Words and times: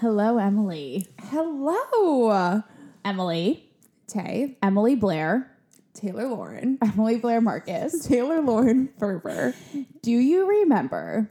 Hello, 0.00 0.38
Emily. 0.38 1.06
Hello, 1.30 2.62
Emily. 3.04 3.70
Tay, 4.06 4.58
Emily 4.62 4.94
Blair. 4.96 5.50
Taylor 5.94 6.26
Lauren, 6.26 6.78
Emily 6.82 7.18
Blair 7.18 7.40
Marcus. 7.40 8.04
Taylor 8.04 8.40
Lauren 8.40 8.88
Ferber. 8.98 9.54
Do 10.02 10.10
you 10.10 10.48
remember? 10.48 11.30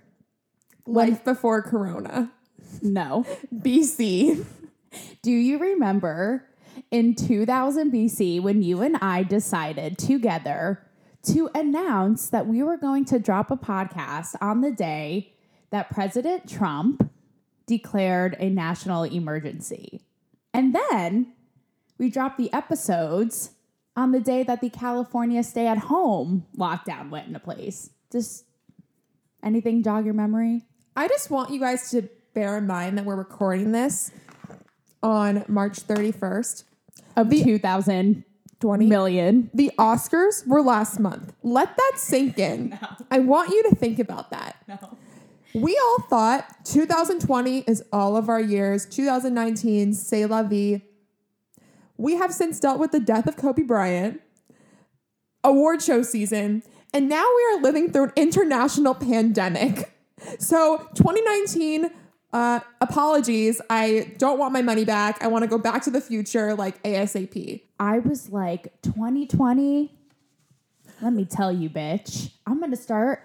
Life 0.87 1.25
before 1.25 1.61
Corona, 1.61 2.31
No. 2.81 3.25
BC. 3.53 4.45
Do 5.21 5.31
you 5.31 5.57
remember 5.57 6.47
in 6.91 7.15
2000 7.15 7.91
BC 7.91 8.41
when 8.41 8.61
you 8.61 8.81
and 8.81 8.95
I 8.97 9.23
decided 9.23 9.97
together 9.97 10.81
to 11.23 11.49
announce 11.53 12.29
that 12.29 12.47
we 12.47 12.63
were 12.63 12.77
going 12.77 13.03
to 13.05 13.19
drop 13.19 13.51
a 13.51 13.57
podcast 13.57 14.35
on 14.41 14.61
the 14.61 14.71
day 14.71 15.33
that 15.71 15.89
President 15.89 16.49
Trump 16.49 17.09
declared 17.65 18.35
a 18.39 18.49
national 18.49 19.03
emergency? 19.03 20.01
And 20.53 20.75
then 20.75 21.33
we 21.97 22.09
dropped 22.09 22.37
the 22.37 22.51
episodes 22.53 23.51
on 23.95 24.11
the 24.11 24.19
day 24.19 24.43
that 24.43 24.61
the 24.61 24.69
California 24.69 25.43
stay 25.43 25.67
at 25.67 25.77
home 25.77 26.45
lockdown 26.57 27.09
went 27.09 27.27
into 27.27 27.39
place. 27.39 27.89
Just 28.11 28.45
anything 29.43 29.83
jog 29.83 30.05
your 30.05 30.13
memory? 30.13 30.65
I 30.95 31.07
just 31.07 31.29
want 31.29 31.51
you 31.51 31.59
guys 31.59 31.89
to 31.91 32.07
bear 32.33 32.57
in 32.57 32.67
mind 32.67 32.97
that 32.97 33.05
we're 33.05 33.15
recording 33.15 33.71
this 33.71 34.11
on 35.01 35.43
March 35.47 35.85
31st, 35.87 36.63
Of 37.15 37.29
2000 37.29 38.23
20. 38.63 39.49
The 39.53 39.71
Oscars 39.77 40.47
were 40.47 40.61
last 40.61 40.97
month. 40.97 41.33
Let 41.43 41.75
that 41.75 41.91
sink 41.97 42.39
in. 42.39 42.79
I 43.11 43.19
want 43.19 43.49
you 43.49 43.61
to 43.63 43.75
think 43.75 43.99
about 43.99 44.31
that. 44.31 44.55
No. 44.69 44.97
We 45.53 45.77
all 45.77 45.99
thought 46.09 46.65
2020 46.65 47.59
is 47.67 47.83
all 47.91 48.17
of 48.17 48.27
our 48.27 48.41
years, 48.41 48.85
2019, 48.87 49.93
say 49.93 50.25
la 50.25 50.41
vie. 50.41 50.81
We 51.95 52.15
have 52.15 52.33
since 52.33 52.59
dealt 52.59 52.79
with 52.79 52.91
the 52.91 52.99
death 52.99 53.27
of 53.27 53.37
Kobe 53.37 53.61
Bryant, 53.61 54.19
award 55.43 55.83
show 55.83 56.01
season, 56.01 56.63
and 56.91 57.07
now 57.07 57.23
we 57.35 57.43
are 57.53 57.61
living 57.61 57.91
through 57.91 58.05
an 58.05 58.13
international 58.15 58.95
pandemic. 58.95 59.91
So 60.39 60.77
2019, 60.95 61.91
uh, 62.31 62.61
apologies. 62.81 63.61
I 63.69 64.13
don't 64.17 64.39
want 64.39 64.53
my 64.53 64.61
money 64.61 64.85
back. 64.85 65.23
I 65.23 65.27
want 65.27 65.43
to 65.43 65.47
go 65.47 65.57
back 65.57 65.83
to 65.83 65.91
the 65.91 66.01
future 66.01 66.55
like 66.55 66.81
ASAP. 66.83 67.61
I 67.79 67.99
was 67.99 68.29
like, 68.29 68.81
2020, 68.81 69.91
let 71.01 71.13
me 71.13 71.25
tell 71.25 71.51
you, 71.51 71.69
bitch, 71.69 72.31
I'm 72.47 72.59
gonna 72.59 72.75
start 72.75 73.21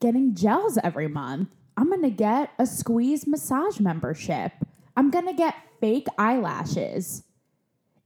getting 0.00 0.34
gels 0.34 0.78
every 0.82 1.06
month. 1.06 1.48
I'm 1.78 1.90
gonna 1.90 2.10
get 2.10 2.50
a 2.58 2.66
squeeze 2.66 3.24
massage 3.24 3.78
membership. 3.78 4.50
I'm 4.96 5.12
gonna 5.12 5.32
get 5.32 5.54
fake 5.80 6.08
eyelashes. 6.18 7.22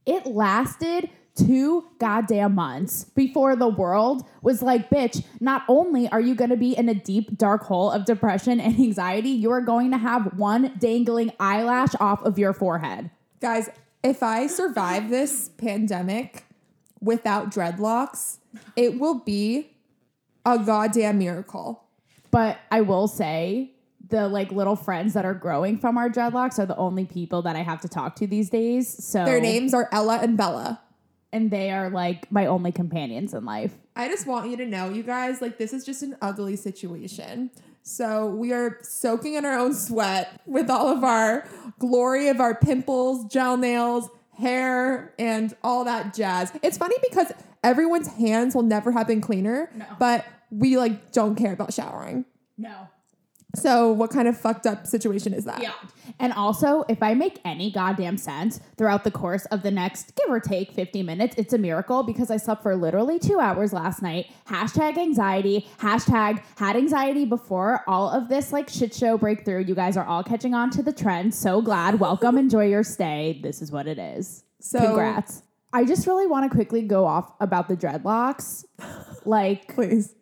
It 0.05 0.27
lasted 0.27 1.09
two 1.35 1.85
goddamn 1.97 2.53
months 2.53 3.05
before 3.15 3.55
the 3.55 3.67
world 3.67 4.27
was 4.43 4.61
like, 4.61 4.91
bitch, 4.91 5.25
not 5.39 5.63
only 5.67 6.07
are 6.09 6.21
you 6.21 6.35
gonna 6.35 6.55
be 6.55 6.77
in 6.77 6.87
a 6.87 6.93
deep, 6.93 7.35
dark 7.35 7.63
hole 7.63 7.89
of 7.89 8.05
depression 8.05 8.59
and 8.59 8.75
anxiety, 8.79 9.29
you 9.29 9.49
are 9.49 9.61
going 9.61 9.89
to 9.89 9.97
have 9.97 10.37
one 10.37 10.75
dangling 10.77 11.31
eyelash 11.39 11.95
off 11.99 12.23
of 12.23 12.37
your 12.37 12.53
forehead. 12.53 13.09
Guys, 13.41 13.71
if 14.03 14.21
I 14.21 14.45
survive 14.45 15.09
this 15.09 15.49
pandemic 15.57 16.45
without 17.01 17.49
dreadlocks, 17.49 18.37
it 18.75 18.99
will 18.99 19.15
be 19.15 19.71
a 20.45 20.59
goddamn 20.59 21.17
miracle. 21.17 21.82
But 22.33 22.57
I 22.71 22.81
will 22.81 23.07
say 23.07 23.71
the 24.09 24.27
like 24.27 24.51
little 24.51 24.75
friends 24.75 25.13
that 25.13 25.23
are 25.23 25.33
growing 25.33 25.77
from 25.77 25.97
our 25.97 26.09
dreadlocks 26.09 26.59
are 26.59 26.65
the 26.65 26.75
only 26.75 27.05
people 27.05 27.41
that 27.43 27.55
I 27.55 27.59
have 27.61 27.79
to 27.81 27.87
talk 27.87 28.15
to 28.17 28.27
these 28.27 28.49
days. 28.49 28.87
So 29.05 29.23
Their 29.23 29.39
names 29.39 29.73
are 29.73 29.87
Ella 29.91 30.19
and 30.21 30.35
Bella. 30.35 30.81
and 31.31 31.49
they 31.49 31.71
are 31.71 31.89
like 31.89 32.29
my 32.31 32.45
only 32.47 32.71
companions 32.71 33.33
in 33.33 33.45
life. 33.45 33.73
I 33.95 34.07
just 34.07 34.27
want 34.27 34.49
you 34.51 34.57
to 34.57 34.65
know, 34.65 34.89
you 34.89 35.03
guys, 35.03 35.41
like 35.41 35.57
this 35.57 35.71
is 35.73 35.85
just 35.85 36.03
an 36.03 36.15
ugly 36.21 36.55
situation. 36.55 37.49
So 37.83 38.27
we 38.27 38.51
are 38.53 38.79
soaking 38.81 39.33
in 39.35 39.45
our 39.45 39.57
own 39.57 39.73
sweat 39.73 40.41
with 40.45 40.69
all 40.69 40.87
of 40.89 41.03
our 41.03 41.47
glory 41.79 42.29
of 42.29 42.39
our 42.39 42.55
pimples, 42.55 43.25
gel 43.31 43.57
nails, 43.57 44.09
hair, 44.37 45.13
and 45.19 45.55
all 45.63 45.83
that 45.85 46.13
jazz. 46.13 46.51
It's 46.61 46.77
funny 46.77 46.95
because 47.09 47.31
everyone's 47.63 48.07
hands 48.07 48.55
will 48.55 48.63
never 48.63 48.91
have 48.91 49.07
been 49.07 49.21
cleaner, 49.21 49.69
No. 49.75 49.85
but 49.99 50.25
we 50.59 50.77
like 50.77 51.11
don't 51.11 51.35
care 51.35 51.53
about 51.53 51.73
showering. 51.73 52.25
No. 52.57 52.87
So 53.55 53.91
what 53.91 54.09
kind 54.09 54.27
of 54.27 54.35
fucked 54.35 54.65
up 54.65 54.87
situation 54.87 55.31
is 55.31 55.45
that? 55.45 55.61
Yeah. 55.61 55.73
And 56.19 56.33
also, 56.33 56.85
if 56.89 57.03
I 57.03 57.13
make 57.13 57.39
any 57.45 57.71
goddamn 57.71 58.17
sense 58.17 58.59
throughout 58.77 59.03
the 59.03 59.11
course 59.11 59.45
of 59.45 59.61
the 59.61 59.69
next 59.69 60.15
give 60.15 60.27
or 60.27 60.39
take 60.39 60.71
50 60.71 61.03
minutes, 61.03 61.35
it's 61.37 61.53
a 61.53 61.59
miracle 61.59 62.01
because 62.01 62.31
I 62.31 62.37
slept 62.37 62.63
for 62.63 62.75
literally 62.75 63.19
two 63.19 63.39
hours 63.39 63.71
last 63.71 64.01
night. 64.01 64.31
Hashtag 64.47 64.97
anxiety, 64.97 65.67
hashtag 65.79 66.41
had 66.57 66.75
anxiety 66.75 67.25
before 67.25 67.83
all 67.87 68.09
of 68.09 68.27
this 68.27 68.51
like 68.51 68.69
shit 68.69 68.93
show 68.93 69.19
breakthrough. 69.19 69.63
You 69.63 69.75
guys 69.75 69.97
are 69.97 70.05
all 70.05 70.23
catching 70.23 70.55
on 70.55 70.71
to 70.71 70.81
the 70.81 70.93
trend. 70.93 71.35
So 71.35 71.61
glad. 71.61 71.99
Welcome. 71.99 72.39
Enjoy 72.39 72.65
your 72.65 72.83
stay. 72.83 73.39
This 73.43 73.61
is 73.61 73.71
what 73.71 73.87
it 73.87 73.99
is. 73.99 74.43
So- 74.61 74.79
Congrats. 74.79 75.43
I 75.75 75.85
just 75.85 76.05
really 76.05 76.27
want 76.27 76.49
to 76.49 76.55
quickly 76.55 76.83
go 76.83 77.05
off 77.05 77.33
about 77.39 77.67
the 77.67 77.75
dreadlocks. 77.77 78.65
Like, 79.25 79.73
Please. 79.73 80.13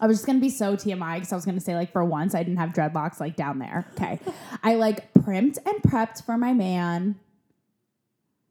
I 0.00 0.06
was 0.06 0.18
just 0.18 0.26
gonna 0.26 0.38
be 0.40 0.50
so 0.50 0.76
TMI 0.76 1.14
because 1.16 1.32
I 1.32 1.36
was 1.36 1.44
gonna 1.44 1.60
say 1.60 1.74
like 1.74 1.92
for 1.92 2.04
once 2.04 2.34
I 2.34 2.42
didn't 2.42 2.58
have 2.58 2.70
dreadlocks 2.70 3.20
like 3.20 3.36
down 3.36 3.58
there. 3.58 3.86
Okay, 3.94 4.20
I 4.62 4.74
like 4.74 5.12
primped 5.14 5.58
and 5.66 5.82
prepped 5.82 6.24
for 6.24 6.38
my 6.38 6.52
man. 6.52 7.16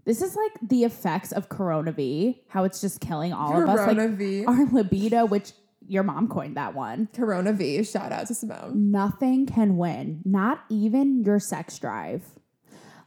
This 0.05 0.21
is 0.21 0.35
like 0.35 0.69
the 0.69 0.83
effects 0.85 1.31
of 1.33 1.49
Corona 1.49 1.91
V, 1.91 2.41
how 2.49 2.63
it's 2.63 2.79
just 2.79 3.01
killing 3.01 3.33
all 3.33 3.61
of 3.61 3.67
us. 3.67 3.79
Corona 3.79 4.03
Like 4.07 4.11
V. 4.17 4.45
our 4.45 4.65
libido, 4.71 5.25
which 5.25 5.51
your 5.85 6.03
mom 6.03 6.27
coined 6.29 6.55
that 6.57 6.73
one. 6.75 7.09
Corona 7.13 7.51
V. 7.53 7.83
Shout 7.83 8.11
out 8.11 8.27
to 8.27 8.33
Simone. 8.33 8.91
Nothing 8.91 9.45
can 9.45 9.77
win, 9.77 10.21
not 10.25 10.63
even 10.69 11.23
your 11.23 11.39
sex 11.39 11.77
drive. 11.79 12.23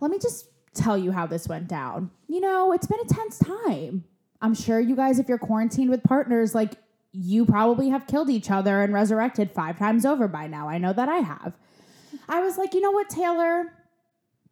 Let 0.00 0.10
me 0.10 0.18
just 0.18 0.46
tell 0.74 0.96
you 0.96 1.12
how 1.12 1.26
this 1.26 1.46
went 1.48 1.68
down. 1.68 2.10
You 2.28 2.40
know, 2.40 2.72
it's 2.72 2.86
been 2.86 3.00
a 3.00 3.04
tense 3.08 3.38
time. 3.38 4.04
I'm 4.42 4.54
sure 4.54 4.78
you 4.80 4.96
guys, 4.96 5.18
if 5.18 5.28
you're 5.28 5.38
quarantined 5.38 5.90
with 5.90 6.02
partners, 6.02 6.54
like 6.54 6.74
you 7.12 7.44
probably 7.44 7.88
have 7.88 8.06
killed 8.06 8.30
each 8.30 8.50
other 8.50 8.82
and 8.82 8.92
resurrected 8.92 9.50
five 9.52 9.78
times 9.78 10.06
over 10.06 10.28
by 10.28 10.46
now. 10.46 10.68
I 10.68 10.78
know 10.78 10.92
that 10.92 11.08
I 11.08 11.16
have. 11.16 11.54
I 12.28 12.40
was 12.40 12.56
like, 12.56 12.74
you 12.74 12.80
know 12.80 12.92
what, 12.92 13.08
Taylor? 13.08 13.72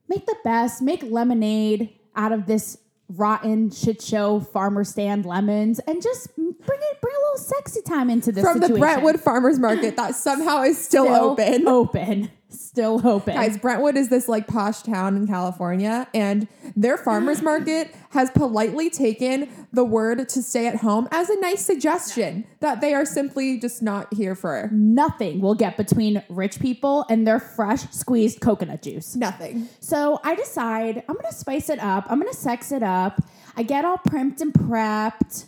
Make 0.09 0.27
the 0.27 0.37
best, 0.43 0.83
make 0.83 1.03
lemonade 1.03 1.91
out 2.17 2.33
of 2.33 2.47
this 2.47 2.79
rotten 3.11 3.71
shit 3.71 4.03
show 4.03 4.41
farmer 4.41 4.85
stand 4.85 5.25
lemons 5.25 5.79
and 5.81 6.03
just 6.03 6.35
bring 6.37 6.51
it 6.59 7.01
bring 7.01 7.15
a 7.15 7.21
little 7.21 7.39
sexy 7.39 7.81
time 7.81 8.11
into 8.11 8.33
this 8.33 8.45
From 8.45 8.61
the. 8.61 8.69
Brentwood 8.71 9.21
Farmers 9.21 9.59
Market 9.59 9.97
that 9.97 10.15
somehow 10.15 10.63
is 10.63 10.77
still, 10.77 11.05
Still 11.05 11.31
open. 11.31 11.69
Open. 11.69 12.31
Still 12.79 13.05
open. 13.05 13.35
Guys, 13.35 13.59
Brentwood 13.59 13.97
is 13.97 14.09
this 14.09 14.29
like 14.29 14.47
posh 14.47 14.83
town 14.83 15.17
in 15.17 15.27
California, 15.27 16.07
and 16.15 16.47
their 16.77 16.97
farmers 16.97 17.43
market 17.53 17.93
has 18.11 18.31
politely 18.31 18.89
taken 18.89 19.49
the 19.73 19.85
word 19.85 20.29
to 20.29 20.41
stay 20.41 20.69
at 20.69 20.77
home 20.77 21.09
as 21.11 21.29
a 21.29 21.41
nice 21.41 21.67
suggestion 21.67 22.47
that 22.61 22.81
they 22.81 22.95
are 22.95 23.05
simply 23.05 23.59
just 23.59 23.83
not 23.83 24.15
here 24.15 24.37
for 24.37 24.71
Nothing 24.71 25.41
will 25.41 25.57
get 25.57 25.77
between 25.77 26.23
rich 26.29 26.61
people 26.61 27.05
and 27.11 27.27
their 27.27 27.41
fresh 27.41 27.83
squeezed 27.91 28.41
coconut 28.41 28.83
juice. 28.83 29.17
nothing. 29.17 29.69
So 29.81 30.21
I 30.23 30.37
decide 30.37 31.03
I'm 31.09 31.17
gonna 31.17 31.33
spice 31.33 31.71
it 31.71 31.81
up. 31.81 32.07
I'm 32.09 32.21
gonna 32.21 32.33
sex 32.33 32.71
it 32.71 32.85
up. 32.85 33.21
I 33.57 33.65
get 33.65 33.85
all 33.85 33.99
primped 33.99 34.41
and 34.41 34.53
prepped. 34.53 35.47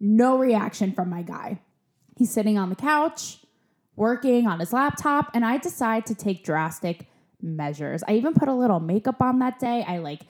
No 0.00 0.38
reaction 0.38 0.92
from 0.92 1.10
my 1.10 1.20
guy. 1.20 1.60
He's 2.16 2.30
sitting 2.30 2.56
on 2.56 2.70
the 2.70 2.76
couch, 2.76 3.40
working 3.96 4.46
on 4.46 4.60
his 4.60 4.72
laptop, 4.72 5.30
and 5.34 5.44
I 5.44 5.56
decide 5.58 6.06
to 6.06 6.14
take 6.14 6.44
drastic 6.44 7.06
measures. 7.42 8.02
I 8.06 8.14
even 8.14 8.34
put 8.34 8.48
a 8.48 8.54
little 8.54 8.80
makeup 8.80 9.20
on 9.20 9.38
that 9.40 9.58
day. 9.58 9.84
I 9.86 9.98
like 9.98 10.20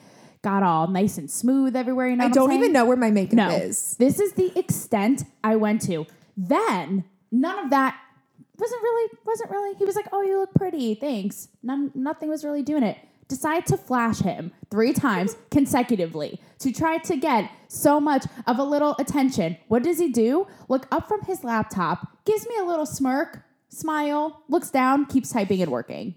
got 0.41 0.63
all 0.63 0.87
nice 0.87 1.17
and 1.17 1.29
smooth 1.29 1.75
everywhere. 1.75 2.09
You 2.09 2.15
know, 2.15 2.25
I 2.25 2.29
don't 2.29 2.51
even 2.53 2.71
know 2.71 2.85
where 2.85 2.97
my 2.97 3.11
makeup 3.11 3.33
No, 3.35 3.49
is. 3.49 3.95
this 3.97 4.19
is 4.19 4.33
the 4.33 4.57
extent 4.57 5.23
I 5.43 5.55
went 5.55 5.81
to. 5.83 6.05
Then 6.35 7.03
none 7.31 7.59
of 7.65 7.69
that 7.71 7.99
wasn't 8.57 8.81
really 8.81 9.11
wasn't 9.25 9.51
really. 9.51 9.75
He 9.75 9.85
was 9.85 9.95
like, 9.95 10.07
"Oh, 10.11 10.21
you 10.21 10.39
look 10.39 10.53
pretty, 10.53 10.95
thanks." 10.95 11.49
None, 11.63 11.91
nothing 11.95 12.29
was 12.29 12.43
really 12.43 12.61
doing 12.63 12.83
it. 12.83 12.97
Decide 13.27 13.65
to 13.67 13.77
flash 13.77 14.19
him 14.19 14.51
three 14.71 14.93
times 14.93 15.35
consecutively 15.51 16.39
to 16.59 16.71
try 16.71 16.97
to 16.99 17.17
get 17.17 17.51
so 17.67 17.99
much 17.99 18.25
of 18.45 18.57
a 18.57 18.63
little 18.63 18.95
attention. 18.99 19.57
What 19.67 19.83
does 19.83 19.99
he 19.99 20.09
do? 20.09 20.47
Look 20.69 20.87
up 20.91 21.07
from 21.09 21.21
his 21.23 21.43
laptop, 21.43 22.07
gives 22.25 22.47
me 22.47 22.55
a 22.57 22.63
little 22.63 22.85
smirk, 22.85 23.43
smile, 23.69 24.43
looks 24.49 24.69
down, 24.69 25.05
keeps 25.05 25.31
typing 25.31 25.61
and 25.61 25.71
working. 25.71 26.15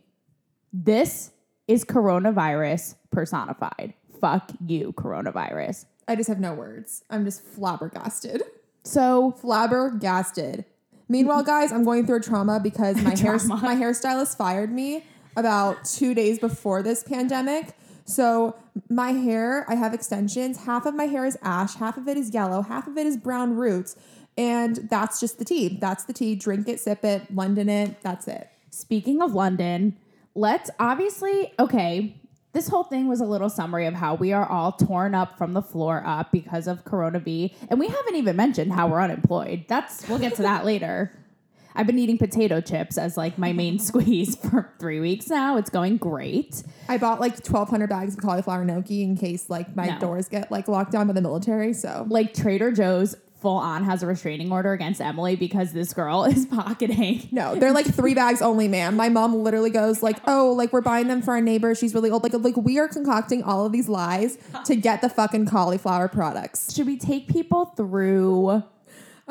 This 0.73 1.33
is 1.67 1.85
coronavirus 1.85 2.97
personified. 3.11 3.95
Fuck 4.21 4.51
you, 4.67 4.93
coronavirus. 4.93 5.87
I 6.07 6.17
just 6.17 6.29
have 6.29 6.41
no 6.41 6.55
words. 6.55 7.05
I'm 7.11 7.25
just 7.25 7.43
flabbergasted. 7.43 8.43
So 8.85 9.33
Flabbergasted. 9.41 10.65
Meanwhile, 11.09 11.43
guys, 11.45 11.73
I'm 11.73 11.85
going 11.85 12.07
through 12.07 12.17
a 12.17 12.21
trauma 12.21 12.61
because 12.61 12.97
my 13.03 13.17
hair 13.17 13.39
Trauma. 13.39 13.57
my 13.63 13.75
hairstylist 13.75 14.37
fired 14.37 14.73
me 14.73 15.05
about 15.37 15.85
two 15.85 16.15
days 16.15 16.39
before 16.39 16.83
this 16.83 17.03
pandemic. 17.03 17.75
So 18.05 18.57
my 18.89 19.13
hair, 19.13 19.65
I 19.69 19.75
have 19.77 19.95
extensions. 19.95 20.65
Half 20.65 20.87
of 20.87 20.95
my 20.95 21.05
hair 21.05 21.27
is 21.27 21.37
ash, 21.43 21.75
half 21.75 21.97
of 21.97 22.09
it 22.09 22.17
is 22.17 22.33
yellow, 22.35 22.63
half 22.63 22.87
of 22.87 22.97
it 22.97 23.07
is 23.07 23.17
brown 23.17 23.55
roots. 23.57 23.97
And 24.41 24.77
that's 24.89 25.21
just 25.21 25.39
the 25.39 25.45
tea. 25.45 25.77
That's 25.81 26.05
the 26.05 26.15
tea. 26.15 26.35
Drink 26.35 26.67
it, 26.67 26.81
sip 26.81 27.05
it, 27.05 27.35
London 27.35 27.69
it. 27.69 28.01
That's 28.03 28.27
it. 28.27 28.49
Speaking 28.71 29.21
of 29.21 29.35
London, 29.35 29.97
let's 30.35 30.71
obviously, 30.81 31.53
okay, 31.59 32.17
this 32.53 32.69
whole 32.69 32.85
thing 32.85 33.07
was 33.07 33.21
a 33.21 33.27
little 33.27 33.51
summary 33.51 33.85
of 33.85 33.93
how 33.95 34.15
we 34.15 34.33
are 34.33 34.49
all 34.49 34.73
torn 34.73 35.15
up 35.15 35.37
from 35.37 35.53
the 35.53 35.61
floor 35.61 36.03
up 36.07 36.33
because 36.33 36.67
of 36.67 36.85
Corona 36.87 37.19
V. 37.19 37.55
And 37.69 37.79
we 37.79 37.89
haven't 37.89 38.17
even 38.17 38.35
mentioned 38.35 38.73
how 38.73 38.89
we're 38.89 39.03
unemployed. 39.03 39.67
That's, 39.69 40.09
we'll 40.09 40.19
get 40.19 40.37
to 40.37 40.43
that 40.43 40.65
later. 40.73 41.13
I've 41.75 41.87
been 41.87 41.99
eating 41.99 42.17
potato 42.19 42.61
chips 42.63 42.97
as 42.99 43.17
like 43.19 43.37
my 43.39 43.53
main 43.53 43.79
squeeze 43.89 44.37
for 44.37 44.73
three 44.81 45.01
weeks 45.01 45.29
now. 45.29 45.59
It's 45.59 45.71
going 45.71 45.99
great. 45.99 46.63
I 46.89 46.97
bought 46.97 47.21
like 47.21 47.33
1,200 47.47 47.89
bags 47.91 48.15
of 48.15 48.23
cauliflower 48.23 48.65
gnocchi 48.65 49.03
in 49.03 49.17
case 49.17 49.51
like 49.51 49.77
my 49.77 49.87
No. 49.91 49.99
doors 50.01 50.29
get 50.29 50.51
like 50.51 50.67
locked 50.67 50.93
down 50.93 51.07
by 51.09 51.13
the 51.13 51.21
military. 51.21 51.73
So 51.75 52.07
Like 52.09 52.33
Trader 52.35 52.73
Joe's 52.73 53.15
full 53.41 53.57
on 53.57 53.85
has 53.85 54.03
a 54.03 54.07
restraining 54.07 54.53
order 54.53 54.73
against 54.73 55.01
Emily 55.01 55.37
because 55.37 55.73
this 55.73 55.93
girl 55.93 56.25
is 56.37 56.47
pocketing. 56.47 57.29
no, 57.33 57.55
they're 57.55 57.73
like 57.73 57.87
three 57.87 58.15
bags 58.15 58.43
only, 58.43 58.69
ma'am. 58.69 58.97
My 58.97 59.09
mom 59.09 59.35
literally 59.35 59.71
goes 59.71 60.03
like, 60.03 60.19
"Oh, 60.27 60.53
like 60.53 60.73
we're 60.73 60.81
buying 60.81 61.09
them 61.09 61.23
for 61.23 61.33
our 61.33 61.41
neighbor. 61.41 61.75
She's 61.75 61.95
really 61.95 62.11
old." 62.11 62.23
Like, 62.23 62.35
like 62.35 62.57
we 62.57 62.79
are 62.79 62.89
concocting 62.89 63.43
all 63.43 63.65
of 63.67 63.73
these 63.73 63.89
lies 63.89 64.39
to 64.67 64.77
get 64.77 65.01
the 65.01 65.09
fucking 65.09 65.47
cauliflower 65.47 66.09
products. 66.09 66.75
Should 66.75 66.87
we 66.87 66.97
take 66.99 67.29
people 67.29 67.67
through 67.77 68.63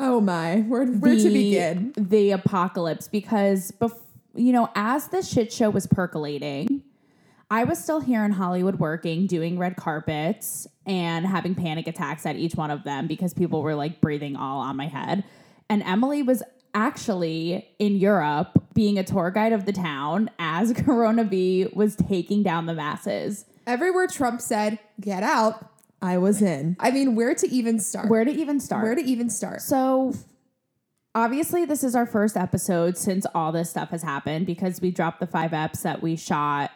Oh 0.02 0.20
my, 0.20 0.60
where 0.62 0.86
where 0.86 1.14
to 1.16 1.30
begin? 1.30 1.92
the 1.96 2.30
apocalypse? 2.30 3.06
Because 3.08 3.70
bef- 3.72 3.98
you 4.34 4.52
know, 4.52 4.70
as 4.74 5.08
the 5.08 5.22
shit 5.22 5.52
show 5.52 5.68
was 5.70 5.86
percolating, 5.86 6.79
I 7.50 7.64
was 7.64 7.82
still 7.82 8.00
here 8.00 8.24
in 8.24 8.30
Hollywood 8.30 8.76
working, 8.76 9.26
doing 9.26 9.58
red 9.58 9.74
carpets 9.74 10.68
and 10.86 11.26
having 11.26 11.56
panic 11.56 11.88
attacks 11.88 12.24
at 12.24 12.36
each 12.36 12.54
one 12.54 12.70
of 12.70 12.84
them 12.84 13.08
because 13.08 13.34
people 13.34 13.62
were 13.62 13.74
like 13.74 14.00
breathing 14.00 14.36
all 14.36 14.60
on 14.60 14.76
my 14.76 14.86
head. 14.86 15.24
And 15.68 15.82
Emily 15.82 16.22
was 16.22 16.44
actually 16.74 17.68
in 17.80 17.96
Europe 17.96 18.62
being 18.72 18.98
a 18.98 19.02
tour 19.02 19.32
guide 19.32 19.52
of 19.52 19.66
the 19.66 19.72
town 19.72 20.30
as 20.38 20.72
Corona 20.84 21.24
V 21.24 21.68
was 21.74 21.96
taking 21.96 22.44
down 22.44 22.66
the 22.66 22.74
masses. 22.74 23.46
Everywhere 23.66 24.06
Trump 24.06 24.40
said, 24.40 24.78
"Get 25.00 25.24
out," 25.24 25.70
I 26.00 26.18
was 26.18 26.40
in. 26.40 26.76
I 26.78 26.92
mean, 26.92 27.16
where 27.16 27.34
to 27.34 27.48
even 27.50 27.80
start? 27.80 28.08
Where 28.08 28.24
to 28.24 28.30
even 28.30 28.60
start? 28.60 28.84
Where 28.84 28.94
to 28.94 29.02
even 29.02 29.28
start? 29.28 29.60
So 29.60 30.14
obviously 31.14 31.64
this 31.64 31.82
is 31.82 31.96
our 31.96 32.06
first 32.06 32.36
episode 32.36 32.96
since 32.96 33.26
all 33.34 33.50
this 33.50 33.70
stuff 33.70 33.90
has 33.90 34.02
happened 34.02 34.46
because 34.46 34.80
we 34.80 34.92
dropped 34.92 35.18
the 35.18 35.26
five 35.26 35.50
eps 35.50 35.82
that 35.82 36.00
we 36.00 36.14
shot 36.14 36.70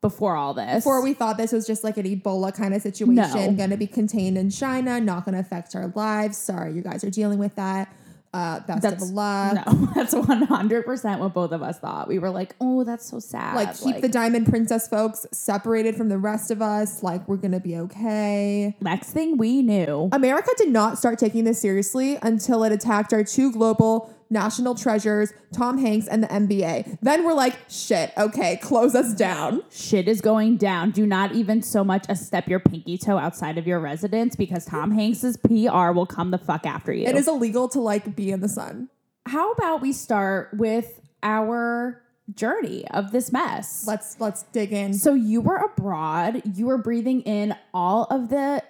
before 0.00 0.36
all 0.36 0.54
this. 0.54 0.76
Before 0.76 1.02
we 1.02 1.12
thought 1.12 1.36
this 1.36 1.52
was 1.52 1.66
just 1.66 1.82
like 1.84 1.96
an 1.96 2.04
Ebola 2.06 2.54
kind 2.54 2.74
of 2.74 2.82
situation, 2.82 3.14
No. 3.16 3.52
going 3.52 3.70
to 3.70 3.76
be 3.76 3.86
contained 3.86 4.38
in 4.38 4.50
China, 4.50 5.00
not 5.00 5.24
going 5.24 5.34
to 5.34 5.40
affect 5.40 5.74
our 5.74 5.92
lives. 5.94 6.36
Sorry, 6.38 6.72
you 6.72 6.82
guys 6.82 7.02
are 7.04 7.10
dealing 7.10 7.38
with 7.38 7.54
that. 7.56 7.92
Uh, 8.34 8.60
best 8.60 8.82
that's 8.82 9.02
of 9.04 9.10
luck. 9.10 9.54
no, 9.66 9.88
that's 9.94 10.12
one 10.12 10.42
hundred 10.42 10.84
percent 10.84 11.18
what 11.18 11.32
both 11.32 11.50
of 11.50 11.62
us 11.62 11.78
thought. 11.78 12.08
We 12.08 12.18
were 12.18 12.28
like, 12.28 12.54
"Oh, 12.60 12.84
that's 12.84 13.06
so 13.06 13.20
sad." 13.20 13.56
Like, 13.56 13.80
keep 13.80 14.02
the 14.02 14.08
Diamond 14.08 14.46
Princess 14.46 14.86
folks 14.86 15.26
separated 15.32 15.96
from 15.96 16.10
the 16.10 16.18
rest 16.18 16.50
of 16.50 16.60
us. 16.60 17.02
Like, 17.02 17.26
we're 17.26 17.38
going 17.38 17.52
to 17.52 17.58
be 17.60 17.78
okay. 17.78 18.76
next 18.82 19.12
thing 19.12 19.38
we 19.38 19.62
knew. 19.62 20.10
America 20.12 20.50
did 20.58 20.68
not 20.68 20.98
start 20.98 21.18
taking 21.18 21.44
this 21.44 21.58
seriously 21.58 22.18
until 22.20 22.64
it 22.64 22.70
attacked 22.72 23.14
our 23.14 23.24
two 23.24 23.50
global 23.50 24.14
national 24.30 24.74
treasures, 24.74 25.32
Tom 25.52 25.78
Hanks 25.78 26.06
and 26.06 26.22
the 26.22 26.28
NBA. 26.28 26.98
Then 27.00 27.24
we're 27.24 27.34
like, 27.34 27.56
shit, 27.68 28.12
okay, 28.16 28.56
close 28.56 28.94
us 28.94 29.14
down. 29.14 29.62
Shit 29.70 30.08
is 30.08 30.20
going 30.20 30.56
down. 30.56 30.90
Do 30.90 31.06
not 31.06 31.32
even 31.32 31.62
so 31.62 31.82
much 31.84 32.04
as 32.08 32.24
step 32.24 32.48
your 32.48 32.60
pinky 32.60 32.98
toe 32.98 33.18
outside 33.18 33.58
of 33.58 33.66
your 33.66 33.80
residence 33.80 34.36
because 34.36 34.64
Tom 34.64 34.90
Hanks's 34.90 35.36
PR 35.36 35.92
will 35.92 36.06
come 36.06 36.30
the 36.30 36.38
fuck 36.38 36.66
after 36.66 36.92
you. 36.92 37.06
It 37.06 37.16
is 37.16 37.28
illegal 37.28 37.68
to 37.70 37.80
like 37.80 38.14
be 38.14 38.30
in 38.30 38.40
the 38.40 38.48
sun. 38.48 38.88
How 39.26 39.52
about 39.52 39.80
we 39.82 39.92
start 39.92 40.50
with 40.54 41.00
our 41.22 42.02
journey 42.34 42.86
of 42.90 43.12
this 43.12 43.32
mess? 43.32 43.84
Let's 43.86 44.18
let's 44.20 44.42
dig 44.44 44.72
in. 44.72 44.94
So 44.94 45.14
you 45.14 45.40
were 45.40 45.56
abroad. 45.56 46.42
You 46.54 46.66
were 46.66 46.78
breathing 46.78 47.22
in 47.22 47.54
all 47.74 48.04
of 48.04 48.28
the, 48.30 48.62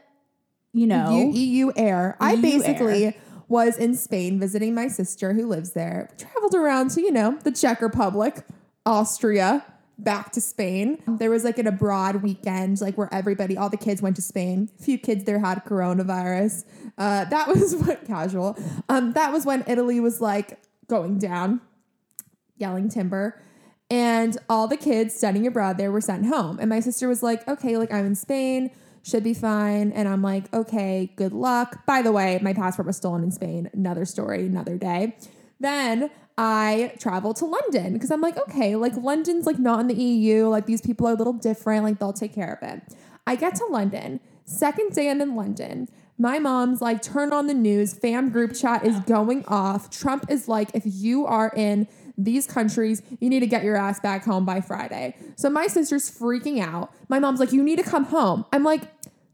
you 0.72 0.86
know, 0.86 1.10
U- 1.10 1.32
EU 1.32 1.72
air. 1.76 2.16
I 2.20 2.36
basically 2.36 3.06
air. 3.06 3.14
Was 3.48 3.76
in 3.76 3.94
Spain 3.94 4.38
visiting 4.38 4.74
my 4.74 4.88
sister 4.88 5.32
who 5.32 5.46
lives 5.46 5.72
there. 5.72 6.10
Traveled 6.18 6.54
around 6.54 6.90
to, 6.92 7.00
you 7.00 7.10
know, 7.10 7.38
the 7.42 7.50
Czech 7.50 7.80
Republic, 7.80 8.44
Austria, 8.84 9.64
back 9.98 10.30
to 10.32 10.40
Spain. 10.40 11.02
There 11.06 11.30
was 11.30 11.44
like 11.44 11.58
an 11.58 11.66
abroad 11.66 12.22
weekend, 12.22 12.80
like 12.80 12.96
where 12.96 13.12
everybody, 13.12 13.56
all 13.56 13.68
the 13.68 13.76
kids 13.76 14.00
went 14.00 14.16
to 14.16 14.22
Spain. 14.22 14.70
A 14.78 14.82
few 14.82 14.98
kids 14.98 15.24
there 15.24 15.40
had 15.40 15.64
coronavirus. 15.64 16.64
Uh, 16.96 17.24
that 17.24 17.48
was 17.48 17.74
what 17.74 18.04
casual. 18.04 18.56
Um, 18.88 19.12
that 19.14 19.32
was 19.32 19.44
when 19.44 19.64
Italy 19.66 19.98
was 19.98 20.20
like 20.20 20.60
going 20.86 21.18
down, 21.18 21.60
yelling 22.56 22.88
timber. 22.88 23.42
And 23.90 24.36
all 24.50 24.68
the 24.68 24.76
kids 24.76 25.14
studying 25.14 25.46
abroad 25.46 25.78
there 25.78 25.90
were 25.90 26.02
sent 26.02 26.26
home. 26.26 26.58
And 26.60 26.68
my 26.68 26.80
sister 26.80 27.08
was 27.08 27.22
like, 27.22 27.46
okay, 27.48 27.76
like 27.78 27.92
I'm 27.92 28.04
in 28.04 28.14
Spain, 28.14 28.70
should 29.08 29.24
be 29.24 29.34
fine. 29.34 29.92
And 29.92 30.06
I'm 30.06 30.22
like, 30.22 30.52
okay, 30.52 31.12
good 31.16 31.32
luck. 31.32 31.86
By 31.86 32.02
the 32.02 32.12
way, 32.12 32.38
my 32.42 32.52
passport 32.52 32.86
was 32.86 32.96
stolen 32.96 33.22
in 33.22 33.30
Spain. 33.30 33.70
Another 33.72 34.04
story, 34.04 34.46
another 34.46 34.76
day. 34.76 35.16
Then 35.60 36.10
I 36.36 36.92
travel 37.00 37.34
to 37.34 37.44
London 37.44 37.94
because 37.94 38.10
I'm 38.10 38.20
like, 38.20 38.36
okay, 38.38 38.76
like 38.76 38.94
London's 38.96 39.46
like 39.46 39.58
not 39.58 39.80
in 39.80 39.88
the 39.88 39.94
EU. 39.94 40.46
Like 40.46 40.66
these 40.66 40.80
people 40.80 41.08
are 41.08 41.12
a 41.12 41.16
little 41.16 41.32
different. 41.32 41.84
Like 41.84 41.98
they'll 41.98 42.12
take 42.12 42.34
care 42.34 42.58
of 42.60 42.68
it. 42.68 42.82
I 43.26 43.34
get 43.34 43.56
to 43.56 43.66
London. 43.66 44.20
Second 44.44 44.92
day 44.92 45.10
I'm 45.10 45.20
in 45.20 45.34
London. 45.34 45.88
My 46.16 46.38
mom's 46.38 46.80
like, 46.80 47.02
turn 47.02 47.32
on 47.32 47.46
the 47.46 47.54
news. 47.54 47.94
Fam 47.94 48.30
group 48.30 48.54
chat 48.54 48.84
is 48.84 48.98
going 49.00 49.44
off. 49.46 49.90
Trump 49.90 50.30
is 50.30 50.48
like, 50.48 50.70
if 50.74 50.82
you 50.84 51.26
are 51.26 51.52
in 51.54 51.86
these 52.16 52.46
countries, 52.46 53.02
you 53.20 53.30
need 53.30 53.40
to 53.40 53.46
get 53.46 53.62
your 53.62 53.76
ass 53.76 54.00
back 54.00 54.24
home 54.24 54.44
by 54.44 54.60
Friday. 54.60 55.14
So 55.36 55.48
my 55.48 55.68
sister's 55.68 56.10
freaking 56.10 56.60
out. 56.60 56.92
My 57.08 57.20
mom's 57.20 57.38
like, 57.38 57.52
you 57.52 57.62
need 57.62 57.76
to 57.76 57.84
come 57.84 58.04
home. 58.04 58.44
I'm 58.52 58.64
like, 58.64 58.82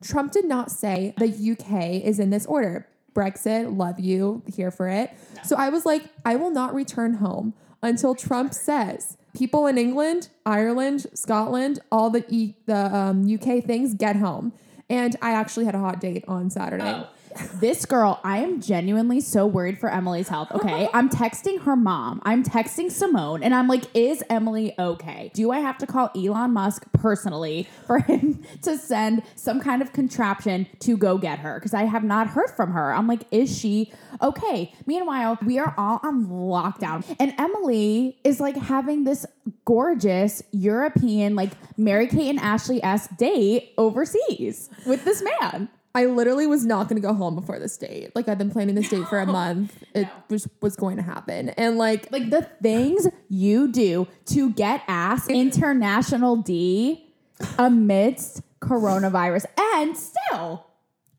Trump 0.04 0.32
did 0.32 0.44
not 0.44 0.70
say 0.70 1.14
the 1.18 1.26
UK 1.26 2.04
is 2.04 2.18
in 2.20 2.30
this 2.30 2.46
order. 2.46 2.86
Brexit, 3.14 3.76
love 3.76 3.98
you, 4.00 4.42
here 4.52 4.70
for 4.70 4.88
it. 4.88 5.10
So 5.44 5.56
I 5.56 5.68
was 5.68 5.86
like, 5.86 6.04
I 6.24 6.36
will 6.36 6.50
not 6.50 6.74
return 6.74 7.14
home 7.14 7.54
until 7.82 8.14
Trump 8.14 8.52
says 8.52 9.16
people 9.34 9.66
in 9.66 9.78
England, 9.78 10.28
Ireland, 10.44 11.06
Scotland, 11.14 11.80
all 11.92 12.10
the 12.10 12.24
e- 12.28 12.54
the 12.66 12.94
um, 12.94 13.32
UK 13.32 13.64
things 13.64 13.94
get 13.94 14.16
home. 14.16 14.52
And 14.90 15.16
I 15.22 15.32
actually 15.32 15.64
had 15.64 15.74
a 15.74 15.78
hot 15.78 16.00
date 16.00 16.24
on 16.28 16.50
Saturday. 16.50 17.06
This 17.54 17.84
girl, 17.84 18.20
I 18.24 18.38
am 18.38 18.60
genuinely 18.60 19.20
so 19.20 19.46
worried 19.46 19.78
for 19.78 19.90
Emily's 19.90 20.28
health. 20.28 20.50
Okay. 20.52 20.88
I'm 20.94 21.08
texting 21.08 21.60
her 21.62 21.76
mom. 21.76 22.20
I'm 22.24 22.42
texting 22.42 22.90
Simone 22.90 23.42
and 23.42 23.54
I'm 23.54 23.68
like, 23.68 23.84
is 23.94 24.22
Emily 24.30 24.74
okay? 24.78 25.30
Do 25.34 25.50
I 25.50 25.58
have 25.58 25.78
to 25.78 25.86
call 25.86 26.10
Elon 26.16 26.52
Musk 26.52 26.84
personally 26.92 27.68
for 27.86 27.98
him 27.98 28.42
to 28.62 28.76
send 28.76 29.22
some 29.34 29.60
kind 29.60 29.82
of 29.82 29.92
contraption 29.92 30.66
to 30.80 30.96
go 30.96 31.18
get 31.18 31.40
her? 31.40 31.58
Because 31.58 31.74
I 31.74 31.84
have 31.84 32.04
not 32.04 32.28
heard 32.28 32.50
from 32.50 32.72
her. 32.72 32.92
I'm 32.92 33.06
like, 33.06 33.22
is 33.30 33.56
she 33.56 33.92
okay? 34.22 34.72
Meanwhile, 34.86 35.38
we 35.44 35.58
are 35.58 35.74
all 35.76 36.00
on 36.02 36.26
lockdown. 36.26 37.04
And 37.18 37.34
Emily 37.38 38.18
is 38.24 38.40
like 38.40 38.56
having 38.56 39.04
this 39.04 39.26
gorgeous 39.64 40.42
European, 40.52 41.34
like 41.34 41.52
Mary 41.76 42.06
Kate 42.06 42.30
and 42.30 42.38
Ashley 42.38 42.82
S 42.82 43.08
date 43.08 43.72
overseas 43.78 44.70
with 44.86 45.04
this 45.04 45.22
man. 45.40 45.68
I 45.96 46.06
literally 46.06 46.46
was 46.46 46.66
not 46.66 46.88
going 46.88 47.00
to 47.00 47.06
go 47.06 47.14
home 47.14 47.36
before 47.36 47.58
this 47.58 47.76
date. 47.76 48.10
Like 48.16 48.28
I've 48.28 48.38
been 48.38 48.50
planning 48.50 48.74
this 48.74 48.88
date 48.88 49.06
for 49.06 49.20
a 49.20 49.26
month. 49.40 49.82
It 49.94 50.08
was 50.28 50.48
was 50.60 50.74
going 50.76 50.96
to 50.96 51.02
happen. 51.02 51.50
And 51.50 51.78
like 51.78 52.10
like 52.10 52.30
the 52.30 52.42
things 52.62 53.06
you 53.28 53.70
do 53.70 54.08
to 54.26 54.50
get 54.50 54.82
ass 54.88 55.28
international 55.28 56.36
D 56.36 57.12
amidst 57.58 58.42
coronavirus 58.60 59.44
and 59.76 59.96
still 59.96 60.66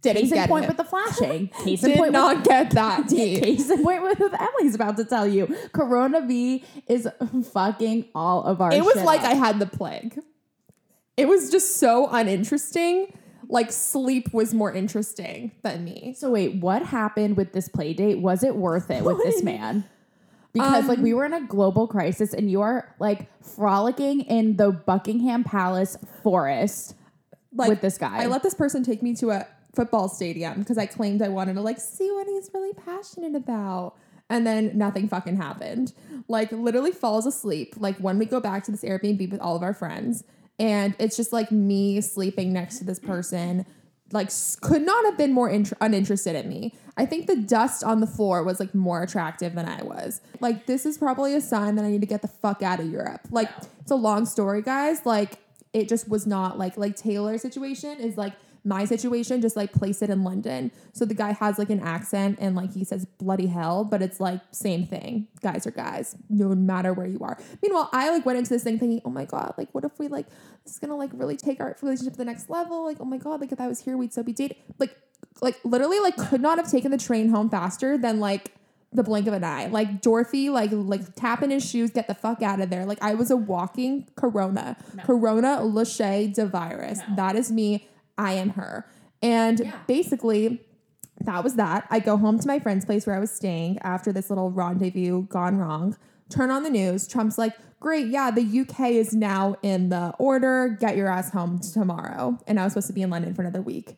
didn't 0.02 0.24
case 0.24 0.32
in 0.32 0.36
get 0.36 0.50
point 0.50 0.66
it. 0.66 0.68
with 0.68 0.78
the 0.78 0.84
flashing 0.84 1.48
case 1.64 1.84
in 1.84 1.92
did 1.92 1.98
point 1.98 2.12
not 2.12 2.38
with, 2.38 2.46
get 2.46 2.72
that 2.72 3.08
tea. 3.08 3.40
case 3.40 3.70
in 3.70 3.84
point 3.84 4.04
with 4.04 4.20
what 4.20 4.40
Emily's 4.40 4.76
about 4.76 4.98
to 4.98 5.06
tell 5.06 5.28
you 5.28 5.56
Corona 5.74 6.22
V 6.26 6.64
is 6.88 7.08
fucking 7.54 8.10
all 8.14 8.44
of 8.44 8.62
our 8.62 8.74
it 8.74 8.84
was 8.84 8.96
shit 8.96 9.06
like 9.06 9.22
up. 9.22 9.28
I 9.32 9.34
had 9.36 9.60
the 9.60 9.66
plague. 9.68 10.20
It 11.18 11.28
was 11.28 11.50
just 11.50 11.78
so 11.78 12.08
uninteresting. 12.12 13.18
Like 13.56 13.72
sleep 13.72 14.34
was 14.34 14.54
more 14.54 14.72
interesting 14.72 15.52
than 15.64 15.84
me. 15.84 16.14
so 16.18 16.30
wait 16.32 16.56
what 16.62 16.82
happened 16.84 17.38
with 17.38 17.54
this 17.54 17.68
play 17.70 17.94
date 17.94 18.20
was 18.20 18.44
it 18.44 18.56
worth 18.56 18.92
it 18.92 19.04
with 19.04 19.18
this 19.24 19.42
man 19.52 19.84
because 20.54 20.88
like 20.88 21.00
we 21.00 21.12
Um, 21.12 21.18
were 21.18 21.26
in 21.26 21.34
a 21.34 21.46
global 21.48 21.88
crisis 21.88 22.34
and 22.34 22.50
you 22.52 22.62
are 22.62 22.94
like 23.00 23.28
frolicking 23.44 24.22
in 24.22 24.58
the 24.58 24.72
Buckingham 24.72 25.44
Palace 25.44 25.98
forest 26.24 26.96
Like 27.54 27.70
with 27.70 27.82
this 27.82 27.98
guy. 27.98 28.24
I 28.24 28.28
let 28.28 28.44
this 28.44 28.54
person 28.54 28.84
take 28.84 29.02
me 29.02 29.16
to 29.16 29.32
a 29.32 29.48
football 29.76 30.08
stadium 30.08 30.60
because 30.60 30.78
I 30.78 30.86
claimed 30.86 31.22
I 31.22 31.28
wanted 31.30 31.56
to 31.56 31.62
like 31.62 31.80
see 31.80 32.10
what 32.12 32.28
he's 32.28 32.50
really 32.54 32.74
passionate 32.74 33.36
about. 33.36 33.96
And 34.30 34.48
then 34.48 34.78
nothing 34.78 35.08
fucking 35.08 35.36
happened. 35.38 35.94
Like 36.28 36.52
literally 36.52 36.92
falls 36.92 37.26
asleep. 37.26 37.76
Like 37.78 37.98
when 37.98 38.18
we 38.18 38.26
go 38.26 38.40
back 38.40 38.64
to 38.66 38.72
this 38.72 38.84
Airbnb 38.84 39.30
with 39.32 39.40
all 39.42 39.56
of 39.56 39.62
our 39.64 39.74
friends, 39.74 40.24
and 40.60 40.96
it's 41.00 41.18
just 41.18 41.34
like 41.34 41.52
me 41.52 42.02
sleeping 42.02 42.54
next 42.54 42.80
to 42.80 42.86
this 42.86 43.00
person. 43.00 43.66
Like 44.12 44.30
could 44.62 44.84
not 44.84 45.04
have 45.06 45.18
been 45.18 45.34
more 45.34 45.50
int- 45.50 45.74
uninterested 45.82 46.36
in 46.36 46.48
me. 46.48 46.76
I 46.96 47.06
think 47.06 47.28
the 47.28 47.36
dust 47.36 47.84
on 47.84 48.00
the 48.00 48.08
floor 48.08 48.44
was 48.44 48.60
like 48.60 48.74
more 48.74 49.04
attractive 49.04 49.56
than 49.56 49.68
I 49.68 49.84
was. 49.84 50.22
Like 50.40 50.68
this 50.68 50.86
is 50.86 50.98
probably 50.98 51.34
a 51.34 51.42
sign 51.42 51.76
that 51.76 51.86
I 51.86 51.90
need 51.90 52.02
to 52.02 52.08
get 52.08 52.22
the 52.22 52.28
fuck 52.28 52.62
out 52.62 52.80
of 52.80 52.90
Europe. 52.90 53.22
Like 53.32 53.50
it's 53.82 53.92
a 53.92 53.96
long 53.96 54.26
story, 54.26 54.62
guys. 54.62 55.06
Like 55.06 55.40
it 55.74 55.90
just 55.90 56.08
was 56.08 56.26
not 56.26 56.58
like 56.58 56.78
like 56.78 56.96
Taylor's 56.96 57.42
situation 57.42 58.00
is 58.00 58.18
like 58.18 58.34
my 58.66 58.84
situation, 58.86 59.42
just 59.42 59.56
like 59.56 59.72
place 59.72 60.02
it 60.02 60.10
in 60.10 60.24
London. 60.24 60.72
So 60.94 61.06
the 61.06 61.14
guy 61.14 61.34
has 61.34 61.60
like 61.60 61.70
an 61.70 61.80
accent 61.80 62.40
and 62.42 62.56
like 62.56 62.74
he 62.74 62.84
says 62.84 63.06
bloody 63.06 63.48
hell, 63.48 63.84
but 63.84 64.02
it's 64.02 64.20
like 64.20 64.42
same 64.52 64.86
thing. 64.88 65.28
Guys 65.42 65.68
are 65.68 65.72
guys, 65.72 66.16
no 66.30 66.50
matter 66.50 66.92
where 66.92 67.06
you 67.06 67.20
are. 67.20 67.38
Meanwhile, 67.62 67.90
I 67.94 68.10
like 68.10 68.26
went 68.26 68.40
into 68.40 68.50
this 68.50 68.64
thing 68.64 68.80
thinking, 68.80 69.02
oh 69.06 69.12
my 69.12 69.26
God, 69.26 69.54
like 69.58 69.70
what 69.74 69.86
if 69.86 69.98
we 70.00 70.08
like 70.08 70.28
this 70.64 70.74
is 70.74 70.80
gonna 70.80 70.96
like 70.96 71.12
really 71.14 71.38
take 71.38 71.60
our 71.60 71.76
relationship 71.82 72.14
to 72.14 72.18
the 72.18 72.26
next 72.26 72.50
level? 72.50 72.84
Like, 72.84 72.98
oh 73.00 73.06
my 73.06 73.18
God, 73.18 73.40
like 73.40 73.52
if 73.52 73.62
I 73.62 73.68
was 73.68 73.82
here, 73.82 73.98
we'd 73.98 74.14
so 74.14 74.24
be 74.24 74.34
dating. 74.34 74.58
Like 74.80 74.98
like 75.42 75.60
literally 75.64 76.00
like 76.00 76.18
could 76.18 76.42
not 76.42 76.58
have 76.58 76.70
taken 76.70 76.92
the 76.92 76.98
train 76.98 77.30
home 77.30 77.50
faster 77.50 77.98
than 77.98 78.20
like 78.20 78.52
the 78.96 79.04
blink 79.04 79.28
of 79.28 79.34
an 79.34 79.44
eye. 79.44 79.68
Like 79.68 80.02
Dorothy, 80.02 80.50
like 80.50 80.72
like 80.72 81.16
tapping 81.16 81.52
his 81.52 81.70
shoes, 81.70 81.92
get 81.92 82.08
the 82.08 82.16
fuck 82.16 82.42
out 82.42 82.62
of 82.62 82.70
there. 82.70 82.86
Like 82.86 83.02
I 83.02 83.14
was 83.14 83.30
a 83.32 83.38
walking 83.38 84.08
corona. 84.16 84.78
Corona 85.04 85.60
Lachey 85.62 86.34
de 86.34 86.46
virus. 86.46 87.00
No. 87.10 87.16
That 87.16 87.36
is 87.36 87.52
me. 87.52 87.88
I 88.18 88.34
am 88.34 88.50
her. 88.52 88.86
And 89.22 89.60
Yeah. 89.60 89.72
basically 89.88 90.62
that 91.22 91.44
was 91.44 91.56
that. 91.56 91.88
I 91.90 92.00
go 92.00 92.18
home 92.18 92.40
to 92.40 92.48
my 92.48 92.60
friend's 92.60 92.86
place 92.86 93.08
where 93.08 93.16
I 93.16 93.20
was 93.20 93.32
staying 93.32 93.80
after 93.80 94.12
this 94.12 94.30
little 94.30 94.52
rendezvous 94.52 95.24
gone 95.28 95.58
wrong. 95.58 95.96
Turn 96.30 96.52
on 96.52 96.64
the 96.64 96.70
news. 96.70 97.08
Trump's 97.08 97.38
like, 97.38 97.54
great, 97.80 98.08
yeah, 98.08 98.32
the 98.32 98.42
UK 98.62 98.92
is 98.92 99.14
now 99.14 99.56
in 99.62 99.90
the 99.90 100.14
order. 100.20 100.76
Get 100.80 100.98
your 100.98 101.08
ass 101.08 101.32
home 101.32 101.60
tomorrow. 101.60 102.38
And 102.48 102.60
I 102.60 102.64
was 102.66 102.74
supposed 102.74 102.88
to 102.88 102.94
be 102.94 103.02
in 103.02 103.10
London 103.10 103.34
for 103.34 103.44
another 103.44 103.62
week. 103.62 103.96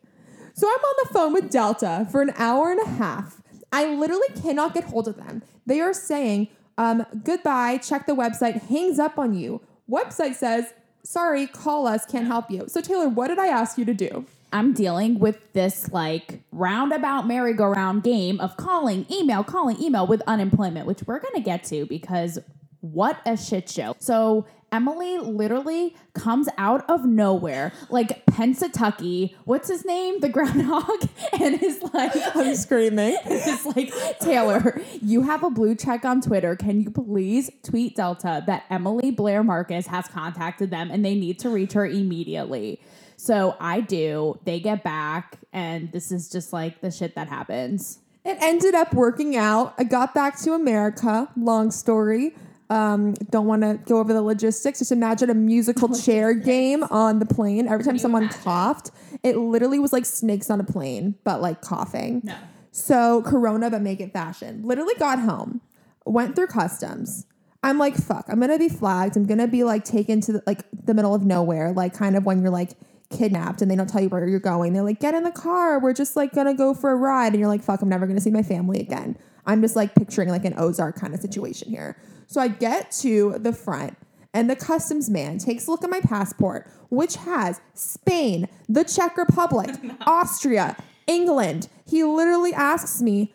So 0.54 0.68
I'm 0.68 0.74
on 0.80 0.96
the 1.04 1.14
phone 1.14 1.34
with 1.34 1.50
Delta 1.50 2.08
for 2.12 2.22
an 2.22 2.34
hour 2.38 2.72
and 2.72 2.82
a 2.82 2.90
half. 2.90 3.42
I 3.72 3.94
literally 3.96 4.28
cannot 4.42 4.74
get 4.74 4.86
hold 4.86 5.08
of 5.08 5.18
them. 5.18 5.42
They 5.66 5.80
are 5.82 5.94
saying, 5.94 6.50
um, 6.78 7.06
goodbye, 7.24 7.78
check 7.78 8.06
the 8.08 8.14
website, 8.16 8.62
hangs 8.64 9.00
up 9.00 9.18
on 9.18 9.34
you. 9.34 9.62
Website 9.90 10.36
says, 10.36 10.74
sorry, 11.08 11.48
call 11.48 11.88
us, 11.88 12.06
can't 12.06 12.28
help 12.28 12.52
you. 12.52 12.66
So 12.68 12.82
Taylor, 12.82 13.08
what 13.08 13.30
did 13.30 13.40
I 13.40 13.48
ask 13.48 13.78
you 13.78 13.86
to 13.86 13.94
do? 13.94 14.26
I'm 14.52 14.74
dealing 14.74 15.20
with 15.20 15.38
this 15.54 15.90
like 15.92 16.42
roundabout 16.52 17.28
merry-go-round 17.28 18.04
game 18.04 18.40
of 18.40 18.58
calling, 18.58 19.06
email, 19.12 19.44
calling, 19.44 19.82
email 19.82 20.06
with 20.06 20.22
unemployment, 20.28 20.86
which 20.86 21.04
we're 21.06 21.20
gonna 21.20 21.42
get 21.42 21.64
to 21.66 21.86
because 21.86 22.40
what 22.82 23.20
a 23.26 23.38
shit 23.38 23.70
show. 23.70 23.96
So 24.00 24.46
Emily 24.72 25.18
literally 25.18 25.96
comes 26.14 26.50
out 26.58 26.90
of 26.90 27.06
nowhere, 27.06 27.72
like 27.90 28.26
Pensatucky, 28.26 29.34
what's 29.46 29.70
his 29.70 29.86
name? 29.86 30.20
The 30.20 30.30
groundhog, 30.30 31.08
and 31.40 31.62
is 31.62 31.82
like 31.94 32.12
I'm 32.36 32.56
screaming. 32.56 33.18
It's 33.26 33.66
like, 33.66 33.94
Taylor, 34.20 34.82
you 35.02 35.22
have 35.22 35.44
a 35.44 35.50
blue 35.50 35.76
check 35.76 36.04
on 36.04 36.22
Twitter. 36.22 36.56
Can 36.56 36.82
you 36.82 36.92
please 36.92 37.50
tweet 37.64 37.96
Delta 37.96 38.44
that 38.46 38.66
Emily 38.70 39.12
Blair 39.12 39.44
Marcus 39.44 39.88
has 39.88 40.08
contacted 40.08 40.70
them 40.70 40.92
and 40.92 41.04
they 41.04 41.16
need 41.16 41.40
to 41.40 41.50
reach 41.50 41.74
her 41.74 41.86
immediately? 41.86 42.82
So 43.16 43.56
I 43.60 43.82
do. 43.82 44.40
They 44.44 44.60
get 44.60 44.84
back, 44.84 45.40
and 45.52 45.92
this 45.92 46.12
is 46.12 46.30
just 46.30 46.54
like 46.54 46.82
the 46.82 46.92
shit 46.92 47.16
that 47.16 47.30
happens. 47.30 48.00
It 48.24 48.38
ended 48.42 48.76
up 48.76 48.94
working 48.94 49.38
out. 49.38 49.74
I 49.78 49.86
got 49.86 50.14
back 50.14 50.38
to 50.42 50.54
America. 50.54 51.30
Long 51.38 51.72
story. 51.72 52.36
Um, 52.70 53.14
don't 53.30 53.46
want 53.46 53.62
to 53.62 53.80
go 53.86 54.00
over 54.00 54.12
the 54.14 54.22
logistics. 54.22 54.80
Just 54.80 54.92
imagine 54.92 55.30
a 55.30 55.34
musical 55.34 55.90
chair 56.02 56.34
game 56.34 56.84
on 56.86 57.20
the 57.20 57.26
plane. 57.26 57.68
Every 57.68 57.84
time 57.84 57.98
someone 57.98 58.30
coughed, 58.30 58.92
it 59.24 59.38
literally 59.38 59.80
was 59.80 59.94
like 59.94 60.06
snakes 60.06 60.50
on 60.50 60.60
a 60.60 60.64
plane, 60.64 61.16
but 61.24 61.42
like 61.42 61.62
coughing. 61.62 62.22
No. 62.24 62.36
So 62.72 63.24
Corona, 63.24 63.72
but 63.72 63.82
make 63.82 64.00
it 64.00 64.14
fashion. 64.14 64.62
Literally 64.64 64.94
got 64.96 65.20
home, 65.20 65.62
went 66.06 66.36
through 66.36 66.48
customs. 66.48 67.26
I'm 67.64 67.78
like, 67.78 67.96
fuck. 67.96 68.26
I'm 68.30 68.40
gonna 68.40 68.60
be 68.60 68.70
flagged. 68.70 69.18
I'm 69.18 69.26
gonna 69.26 69.48
be 69.48 69.64
like 69.64 69.84
taken 69.84 70.22
to 70.22 70.34
the, 70.34 70.44
like 70.46 70.64
the 70.72 70.94
middle 70.94 71.16
of 71.16 71.26
nowhere, 71.26 71.72
like 71.74 71.94
kind 71.94 72.16
of 72.16 72.26
when 72.26 72.42
you're 72.42 72.52
like 72.52 72.74
kidnapped 73.10 73.62
and 73.62 73.72
they 73.72 73.76
don't 73.76 73.90
tell 73.90 74.02
you 74.02 74.10
where 74.10 74.28
you're 74.28 74.40
going. 74.40 74.74
They're 74.74 74.84
like, 74.84 75.00
get 75.00 75.16
in 75.16 75.24
the 75.24 75.32
car. 75.32 75.80
We're 75.80 75.94
just 75.94 76.16
like 76.16 76.34
gonna 76.34 76.54
go 76.54 76.74
for 76.74 76.92
a 76.92 76.96
ride, 76.96 77.34
and 77.34 77.40
you're 77.40 77.48
like, 77.48 77.64
fuck. 77.64 77.82
I'm 77.82 77.90
never 77.90 78.06
gonna 78.06 78.22
see 78.22 78.30
my 78.32 78.44
family 78.44 78.80
again. 78.80 79.18
I'm 79.46 79.62
just 79.62 79.76
like 79.76 79.96
picturing 79.96 80.30
like 80.30 80.46
an 80.46 80.54
Ozark 80.58 80.98
kind 80.98 81.14
of 81.14 81.20
situation 81.20 81.70
here. 81.70 81.98
So 82.28 82.42
I 82.42 82.50
get 82.50 82.92
to 83.00 83.36
the 83.40 83.54
front. 83.54 83.98
And 84.34 84.50
the 84.50 84.56
customs 84.56 85.10
man 85.10 85.40
takes 85.40 85.66
a 85.66 85.72
look 85.72 85.84
at 85.84 85.90
my 85.90 86.02
passport, 86.02 86.70
which 86.90 87.16
has 87.16 87.60
Spain, 87.74 88.48
the 88.70 88.84
Czech 88.84 89.18
Republic, 89.18 89.76
Austria, 90.06 90.76
England. 91.08 91.70
He 91.90 92.04
literally 92.04 92.54
asks 92.54 93.02
me, 93.02 93.34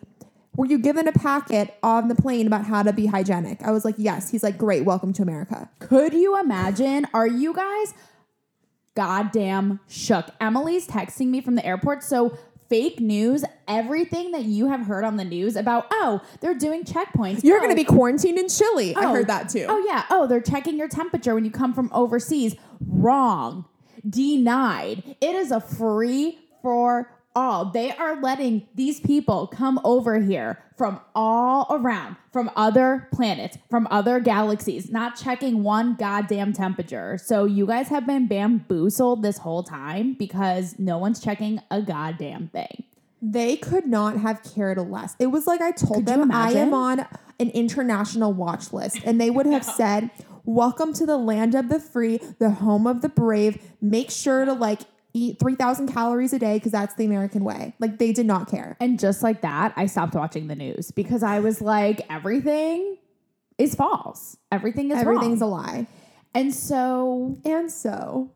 Were 0.55 0.67
you 0.67 0.77
given 0.77 1.07
a 1.07 1.11
packet 1.11 1.75
on 1.83 2.07
the 2.07 2.15
plane 2.15 2.47
about 2.47 2.65
how 2.65 2.83
to 2.83 2.93
be 2.93 3.07
hygienic? 3.07 3.61
I 3.63 3.71
was 3.71 3.83
like, 3.83 3.95
Yes. 3.97 4.29
He's 4.29 4.43
like, 4.43 4.57
Great, 4.57 4.85
welcome 4.85 5.11
to 5.13 5.23
America. 5.23 5.69
Could 5.79 6.13
you 6.13 6.39
imagine? 6.39 7.05
Are 7.13 7.27
you 7.27 7.53
guys 7.53 7.93
goddamn 8.95 9.81
shook? 9.89 10.27
Emily's 10.39 10.87
texting 10.87 11.27
me 11.27 11.41
from 11.41 11.55
the 11.55 11.65
airport. 11.65 12.03
So, 12.03 12.37
fake 12.73 12.99
news, 12.99 13.45
everything 13.67 14.31
that 14.31 14.45
you 14.45 14.65
have 14.67 14.87
heard 14.87 15.03
on 15.03 15.15
the 15.15 15.23
news 15.23 15.55
about, 15.55 15.85
oh, 15.91 16.19
they're 16.39 16.55
doing 16.55 16.83
checkpoints. 16.83 17.43
You're 17.43 17.57
Oh, 17.57 17.59
going 17.59 17.69
to 17.69 17.75
be 17.75 17.83
quarantined 17.83 18.39
in 18.39 18.49
Chile. 18.49 18.95
I 18.95 19.05
Oh. 19.05 19.09
heard 19.09 19.27
that 19.27 19.47
too. 19.47 19.67
Oh 19.69 19.77
yeah. 19.87 20.05
Oh, 20.09 20.25
they're 20.25 20.41
checking 20.41 20.75
your 20.75 20.87
temperature 20.87 21.35
when 21.35 21.45
you 21.45 21.51
come 21.51 21.71
from 21.75 21.91
overseas. 21.93 22.55
Wrong. 22.87 23.65
Denied. 24.09 25.03
It 25.21 25.35
is 25.35 25.51
a 25.51 25.59
free 25.59 26.39
for 26.63 27.11
all. 27.35 27.65
They 27.65 27.91
are 27.91 28.21
letting 28.21 28.67
these 28.75 28.99
people 28.99 29.47
come 29.47 29.79
over 29.83 30.19
here 30.19 30.63
from 30.77 30.99
all 31.15 31.67
around, 31.69 32.15
from 32.31 32.51
other 32.55 33.07
planets, 33.13 33.57
from 33.69 33.87
other 33.91 34.19
galaxies, 34.19 34.89
not 34.89 35.15
checking 35.15 35.63
one 35.63 35.95
goddamn 35.95 36.53
temperature. 36.53 37.17
So 37.17 37.45
you 37.45 37.65
guys 37.65 37.89
have 37.89 38.05
been 38.05 38.27
bamboozled 38.27 39.21
this 39.23 39.37
whole 39.37 39.63
time 39.63 40.13
because 40.13 40.77
no 40.79 40.97
one's 40.97 41.19
checking 41.19 41.61
a 41.69 41.81
goddamn 41.81 42.49
thing. 42.49 42.83
They 43.21 43.55
could 43.55 43.85
not 43.85 44.17
have 44.17 44.43
cared 44.43 44.77
less. 44.77 45.15
It 45.17 45.27
was 45.27 45.47
like 45.47 45.61
I 45.61 45.71
told 45.71 45.95
could 45.97 46.05
them 46.07 46.31
I 46.31 46.51
am 46.51 46.73
on 46.73 47.05
an 47.39 47.49
international 47.51 48.33
watch 48.33 48.73
list, 48.73 48.99
and 49.05 49.19
they 49.19 49.29
would 49.29 49.45
have 49.45 49.63
said, 49.77 50.11
Welcome 50.45 50.91
to 50.95 51.05
the 51.05 51.15
land 51.15 51.55
of 51.55 51.69
the 51.69 51.79
free, 51.79 52.19
the 52.37 52.49
home 52.49 52.85
of 52.85 53.01
the 53.01 53.07
brave. 53.07 53.63
Make 53.79 54.11
sure 54.11 54.43
to 54.43 54.51
like 54.51 54.81
eat 55.13 55.39
3,000 55.39 55.87
calories 55.93 56.33
a 56.33 56.39
day 56.39 56.57
because 56.57 56.71
that's 56.71 56.95
the 56.95 57.05
American 57.05 57.43
way. 57.43 57.73
Like 57.79 57.99
they 57.99 58.11
did 58.11 58.25
not 58.25 58.49
care. 58.49 58.75
And 58.79 58.99
just 58.99 59.21
like 59.23 59.41
that, 59.41 59.73
I 59.75 59.85
stopped 59.85 60.15
watching 60.15 60.47
the 60.47 60.55
news 60.55 60.91
because 60.91 61.21
I 61.23 61.39
was 61.39 61.61
like, 61.61 62.01
everything 62.09 62.97
is 63.57 63.75
false. 63.75 64.37
Everything 64.51 64.91
is 64.91 64.97
Everything's 64.97 65.41
wrong. 65.41 65.49
a 65.51 65.53
lie. 65.53 65.87
and 66.33 66.53
so, 66.53 67.37
And 67.45 67.71
so, 67.71 68.31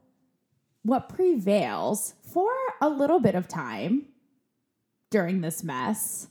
what 0.83 1.09
prevails 1.09 2.13
for 2.31 2.49
a 2.81 2.87
little 2.89 3.19
bit 3.19 3.33
of 3.35 3.47
time 3.47 4.05
during 5.09 5.41
this 5.41 5.63
mess 5.63 6.27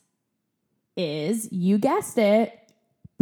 is, 0.97 1.49
you 1.53 1.77
guessed 1.79 2.17
it, 2.19 2.57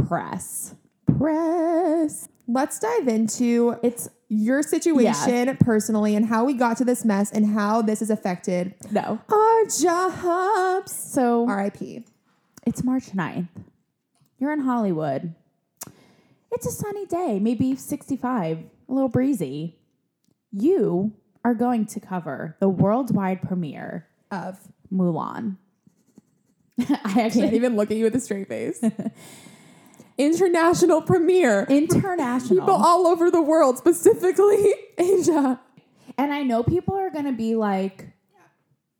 press. 0.06 0.74
press. 1.18 2.28
Let's 2.46 2.78
dive 2.78 3.08
into 3.08 3.76
It's 3.82 4.08
your 4.28 4.62
situation 4.62 5.56
personally 5.58 6.14
and 6.14 6.26
how 6.26 6.44
we 6.44 6.54
got 6.54 6.76
to 6.78 6.84
this 6.84 7.04
mess 7.04 7.30
and 7.30 7.54
how 7.54 7.82
this 7.82 8.00
has 8.00 8.10
affected 8.10 8.74
no. 8.90 9.20
our 9.30 9.64
jobs. 9.66 10.92
So, 10.92 11.46
RIP. 11.46 12.04
it's 12.66 12.84
March 12.84 13.12
9th. 13.12 13.48
You're 14.38 14.52
in 14.52 14.60
Hollywood. 14.60 15.34
It's 16.52 16.66
a 16.66 16.70
sunny 16.70 17.06
day, 17.06 17.38
maybe 17.38 17.76
65, 17.76 18.58
a 18.58 18.92
little 18.92 19.08
breezy. 19.08 19.78
You 20.52 21.12
are 21.44 21.54
going 21.54 21.86
to 21.86 22.00
cover 22.00 22.56
the 22.60 22.68
worldwide 22.68 23.42
premiere 23.42 24.06
Of 24.30 24.58
Mulan. 24.92 25.56
I 26.78 27.22
actually 27.22 27.42
can't 27.42 27.54
even 27.54 27.76
look 27.76 27.90
at 27.90 27.96
you 27.96 28.04
with 28.04 28.14
a 28.16 28.20
straight 28.20 28.48
face. 28.48 28.82
International 30.16 31.02
premiere. 31.02 31.66
international. 31.68 32.60
People 32.60 32.74
all 32.74 33.06
over 33.06 33.30
the 33.30 33.42
world, 33.42 33.78
specifically 33.78 34.74
Asia. 34.98 35.60
and 36.16 36.32
I 36.32 36.42
know 36.42 36.62
people 36.62 36.94
are 36.96 37.10
going 37.10 37.24
to 37.24 37.32
be 37.32 37.54
like 37.54 38.14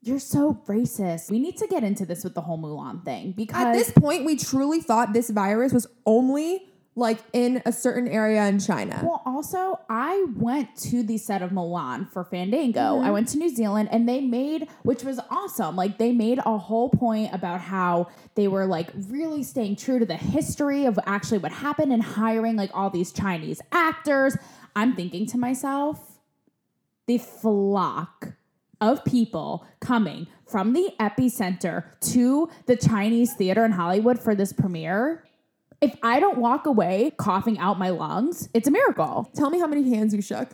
you're 0.02 0.18
so 0.18 0.61
racist. 0.66 1.30
We 1.30 1.38
need 1.38 1.56
to 1.59 1.66
get 1.66 1.83
into 1.83 2.04
this 2.04 2.25
with 2.25 2.35
the 2.35 2.42
whole 2.42 2.59
Mulan 2.59 3.04
thing 3.04 3.33
because 3.33 3.62
At 3.62 3.73
this 3.73 3.90
point, 3.90 4.26
we 4.26 4.37
truly 4.37 4.80
thought 4.80 5.14
this 5.14 5.30
virus 5.30 5.73
was 5.73 5.87
only 6.04 6.68
like 6.97 7.19
in 7.33 7.61
a 7.67 7.73
certain 7.73 8.07
area 8.07 8.47
in 8.47 8.61
China. 8.61 9.01
Well, 9.03 9.23
also, 9.27 9.81
I 9.89 10.27
went 10.37 10.77
to 10.91 11.03
the 11.03 11.19
set 11.19 11.43
of 11.43 11.51
Mulan 11.51 12.09
for 12.09 12.25
Fandango. 12.25 12.81
Mm-hmm. 12.81 13.05
I 13.05 13.11
went 13.11 13.29
to 13.29 13.39
New 13.39 13.49
Zealand 13.49 13.89
and 13.91 14.09
they 14.09 14.21
made, 14.21 14.69
which 14.83 15.03
was 15.03 15.19
awesome. 15.31 15.75
Like, 15.75 15.99
they 15.99 16.13
made 16.13 16.39
a 16.45 16.57
whole 16.57 16.91
point 16.91 17.35
about 17.35 17.61
how 17.61 18.09
they 18.37 18.47
were 18.47 18.67
like 18.67 18.91
really 19.09 19.43
staying 19.43 19.77
true 19.77 19.99
to 19.99 20.07
the 20.07 20.17
history 20.17 20.85
of 20.85 20.99
actually 21.05 21.39
what 21.39 21.53
happened 21.53 21.93
and 21.93 22.03
hiring 22.03 22.57
like 22.57 22.71
all 22.73 22.91
these 22.91 23.13
Chinese 23.13 23.61
actors. 23.73 24.37
I'm 24.77 24.95
thinking 24.95 25.27
to 25.27 25.39
myself, 25.39 26.19
the 27.07 27.19
flock 27.19 28.35
of 28.81 29.05
people 29.05 29.67
coming 29.81 30.27
from 30.47 30.73
the 30.73 30.93
epicenter 31.01 31.85
to 32.01 32.49
the 32.67 32.77
Chinese 32.77 33.35
theater 33.35 33.65
in 33.65 33.73
Hollywood 33.73 34.19
for 34.19 34.35
this 34.35 34.53
premiere. 34.53 35.25
If 35.85 35.99
I 36.03 36.19
don't 36.19 36.38
walk 36.38 36.64
away 36.64 37.12
coughing 37.19 37.59
out 37.59 37.79
my 37.79 37.91
lungs, 37.91 38.49
it's 38.55 38.67
a 38.67 38.71
miracle. 38.71 39.31
Tell 39.35 39.50
me 39.50 39.61
how 39.61 39.67
many 39.67 39.95
hands 39.95 40.14
you 40.14 40.23
shook. 40.23 40.49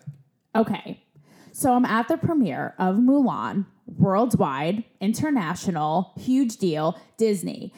Okay. 0.57 1.05
So 1.53 1.73
I'm 1.73 1.85
at 1.85 2.09
the 2.09 2.17
premiere 2.17 2.75
of 2.81 2.97
Mulan, 2.97 3.67
worldwide, 3.87 4.83
international, 5.01 6.15
huge 6.19 6.57
deal, 6.57 7.01
Disney. 7.17 7.73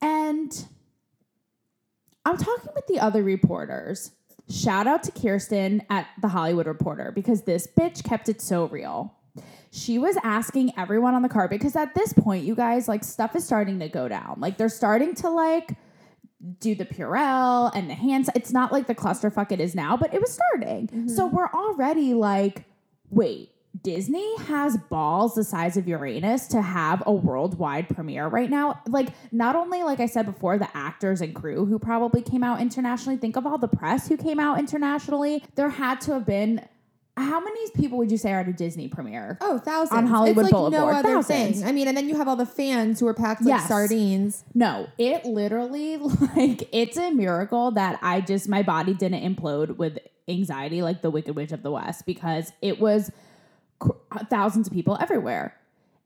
And 0.00 0.50
I'm 2.24 2.38
talking 2.38 2.70
with 2.74 2.86
the 2.86 2.98
other 2.98 3.22
reporters. 3.22 4.12
Shout 4.48 4.86
out 4.86 5.02
to 5.02 5.12
Kirsten 5.12 5.82
at 5.90 6.06
the 6.22 6.28
Hollywood 6.28 6.66
Reporter 6.66 7.12
because 7.14 7.42
this 7.42 7.68
bitch 7.78 8.02
kept 8.02 8.30
it 8.30 8.40
so 8.40 8.68
real. 8.68 9.14
She 9.70 9.98
was 9.98 10.16
asking 10.24 10.72
everyone 10.78 11.14
on 11.14 11.20
the 11.20 11.28
carpet 11.28 11.60
because 11.60 11.76
at 11.76 11.94
this 11.94 12.14
point, 12.14 12.44
you 12.44 12.54
guys, 12.54 12.88
like 12.88 13.04
stuff 13.04 13.36
is 13.36 13.44
starting 13.44 13.80
to 13.80 13.90
go 13.90 14.08
down. 14.08 14.36
Like 14.38 14.56
they're 14.56 14.70
starting 14.70 15.14
to 15.16 15.28
like 15.28 15.76
do 16.58 16.74
the 16.74 16.84
Purell 16.84 17.70
and 17.74 17.90
the 17.90 17.94
hands. 17.94 18.30
It's 18.34 18.52
not 18.52 18.72
like 18.72 18.86
the 18.86 18.94
clusterfuck 18.94 19.52
it 19.52 19.60
is 19.60 19.74
now, 19.74 19.96
but 19.96 20.14
it 20.14 20.20
was 20.20 20.32
starting. 20.32 20.86
Mm-hmm. 20.86 21.08
So 21.08 21.26
we're 21.26 21.50
already 21.50 22.14
like, 22.14 22.64
wait, 23.10 23.50
Disney 23.82 24.36
has 24.38 24.76
balls 24.76 25.34
the 25.34 25.44
size 25.44 25.76
of 25.76 25.86
Uranus 25.86 26.48
to 26.48 26.60
have 26.60 27.02
a 27.06 27.12
worldwide 27.12 27.88
premiere 27.88 28.26
right 28.26 28.50
now. 28.50 28.80
Like, 28.86 29.10
not 29.32 29.54
only, 29.54 29.82
like 29.82 30.00
I 30.00 30.06
said 30.06 30.26
before, 30.26 30.58
the 30.58 30.68
actors 30.76 31.20
and 31.20 31.34
crew 31.34 31.66
who 31.66 31.78
probably 31.78 32.22
came 32.22 32.42
out 32.42 32.60
internationally, 32.60 33.16
think 33.16 33.36
of 33.36 33.46
all 33.46 33.58
the 33.58 33.68
press 33.68 34.08
who 34.08 34.16
came 34.16 34.40
out 34.40 34.58
internationally. 34.58 35.44
There 35.54 35.70
had 35.70 36.00
to 36.02 36.14
have 36.14 36.26
been. 36.26 36.66
How 37.20 37.40
many 37.40 37.70
people 37.72 37.98
would 37.98 38.10
you 38.10 38.16
say 38.16 38.32
are 38.32 38.40
at 38.40 38.48
a 38.48 38.52
Disney 38.52 38.88
premiere? 38.88 39.38
Oh, 39.40 39.58
thousands. 39.58 39.96
On 39.98 40.06
Hollywood 40.06 40.46
it's 40.46 40.52
like 40.52 40.62
no 40.62 40.70
Boulevard. 40.70 40.94
other 40.96 41.08
Thousands. 41.14 41.58
thing. 41.60 41.68
I 41.68 41.72
mean, 41.72 41.86
and 41.88 41.96
then 41.96 42.08
you 42.08 42.16
have 42.16 42.26
all 42.28 42.36
the 42.36 42.46
fans 42.46 42.98
who 43.00 43.06
are 43.06 43.14
packed 43.14 43.42
like 43.42 43.48
Yes. 43.48 43.68
sardines. 43.68 44.44
No, 44.54 44.88
it 44.98 45.24
literally 45.24 45.96
like 46.36 46.68
it's 46.72 46.96
a 46.96 47.10
miracle 47.10 47.70
that 47.72 47.98
I 48.02 48.20
just 48.20 48.48
my 48.48 48.62
body 48.62 48.94
didn't 48.94 49.22
implode 49.36 49.76
with 49.76 49.98
anxiety 50.28 50.82
like 50.82 51.02
the 51.02 51.10
Wicked 51.10 51.34
Witch 51.36 51.52
of 51.52 51.62
the 51.62 51.70
West 51.70 52.06
because 52.06 52.52
it 52.62 52.80
was 52.80 53.10
thousands 54.28 54.66
of 54.66 54.72
people 54.72 54.96
everywhere. 55.00 55.56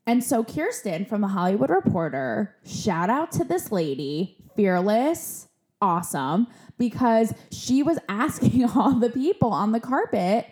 And 0.07 0.23
so 0.23 0.45
Kirsten 0.45 1.07
from 1.07 1.23
the 1.23 1.29
Hollywood 1.29 1.71
Reporter, 1.71 2.55
shout 2.65 3.09
out 3.11 3.33
to 3.33 3.45
this 3.45 3.73
lady, 3.73 4.37
fearless, 4.55 5.49
awesome, 5.81 6.47
because 6.79 7.33
she 7.51 7.83
was 7.83 7.99
asking 8.09 8.65
all 8.65 8.93
the 8.93 9.11
people 9.11 9.51
on 9.51 9.73
the 9.73 9.81
carpet, 9.81 10.47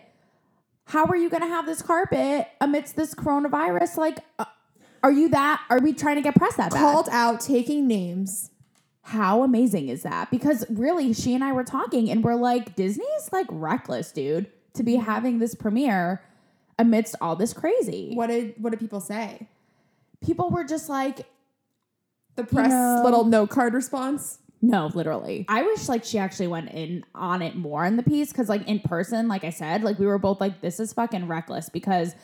how 0.85 1.05
are 1.05 1.15
you 1.15 1.29
going 1.29 1.41
to 1.41 1.47
have 1.47 1.65
this 1.65 1.81
carpet 1.81 2.47
amidst 2.61 2.95
this 2.95 3.15
coronavirus? 3.15 3.97
Like, 3.97 4.19
uh, 4.39 4.45
are 5.01 5.11
you 5.11 5.29
that? 5.29 5.61
Are 5.69 5.79
we 5.79 5.93
trying 5.93 6.15
to 6.15 6.21
get 6.21 6.35
press 6.35 6.55
that 6.55 6.71
bad? 6.71 6.79
Called 6.79 7.09
out, 7.11 7.39
taking 7.41 7.87
names. 7.87 8.51
How 9.03 9.43
amazing 9.43 9.89
is 9.89 10.03
that? 10.03 10.31
Because 10.31 10.65
really, 10.69 11.13
she 11.13 11.33
and 11.35 11.43
I 11.43 11.51
were 11.51 11.63
talking 11.65 12.09
and 12.09 12.23
we're 12.23 12.35
like, 12.35 12.75
Disney's 12.75 13.29
like 13.31 13.47
reckless, 13.49 14.11
dude, 14.11 14.49
to 14.75 14.83
be 14.83 14.95
having 14.95 15.39
this 15.39 15.55
premiere 15.55 16.21
amidst 16.79 17.15
all 17.19 17.35
this 17.35 17.53
crazy. 17.53 18.13
What 18.13 18.27
did 18.27 18.55
what 18.57 18.69
did 18.71 18.79
people 18.79 19.01
say? 19.01 19.47
People 20.25 20.49
were 20.49 20.63
just 20.63 20.87
like, 20.87 21.27
The 22.35 22.45
press 22.45 22.69
know- 22.69 23.01
little 23.03 23.25
note 23.25 23.49
card 23.49 23.73
response. 23.73 24.39
No, 24.63 24.89
literally. 24.93 25.45
I 25.49 25.61
wish 25.63 25.89
like 25.89 26.05
she 26.05 26.17
actually 26.17 26.47
went 26.47 26.71
in 26.71 27.03
on 27.13 27.41
it 27.41 27.53
more 27.53 27.83
in 27.83 27.97
the 27.97 28.03
piece 28.03 28.31
because 28.31 28.47
like 28.47 28.65
in 28.65 28.79
person, 28.79 29.27
like 29.27 29.43
I 29.43 29.49
said, 29.49 29.83
like 29.83 29.99
we 29.99 30.05
were 30.05 30.17
both 30.17 30.39
like, 30.39 30.61
this 30.61 30.79
is 30.79 30.93
fucking 30.93 31.27
reckless 31.27 31.67
because 31.67 32.15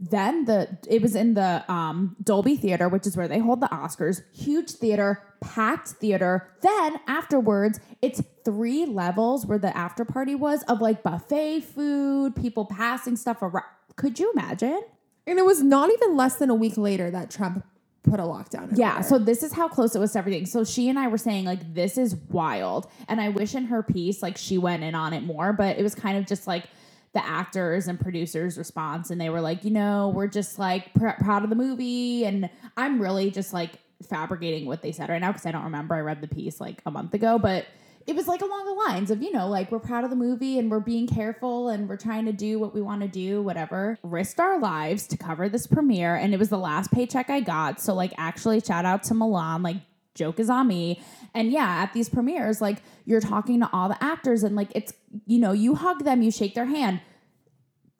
then 0.00 0.46
the 0.46 0.76
it 0.88 1.00
was 1.00 1.14
in 1.14 1.34
the 1.34 1.64
um 1.72 2.16
Dolby 2.20 2.56
Theater, 2.56 2.88
which 2.88 3.06
is 3.06 3.16
where 3.16 3.28
they 3.28 3.38
hold 3.38 3.60
the 3.60 3.68
Oscars. 3.68 4.22
Huge 4.34 4.72
theater, 4.72 5.22
packed 5.40 5.90
theater. 5.90 6.48
Then 6.60 6.98
afterwards, 7.06 7.78
it's 8.02 8.20
three 8.44 8.84
levels 8.84 9.46
where 9.46 9.58
the 9.58 9.74
after 9.76 10.04
party 10.04 10.34
was 10.34 10.64
of 10.64 10.80
like 10.80 11.04
buffet 11.04 11.60
food, 11.60 12.34
people 12.34 12.64
passing 12.64 13.14
stuff 13.14 13.42
around. 13.42 13.62
Could 13.94 14.18
you 14.18 14.32
imagine? 14.32 14.82
And 15.24 15.38
it 15.38 15.44
was 15.44 15.62
not 15.62 15.90
even 15.92 16.16
less 16.16 16.34
than 16.34 16.50
a 16.50 16.54
week 16.54 16.76
later 16.76 17.12
that 17.12 17.30
Trump 17.30 17.64
put 18.06 18.20
a 18.20 18.22
lockdown. 18.22 18.76
Yeah, 18.76 18.98
everywhere. 18.98 19.02
so 19.02 19.18
this 19.18 19.42
is 19.42 19.52
how 19.52 19.68
close 19.68 19.94
it 19.94 19.98
was 19.98 20.12
to 20.12 20.18
everything. 20.18 20.46
So 20.46 20.64
she 20.64 20.88
and 20.88 20.98
I 20.98 21.08
were 21.08 21.18
saying 21.18 21.44
like 21.44 21.74
this 21.74 21.98
is 21.98 22.16
wild, 22.30 22.88
and 23.08 23.20
I 23.20 23.28
wish 23.28 23.54
in 23.54 23.66
her 23.66 23.82
piece 23.82 24.22
like 24.22 24.36
she 24.36 24.58
went 24.58 24.82
in 24.82 24.94
on 24.94 25.12
it 25.12 25.22
more, 25.22 25.52
but 25.52 25.78
it 25.78 25.82
was 25.82 25.94
kind 25.94 26.16
of 26.16 26.26
just 26.26 26.46
like 26.46 26.64
the 27.12 27.26
actors 27.26 27.88
and 27.88 27.98
producers' 27.98 28.56
response, 28.56 29.10
and 29.10 29.20
they 29.20 29.30
were 29.30 29.40
like, 29.40 29.64
you 29.64 29.70
know, 29.70 30.12
we're 30.14 30.26
just 30.28 30.58
like 30.58 30.92
pr- 30.94 31.10
proud 31.20 31.44
of 31.44 31.50
the 31.50 31.56
movie, 31.56 32.24
and 32.24 32.48
I'm 32.76 33.00
really 33.00 33.30
just 33.30 33.52
like 33.52 33.72
fabricating 34.08 34.66
what 34.66 34.82
they 34.82 34.92
said 34.92 35.08
right 35.08 35.20
now 35.20 35.32
because 35.32 35.46
I 35.46 35.52
don't 35.52 35.64
remember. 35.64 35.94
I 35.94 36.00
read 36.00 36.20
the 36.20 36.28
piece 36.28 36.60
like 36.60 36.80
a 36.86 36.90
month 36.90 37.14
ago, 37.14 37.38
but. 37.38 37.66
It 38.06 38.14
was 38.14 38.28
like 38.28 38.40
along 38.40 38.66
the 38.66 38.72
lines 38.72 39.10
of, 39.10 39.20
you 39.22 39.32
know, 39.32 39.48
like 39.48 39.72
we're 39.72 39.80
proud 39.80 40.04
of 40.04 40.10
the 40.10 40.16
movie 40.16 40.58
and 40.58 40.70
we're 40.70 40.78
being 40.80 41.08
careful 41.08 41.68
and 41.68 41.88
we're 41.88 41.96
trying 41.96 42.24
to 42.26 42.32
do 42.32 42.58
what 42.58 42.72
we 42.72 42.80
want 42.80 43.02
to 43.02 43.08
do, 43.08 43.42
whatever. 43.42 43.98
Risked 44.04 44.38
our 44.38 44.60
lives 44.60 45.08
to 45.08 45.16
cover 45.16 45.48
this 45.48 45.66
premiere 45.66 46.14
and 46.14 46.32
it 46.32 46.38
was 46.38 46.48
the 46.48 46.58
last 46.58 46.92
paycheck 46.92 47.30
I 47.30 47.40
got. 47.40 47.80
So, 47.80 47.94
like, 47.94 48.12
actually, 48.16 48.60
shout 48.60 48.84
out 48.84 49.02
to 49.04 49.14
Mulan. 49.14 49.64
Like, 49.64 49.78
joke 50.14 50.38
is 50.38 50.48
on 50.48 50.68
me. 50.68 51.02
And 51.34 51.50
yeah, 51.50 51.82
at 51.82 51.92
these 51.94 52.08
premieres, 52.08 52.60
like, 52.60 52.78
you're 53.04 53.20
talking 53.20 53.60
to 53.60 53.68
all 53.72 53.88
the 53.88 54.02
actors 54.02 54.44
and, 54.44 54.54
like, 54.54 54.70
it's, 54.74 54.92
you 55.26 55.38
know, 55.40 55.52
you 55.52 55.74
hug 55.74 56.04
them, 56.04 56.22
you 56.22 56.30
shake 56.30 56.54
their 56.54 56.66
hand. 56.66 57.00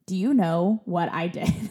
Do 0.06 0.14
you 0.14 0.32
know 0.32 0.82
what 0.84 1.10
I 1.12 1.26
did? 1.28 1.48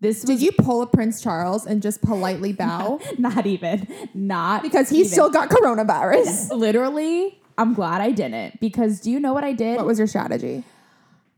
This 0.00 0.20
was 0.20 0.26
Did 0.26 0.42
you 0.42 0.52
pull 0.52 0.82
a 0.82 0.86
Prince 0.86 1.22
Charles 1.22 1.64
and 1.64 1.80
just 1.80 2.02
politely 2.02 2.52
bow? 2.64 3.00
not 3.16 3.46
even, 3.46 3.88
not 4.12 4.62
because 4.62 4.90
he 4.90 4.98
even. 4.98 5.10
still 5.10 5.30
got 5.30 5.48
coronavirus. 5.48 6.50
literally. 6.50 7.40
I'm 7.56 7.74
glad 7.74 8.00
I 8.00 8.10
didn't 8.10 8.60
because 8.60 9.00
do 9.00 9.10
you 9.10 9.20
know 9.20 9.32
what 9.32 9.44
I 9.44 9.52
did? 9.52 9.76
What 9.76 9.86
was 9.86 9.98
your 9.98 10.08
strategy? 10.08 10.64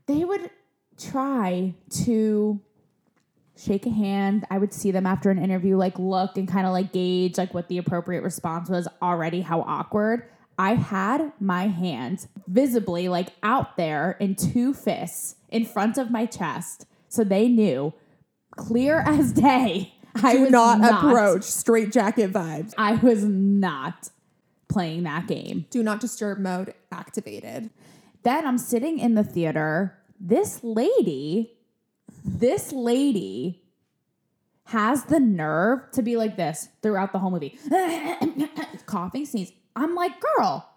they 0.07 0.23
would 0.23 0.49
try 0.97 1.75
to 2.05 2.59
shake 3.55 3.85
a 3.85 3.89
hand. 3.89 4.45
I 4.49 4.57
would 4.57 4.73
see 4.73 4.91
them 4.91 5.05
after 5.05 5.29
an 5.29 5.37
interview, 5.37 5.77
like 5.77 5.99
look 5.99 6.37
and 6.37 6.47
kind 6.47 6.65
of 6.65 6.73
like 6.73 6.91
gauge 6.93 7.37
like 7.37 7.53
what 7.53 7.67
the 7.67 7.77
appropriate 7.77 8.23
response 8.23 8.69
was 8.69 8.87
already, 9.01 9.41
how 9.41 9.61
awkward. 9.61 10.23
I 10.57 10.73
had 10.73 11.33
my 11.39 11.67
hands 11.67 12.29
visibly 12.47 13.09
like 13.09 13.29
out 13.43 13.77
there 13.77 14.17
in 14.19 14.35
two 14.35 14.73
fists 14.73 15.35
in 15.49 15.65
front 15.65 15.97
of 15.97 16.09
my 16.09 16.25
chest. 16.25 16.87
So 17.09 17.23
they 17.23 17.47
knew 17.47 17.93
clear 18.55 18.99
as 19.05 19.33
day. 19.33 19.93
I 20.15 20.33
Do 20.33 20.41
was 20.43 20.51
not, 20.51 20.93
approach 21.05 21.43
straight 21.43 21.91
jacket 21.91 22.33
vibes. 22.33 22.73
I 22.75 22.95
was 22.95 23.23
not 23.23 24.09
playing 24.69 25.03
that 25.03 25.27
game. 25.27 25.65
Do 25.69 25.83
not 25.83 25.99
disturb 25.99 26.39
mode 26.39 26.73
activated. 26.91 27.69
Then 28.23 28.45
I'm 28.45 28.57
sitting 28.57 28.99
in 28.99 29.15
the 29.15 29.23
theater. 29.23 29.97
This 30.19 30.63
lady, 30.63 31.53
this 32.25 32.71
lady 32.71 33.61
has 34.65 35.05
the 35.05 35.19
nerve 35.19 35.89
to 35.91 36.01
be 36.01 36.17
like 36.17 36.35
this 36.35 36.67
throughout 36.81 37.13
the 37.13 37.19
whole 37.19 37.31
movie. 37.31 37.57
Coughing, 38.85 39.25
sneeze. 39.25 39.53
I'm 39.75 39.95
like, 39.95 40.13
girl, 40.19 40.69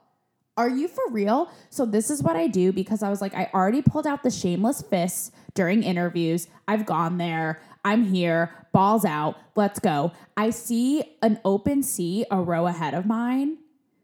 are 0.57 0.69
you 0.69 0.89
for 0.89 1.03
real? 1.11 1.51
So 1.71 1.87
this 1.87 2.11
is 2.11 2.23
what 2.23 2.37
I 2.37 2.47
do 2.47 2.73
because 2.73 3.03
I 3.03 3.09
was 3.09 3.21
like, 3.21 3.35
I 3.35 3.51
already 3.55 3.83
pulled 3.83 4.07
out 4.07 4.23
the 4.23 4.31
shameless 4.31 4.83
fists 4.83 5.33
during 5.55 5.83
interviews. 5.83 6.49
I've 6.69 6.87
gone 6.87 7.19
there. 7.19 7.61
I'm 7.85 8.05
here. 8.05 8.55
Balls 8.73 9.05
out. 9.05 9.37
Let's 9.57 9.81
go. 9.81 10.13
I 10.37 10.51
see 10.51 11.03
an 11.23 11.41
open 11.45 11.83
seat 11.83 12.27
a 12.31 12.41
row 12.41 12.67
ahead 12.67 12.95
of 12.95 13.07
mine. 13.07 13.59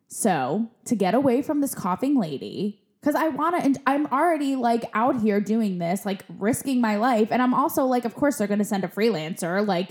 So 0.08 0.70
to 0.84 0.94
get 0.94 1.14
away 1.14 1.42
from 1.42 1.60
this 1.60 1.74
coughing 1.74 2.18
lady, 2.18 2.80
because 3.00 3.14
I 3.14 3.28
want 3.28 3.56
to, 3.56 3.64
and 3.64 3.78
I'm 3.86 4.06
already 4.06 4.56
like 4.56 4.84
out 4.94 5.20
here 5.20 5.40
doing 5.40 5.78
this, 5.78 6.04
like 6.04 6.24
risking 6.38 6.80
my 6.80 6.96
life. 6.96 7.28
And 7.30 7.40
I'm 7.40 7.54
also 7.54 7.84
like, 7.84 8.04
of 8.04 8.14
course, 8.14 8.38
they're 8.38 8.46
going 8.46 8.58
to 8.58 8.64
send 8.64 8.84
a 8.84 8.88
freelancer 8.88 9.66
like 9.66 9.90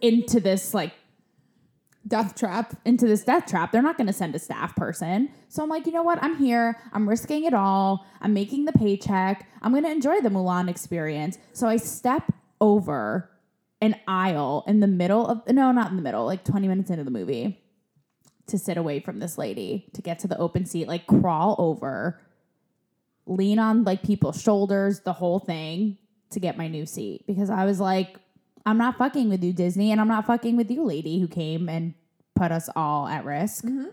into 0.00 0.40
this, 0.40 0.74
like, 0.74 0.92
Death 2.08 2.36
trap. 2.36 2.76
into 2.84 3.08
this 3.08 3.24
death 3.24 3.46
trap. 3.46 3.72
They're 3.72 3.82
not 3.82 3.96
going 3.96 4.06
to 4.06 4.12
send 4.12 4.36
a 4.36 4.38
staff 4.38 4.76
person. 4.76 5.28
So 5.48 5.60
I'm 5.64 5.68
like, 5.68 5.86
you 5.86 5.92
know 5.92 6.04
what? 6.04 6.22
I'm 6.22 6.36
here. 6.36 6.78
I'm 6.92 7.08
risking 7.08 7.42
it 7.44 7.52
all. 7.52 8.06
I'm 8.20 8.32
making 8.32 8.64
the 8.64 8.72
paycheck. 8.72 9.48
I'm 9.60 9.72
going 9.72 9.82
to 9.82 9.90
enjoy 9.90 10.20
the 10.20 10.28
Mulan 10.28 10.70
experience. 10.70 11.36
So 11.52 11.66
I 11.66 11.78
step 11.78 12.32
over 12.60 13.28
an 13.80 13.96
aisle 14.06 14.62
in 14.68 14.78
the 14.78 14.86
middle 14.86 15.26
of, 15.26 15.42
no, 15.48 15.72
not 15.72 15.90
in 15.90 15.96
the 15.96 16.02
middle, 16.02 16.24
like 16.26 16.44
20 16.44 16.68
minutes 16.68 16.90
into 16.90 17.02
the 17.02 17.10
movie 17.10 17.60
to 18.48 18.58
sit 18.58 18.76
away 18.76 19.00
from 19.00 19.18
this 19.18 19.36
lady 19.38 19.86
to 19.94 20.02
get 20.02 20.18
to 20.20 20.28
the 20.28 20.38
open 20.38 20.66
seat, 20.66 20.88
like 20.88 21.06
crawl 21.06 21.56
over, 21.58 22.20
lean 23.26 23.58
on 23.58 23.84
like 23.84 24.02
people's 24.02 24.40
shoulders, 24.40 25.00
the 25.00 25.12
whole 25.12 25.38
thing 25.38 25.98
to 26.30 26.40
get 26.40 26.56
my 26.56 26.68
new 26.68 26.86
seat 26.86 27.24
because 27.26 27.50
I 27.50 27.64
was 27.64 27.80
like, 27.80 28.16
I'm 28.64 28.78
not 28.78 28.98
fucking 28.98 29.28
with 29.28 29.44
you, 29.44 29.52
Disney, 29.52 29.92
and 29.92 30.00
I'm 30.00 30.08
not 30.08 30.26
fucking 30.26 30.56
with 30.56 30.70
you, 30.70 30.84
lady, 30.84 31.20
who 31.20 31.28
came 31.28 31.68
and 31.68 31.94
put 32.34 32.50
us 32.50 32.68
all 32.74 33.06
at 33.06 33.24
risk. 33.24 33.64
Mm-hmm. 33.64 33.86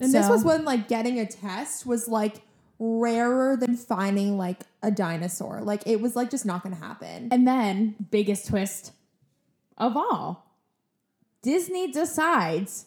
And 0.00 0.12
this 0.12 0.28
was 0.28 0.44
when 0.44 0.64
like 0.64 0.88
getting 0.88 1.18
a 1.18 1.26
test 1.26 1.86
was 1.86 2.08
like 2.08 2.42
rarer 2.78 3.56
than 3.56 3.76
finding 3.76 4.38
like 4.38 4.62
a 4.82 4.90
dinosaur. 4.90 5.60
Like 5.62 5.82
it 5.86 6.00
was 6.00 6.14
like 6.14 6.30
just 6.30 6.46
not 6.46 6.62
gonna 6.62 6.76
happen. 6.76 7.28
And 7.32 7.46
then, 7.46 7.96
biggest 8.10 8.48
twist 8.48 8.92
of 9.76 9.96
all, 9.96 10.47
Disney 11.42 11.90
decides 11.90 12.86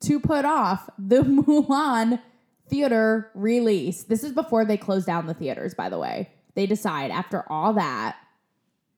to 0.00 0.20
put 0.20 0.44
off 0.44 0.88
the 0.98 1.16
Mulan 1.22 2.20
theater 2.68 3.30
release. 3.34 4.04
This 4.04 4.24
is 4.24 4.32
before 4.32 4.64
they 4.64 4.76
close 4.76 5.04
down 5.04 5.26
the 5.26 5.34
theaters, 5.34 5.74
by 5.74 5.88
the 5.88 5.98
way. 5.98 6.30
They 6.54 6.66
decide 6.66 7.10
after 7.10 7.44
all 7.50 7.74
that 7.74 8.16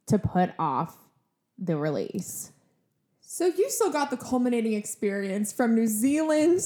to 0.06 0.18
put 0.18 0.50
off 0.58 0.96
the 1.58 1.76
release. 1.76 2.52
So 3.20 3.46
you 3.46 3.68
still 3.68 3.90
got 3.90 4.11
the 4.11 4.16
culminating 4.16 4.72
experience 4.72 5.52
from 5.52 5.74
New 5.74 5.87
Zealand 5.87 6.61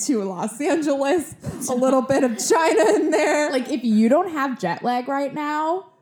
to 0.00 0.24
Los 0.24 0.60
Angeles, 0.60 1.34
a 1.68 1.74
little 1.74 2.02
bit 2.02 2.24
of 2.24 2.38
China 2.38 2.94
in 2.96 3.10
there. 3.10 3.50
Like, 3.52 3.70
if 3.70 3.84
you 3.84 4.08
don't 4.08 4.30
have 4.32 4.58
jet 4.58 4.82
lag 4.82 5.06
right 5.06 5.32
now, 5.32 5.92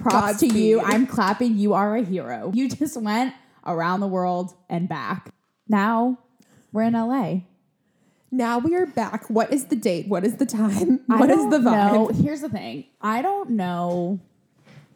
props 0.00 0.40
to 0.40 0.46
you. 0.46 0.80
I'm 0.80 1.06
clapping. 1.06 1.56
You 1.56 1.74
are 1.74 1.96
a 1.96 2.02
hero. 2.02 2.50
You 2.52 2.68
just 2.68 3.00
went 3.00 3.34
around 3.66 4.00
the 4.00 4.06
world 4.06 4.54
and 4.68 4.88
back. 4.88 5.34
Now 5.68 6.18
we're 6.72 6.82
in 6.82 6.94
LA. 6.94 7.40
now 8.30 8.58
we 8.58 8.74
are 8.74 8.86
back. 8.86 9.28
What 9.28 9.52
is 9.52 9.66
the 9.66 9.76
date? 9.76 10.08
What 10.08 10.24
is 10.24 10.36
the 10.36 10.46
time? 10.46 11.00
What 11.06 11.30
is 11.30 11.50
the 11.50 11.58
vibe? 11.58 11.92
know. 11.92 12.08
Here's 12.08 12.40
the 12.40 12.48
thing. 12.48 12.84
I 13.00 13.20
don't 13.22 13.50
know 13.50 14.20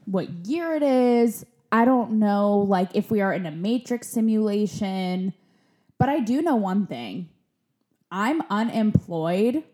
what 0.07 0.29
year 0.47 0.75
it 0.75 0.83
is. 0.83 1.45
I 1.73 1.85
don't 1.85 2.13
know 2.13 2.59
like 2.59 2.91
if 2.95 3.11
we 3.11 3.21
are 3.21 3.33
in 3.33 3.45
a 3.45 3.51
matrix 3.51 4.09
simulation, 4.09 5.35
but 5.99 6.09
I 6.09 6.21
do 6.21 6.41
know 6.43 6.57
one 6.57 6.87
thing. 6.87 7.29
I'm 8.11 8.41
unemployed 8.51 9.65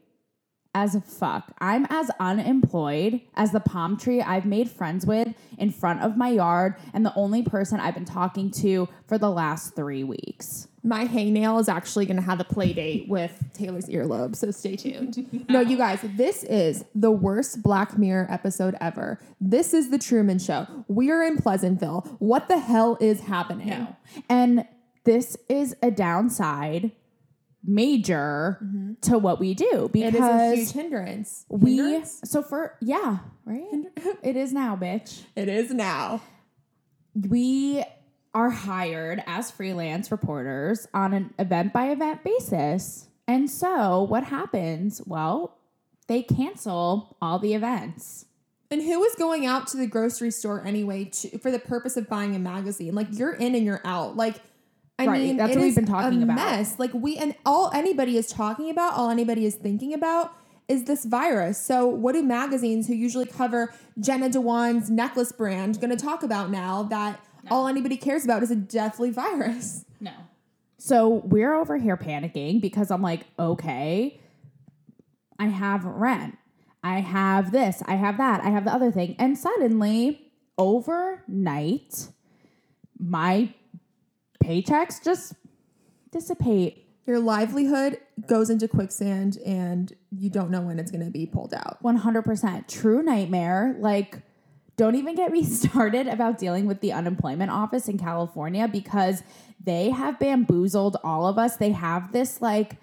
as 0.74 0.96
fuck. 1.04 1.52
I'm 1.58 1.86
as 1.90 2.10
unemployed 2.18 3.20
as 3.34 3.52
the 3.52 3.60
palm 3.60 3.96
tree 3.96 4.22
I've 4.22 4.46
made 4.46 4.70
friends 4.70 5.04
with 5.04 5.28
in 5.58 5.70
front 5.70 6.00
of 6.00 6.16
my 6.16 6.30
yard 6.30 6.76
and 6.94 7.04
the 7.04 7.14
only 7.14 7.42
person 7.42 7.78
I've 7.78 7.94
been 7.94 8.04
talking 8.04 8.50
to 8.52 8.88
for 9.06 9.18
the 9.18 9.30
last 9.30 9.76
3 9.76 10.04
weeks. 10.04 10.68
My 10.82 11.06
hangnail 11.06 11.60
is 11.60 11.68
actually 11.68 12.06
going 12.06 12.16
to 12.16 12.22
have 12.22 12.40
a 12.40 12.44
play 12.44 12.72
date 12.72 13.08
with 13.08 13.32
Taylor's 13.52 13.86
earlobe, 13.86 14.34
so 14.34 14.50
stay 14.50 14.74
tuned. 14.74 15.46
no, 15.48 15.60
you 15.60 15.76
guys, 15.76 16.00
this 16.16 16.42
is 16.44 16.84
the 16.94 17.10
worst 17.10 17.62
Black 17.62 17.96
Mirror 17.96 18.26
episode 18.30 18.74
ever. 18.80 19.20
This 19.40 19.74
is 19.74 19.90
the 19.90 19.98
Truman 19.98 20.38
Show. 20.40 20.66
We 20.88 21.10
are 21.10 21.22
in 21.22 21.36
Pleasantville. 21.36 22.16
What 22.18 22.48
the 22.48 22.58
hell 22.58 22.96
is 23.00 23.20
happening? 23.20 23.86
And 24.28 24.66
this 25.04 25.36
is 25.48 25.76
a 25.82 25.90
downside 25.90 26.92
major 27.64 28.58
to 29.02 29.18
what 29.18 29.38
we 29.38 29.54
do 29.54 29.88
Mm-hmm. 29.92 29.96
It 29.96 30.14
is 30.14 30.20
a 30.20 30.22
because 30.22 30.58
huge 30.58 30.70
hindrance. 30.72 31.46
we 31.48 31.76
Hindrance? 31.76 32.20
so 32.24 32.42
for 32.42 32.76
yeah, 32.80 33.18
right? 33.44 33.84
it 34.22 34.36
is 34.36 34.52
now, 34.52 34.76
bitch. 34.76 35.22
It 35.36 35.48
is 35.48 35.70
now. 35.70 36.20
We 37.14 37.84
are 38.34 38.50
hired 38.50 39.22
as 39.26 39.50
freelance 39.50 40.10
reporters 40.10 40.88
on 40.94 41.12
an 41.12 41.34
event 41.38 41.72
by 41.72 41.90
event 41.90 42.24
basis. 42.24 43.08
And 43.28 43.50
so 43.50 44.02
what 44.02 44.24
happens? 44.24 45.02
Well, 45.06 45.58
they 46.08 46.22
cancel 46.22 47.16
all 47.20 47.38
the 47.38 47.54
events. 47.54 48.26
And 48.70 48.80
who 48.80 49.04
is 49.04 49.14
going 49.16 49.44
out 49.44 49.66
to 49.68 49.76
the 49.76 49.86
grocery 49.86 50.30
store 50.30 50.64
anyway 50.64 51.04
to, 51.04 51.38
for 51.38 51.50
the 51.50 51.58
purpose 51.58 51.98
of 51.98 52.08
buying 52.08 52.34
a 52.34 52.38
magazine? 52.38 52.94
Like 52.94 53.08
you're 53.10 53.34
in 53.34 53.54
and 53.54 53.66
you're 53.66 53.82
out. 53.84 54.16
Like 54.16 54.36
I 55.02 55.06
Right, 55.06 55.22
mean, 55.22 55.36
that's 55.36 55.54
what 55.54 55.62
we've 55.62 55.74
been 55.74 55.86
talking 55.86 56.20
a 56.20 56.24
about. 56.24 56.36
Mess. 56.36 56.78
Like 56.78 56.92
we 56.94 57.16
and 57.16 57.34
all 57.44 57.70
anybody 57.74 58.16
is 58.16 58.26
talking 58.26 58.70
about, 58.70 58.94
all 58.94 59.10
anybody 59.10 59.44
is 59.44 59.54
thinking 59.54 59.94
about 59.94 60.32
is 60.68 60.84
this 60.84 61.04
virus. 61.04 61.58
So 61.58 61.86
what 61.86 62.12
do 62.12 62.22
magazines 62.22 62.86
who 62.86 62.94
usually 62.94 63.26
cover 63.26 63.74
Jenna 63.98 64.28
Dewan's 64.28 64.90
necklace 64.90 65.32
brand 65.32 65.80
going 65.80 65.96
to 65.96 66.02
talk 66.02 66.22
about 66.22 66.50
now 66.50 66.84
that 66.84 67.20
all 67.50 67.66
anybody 67.66 67.96
cares 67.96 68.24
about 68.24 68.42
is 68.42 68.50
a 68.50 68.56
deathly 68.56 69.10
virus? 69.10 69.84
No. 70.00 70.12
So 70.78 71.22
we're 71.24 71.54
over 71.54 71.76
here 71.76 71.96
panicking 71.96 72.60
because 72.60 72.90
I'm 72.90 73.02
like, 73.02 73.26
okay, 73.38 74.20
I 75.38 75.46
have 75.46 75.84
rent. 75.84 76.38
I 76.82 77.00
have 77.00 77.52
this. 77.52 77.82
I 77.86 77.94
have 77.94 78.18
that. 78.18 78.42
I 78.42 78.50
have 78.50 78.64
the 78.64 78.72
other 78.72 78.90
thing. 78.90 79.14
And 79.18 79.38
suddenly, 79.38 80.32
overnight, 80.58 82.08
my 82.98 83.54
paychecks 84.42 85.02
just 85.02 85.34
dissipate. 86.10 86.86
Your 87.06 87.18
livelihood 87.18 87.98
goes 88.28 88.48
into 88.48 88.68
quicksand 88.68 89.38
and 89.44 89.92
you 90.10 90.30
don't 90.30 90.50
know 90.50 90.60
when 90.60 90.78
it's 90.78 90.90
going 90.90 91.04
to 91.04 91.10
be 91.10 91.26
pulled 91.26 91.52
out. 91.54 91.82
100%. 91.82 92.68
True 92.68 93.02
nightmare. 93.02 93.76
Like, 93.78 94.22
don't 94.76 94.94
even 94.94 95.14
get 95.14 95.32
me 95.32 95.44
started 95.44 96.06
about 96.06 96.38
dealing 96.38 96.66
with 96.66 96.80
the 96.80 96.92
unemployment 96.92 97.50
office 97.50 97.88
in 97.88 97.98
California 97.98 98.68
because 98.68 99.22
they 99.62 99.90
have 99.90 100.18
bamboozled 100.18 100.96
all 101.02 101.26
of 101.26 101.38
us. 101.38 101.56
They 101.56 101.72
have 101.72 102.12
this, 102.12 102.40
like, 102.40 102.76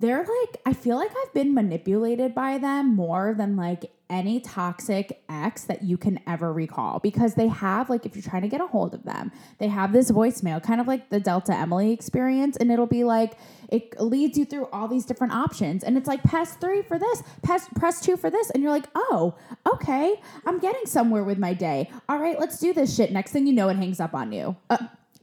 they're 0.00 0.26
like, 0.26 0.60
I 0.66 0.72
feel 0.72 0.96
like 0.96 1.10
I've 1.10 1.34
been 1.34 1.54
manipulated 1.54 2.34
by 2.34 2.58
them 2.58 2.96
more 2.96 3.34
than 3.36 3.56
like 3.56 3.90
any 4.08 4.40
toxic 4.40 5.22
ex 5.28 5.64
that 5.64 5.82
you 5.82 5.96
can 5.96 6.18
ever 6.26 6.52
recall 6.52 6.98
because 6.98 7.34
they 7.34 7.46
have, 7.46 7.88
like, 7.88 8.04
if 8.04 8.16
you're 8.16 8.22
trying 8.22 8.42
to 8.42 8.48
get 8.48 8.60
a 8.60 8.66
hold 8.66 8.92
of 8.92 9.04
them, 9.04 9.30
they 9.58 9.68
have 9.68 9.92
this 9.92 10.10
voicemail, 10.10 10.60
kind 10.60 10.80
of 10.80 10.88
like 10.88 11.10
the 11.10 11.20
Delta 11.20 11.54
Emily 11.54 11.92
experience, 11.92 12.56
and 12.56 12.72
it'll 12.72 12.86
be 12.86 13.04
like, 13.04 13.34
it 13.68 14.00
leads 14.00 14.36
you 14.36 14.44
through 14.44 14.66
all 14.72 14.88
these 14.88 15.04
different 15.04 15.32
options. 15.32 15.84
And 15.84 15.96
it's 15.96 16.08
like, 16.08 16.22
press 16.24 16.54
three 16.54 16.82
for 16.82 16.98
this, 16.98 17.22
press, 17.42 17.68
press 17.76 18.00
two 18.00 18.16
for 18.16 18.30
this. 18.30 18.50
And 18.50 18.62
you're 18.62 18.72
like, 18.72 18.88
oh, 18.96 19.36
okay, 19.74 20.20
I'm 20.44 20.58
getting 20.58 20.86
somewhere 20.86 21.22
with 21.22 21.38
my 21.38 21.54
day. 21.54 21.88
All 22.08 22.18
right, 22.18 22.38
let's 22.40 22.58
do 22.58 22.72
this 22.72 22.96
shit. 22.96 23.12
Next 23.12 23.30
thing 23.30 23.46
you 23.46 23.52
know, 23.52 23.68
it 23.68 23.76
hangs 23.76 24.00
up 24.00 24.14
on 24.14 24.32
you. 24.32 24.56
Uh, 24.68 24.78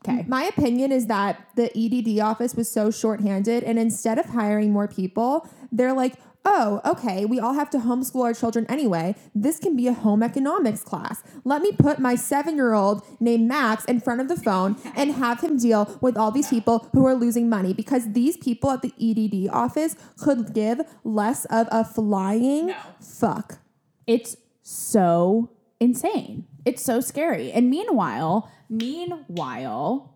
okay. 0.08 0.26
My 0.28 0.44
opinion 0.44 0.92
is 0.92 1.08
that 1.08 1.48
the 1.56 1.72
EDD 1.78 2.20
office 2.20 2.56
was 2.56 2.72
so 2.72 2.92
shorthanded, 2.92 3.64
and 3.64 3.78
instead 3.78 4.18
of 4.18 4.28
hiring 4.28 4.72
more 4.72 4.88
people, 4.88 5.48
they're 5.72 5.94
like, 5.94 6.16
oh, 6.46 6.80
okay, 6.86 7.26
we 7.26 7.40
all 7.40 7.54
have 7.54 7.70
to 7.72 7.78
homeschool 7.78 8.24
our 8.24 8.34
children 8.34 8.66
anyway. 8.70 9.16
This 9.36 9.60
can 9.60 9.76
be 9.76 9.88
a 9.88 9.94
home 9.94 10.24
economics 10.24 10.82
class. 10.82 11.22
Let 11.44 11.62
me 11.62 11.74
put 11.74 12.00
my 12.00 12.16
seven 12.16 12.56
year 12.56 12.74
old 12.74 13.06
named 13.20 13.48
Max 13.48 13.84
in 13.86 14.00
front 14.00 14.22
of 14.22 14.30
the 14.30 14.38
phone 14.38 14.78
and 14.96 15.12
have 15.12 15.42
him 15.42 15.58
deal 15.58 15.98
with 16.02 16.16
all 16.18 16.32
these 16.32 16.48
people 16.48 16.88
who 16.94 17.06
are 17.06 17.16
losing 17.16 17.50
money 17.50 17.74
because 17.74 18.14
these 18.14 18.38
people 18.38 18.72
at 18.72 18.82
the 18.82 18.94
EDD 18.98 19.54
office 19.54 19.98
could 20.18 20.54
give 20.54 20.82
less 21.04 21.44
of 21.46 21.68
a 21.70 21.84
flying 21.84 22.74
fuck. 23.02 23.60
It's 24.06 24.38
so 24.62 25.50
insane. 25.80 26.46
It's 26.66 26.82
so 26.82 27.00
scary. 27.02 27.52
And 27.52 27.70
meanwhile, 27.70 28.52
meanwhile, 28.70 30.14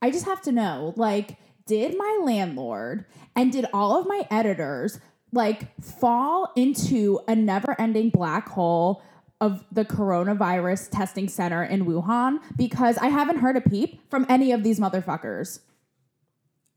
I 0.00 0.10
just 0.10 0.26
have 0.26 0.42
to 0.42 0.52
know 0.52 0.92
like, 0.96 1.36
did 1.66 1.96
my 1.96 2.20
landlord 2.22 3.06
and 3.34 3.50
did 3.50 3.66
all 3.72 3.98
of 3.98 4.06
my 4.06 4.26
editors 4.30 5.00
like 5.32 5.74
fall 5.82 6.52
into 6.56 7.20
a 7.26 7.34
never 7.34 7.78
ending 7.80 8.10
black 8.10 8.48
hole 8.50 9.02
of 9.40 9.64
the 9.72 9.84
coronavirus 9.84 10.90
testing 10.90 11.28
center 11.28 11.64
in 11.64 11.86
Wuhan? 11.86 12.38
Because 12.56 12.98
I 12.98 13.08
haven't 13.08 13.38
heard 13.38 13.56
a 13.56 13.60
peep 13.60 14.08
from 14.10 14.26
any 14.28 14.52
of 14.52 14.62
these 14.62 14.78
motherfuckers. 14.78 15.60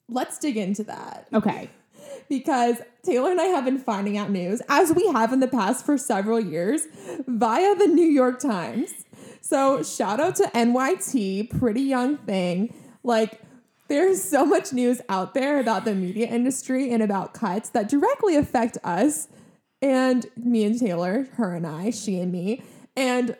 Let's 0.09 0.39
dig 0.39 0.57
into 0.57 0.85
that. 0.85 1.27
Okay. 1.33 1.69
Because 2.29 2.77
Taylor 3.03 3.31
and 3.31 3.39
I 3.39 3.45
have 3.45 3.65
been 3.65 3.79
finding 3.79 4.17
out 4.17 4.29
news, 4.29 4.61
as 4.69 4.93
we 4.93 5.07
have 5.07 5.31
in 5.33 5.39
the 5.39 5.47
past 5.47 5.85
for 5.85 5.97
several 5.97 6.39
years, 6.39 6.87
via 7.27 7.75
the 7.75 7.87
New 7.87 8.05
York 8.05 8.39
Times. 8.39 9.05
So 9.41 9.81
shout 9.83 10.19
out 10.19 10.35
to 10.37 10.43
NYT, 10.53 11.57
pretty 11.57 11.81
young 11.81 12.17
thing. 12.17 12.73
Like, 13.03 13.41
there's 13.87 14.21
so 14.21 14.45
much 14.45 14.73
news 14.73 14.99
out 15.07 15.33
there 15.33 15.59
about 15.59 15.85
the 15.85 15.95
media 15.95 16.27
industry 16.27 16.91
and 16.91 17.01
about 17.01 17.33
cuts 17.33 17.69
that 17.69 17.87
directly 17.87 18.35
affect 18.35 18.77
us 18.83 19.29
and 19.81 20.25
me 20.35 20.65
and 20.65 20.77
Taylor, 20.77 21.27
her 21.33 21.53
and 21.53 21.65
I, 21.65 21.91
she 21.91 22.19
and 22.19 22.31
me. 22.31 22.63
And 22.95 23.37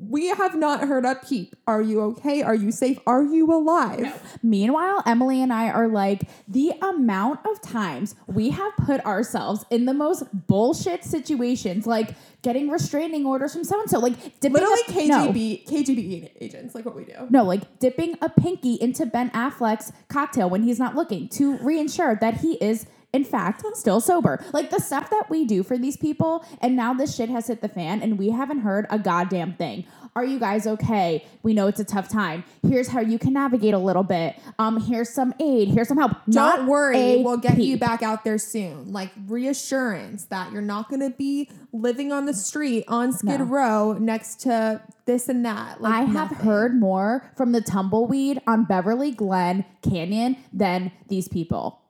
We 0.00 0.28
have 0.28 0.54
not 0.54 0.86
heard 0.86 1.04
a 1.04 1.16
peep. 1.16 1.56
Are 1.66 1.82
you 1.82 2.00
okay? 2.02 2.42
Are 2.42 2.54
you 2.54 2.70
safe? 2.70 2.98
Are 3.06 3.24
you 3.24 3.52
alive? 3.52 4.38
Meanwhile, 4.42 5.02
Emily 5.06 5.42
and 5.42 5.52
I 5.52 5.70
are 5.70 5.88
like, 5.88 6.28
the 6.46 6.72
amount 6.80 7.40
of 7.44 7.60
times 7.60 8.14
we 8.26 8.50
have 8.50 8.76
put 8.76 9.04
ourselves 9.04 9.64
in 9.70 9.86
the 9.86 9.94
most 9.94 10.24
bullshit 10.46 11.04
situations, 11.04 11.86
like 11.86 12.14
getting 12.42 12.68
restraining 12.70 13.26
orders 13.26 13.52
from 13.54 13.64
so 13.64 13.80
and 13.80 13.90
so, 13.90 13.98
like 13.98 14.40
dipping 14.40 14.52
Literally 14.52 14.82
a, 14.88 15.06
no. 15.08 15.32
KGB 15.32 15.66
KGB 15.66 16.30
agents, 16.40 16.74
like 16.74 16.84
what 16.84 16.94
we 16.94 17.04
do. 17.04 17.26
No, 17.30 17.42
like 17.42 17.78
dipping 17.80 18.16
a 18.22 18.28
pinky 18.28 18.74
into 18.74 19.04
Ben 19.04 19.30
Affleck's 19.30 19.92
cocktail 20.08 20.48
when 20.48 20.62
he's 20.62 20.78
not 20.78 20.94
looking 20.94 21.28
to 21.30 21.58
reinsure 21.58 22.18
that 22.20 22.34
he 22.38 22.52
is, 22.54 22.86
in 23.12 23.24
fact, 23.24 23.62
I'm 23.66 23.74
still 23.74 24.00
sober. 24.00 24.44
Like 24.52 24.70
the 24.70 24.80
stuff 24.80 25.08
that 25.10 25.30
we 25.30 25.46
do 25.46 25.62
for 25.62 25.78
these 25.78 25.96
people, 25.96 26.44
and 26.60 26.76
now 26.76 26.92
this 26.92 27.16
shit 27.16 27.30
has 27.30 27.46
hit 27.46 27.62
the 27.62 27.68
fan, 27.68 28.02
and 28.02 28.18
we 28.18 28.30
haven't 28.30 28.60
heard 28.60 28.86
a 28.90 28.98
goddamn 28.98 29.54
thing. 29.54 29.86
Are 30.14 30.24
you 30.24 30.38
guys 30.38 30.66
okay? 30.66 31.24
We 31.42 31.54
know 31.54 31.68
it's 31.68 31.80
a 31.80 31.84
tough 31.84 32.08
time. 32.08 32.44
Here's 32.66 32.88
how 32.88 33.00
you 33.00 33.18
can 33.18 33.34
navigate 33.34 33.72
a 33.72 33.78
little 33.78 34.02
bit. 34.02 34.36
Um, 34.58 34.80
here's 34.80 35.10
some 35.10 35.32
aid. 35.40 35.68
Here's 35.68 35.88
some 35.88 35.96
help. 35.96 36.12
Don't 36.28 36.34
Not 36.34 36.66
worry, 36.66 37.22
we'll 37.22 37.36
get 37.36 37.58
you 37.58 37.78
back 37.78 38.02
out 38.02 38.24
there 38.24 38.38
soon. 38.38 38.92
Like 38.92 39.10
reassurance 39.26 40.24
that 40.26 40.52
you're 40.52 40.60
not 40.60 40.90
going 40.90 41.00
to 41.00 41.16
be 41.16 41.50
living 41.72 42.12
on 42.12 42.26
the 42.26 42.34
street 42.34 42.84
on 42.88 43.12
Skid 43.12 43.38
No. 43.40 43.44
Row 43.44 43.92
next 43.94 44.40
to 44.40 44.82
this 45.04 45.28
and 45.28 45.44
that. 45.46 45.80
Like 45.80 45.94
I 45.94 46.00
have 46.00 46.32
nothing. 46.32 46.46
heard 46.46 46.80
more 46.80 47.30
from 47.36 47.52
the 47.52 47.60
tumbleweed 47.60 48.40
on 48.46 48.64
Beverly 48.64 49.12
Glen 49.12 49.64
Canyon 49.82 50.36
than 50.52 50.90
these 51.08 51.28
people. 51.28 51.80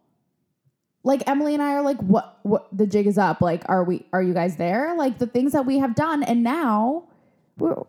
Like 1.09 1.23
Emily 1.27 1.55
and 1.55 1.62
I 1.62 1.73
are 1.73 1.83
like, 1.83 1.97
what? 2.01 2.38
What? 2.42 2.68
The 2.71 2.87
jig 2.87 3.07
is 3.07 3.16
up. 3.16 3.40
Like, 3.40 3.62
are 3.66 3.83
we? 3.83 4.05
Are 4.12 4.23
you 4.23 4.35
guys 4.35 4.57
there? 4.57 4.94
Like 4.94 5.18
the 5.18 5.27
things 5.27 5.53
that 5.53 5.64
we 5.64 5.79
have 5.79 5.94
done, 5.94 6.23
and 6.23 6.42
now 6.42 7.05
we're 7.57 7.83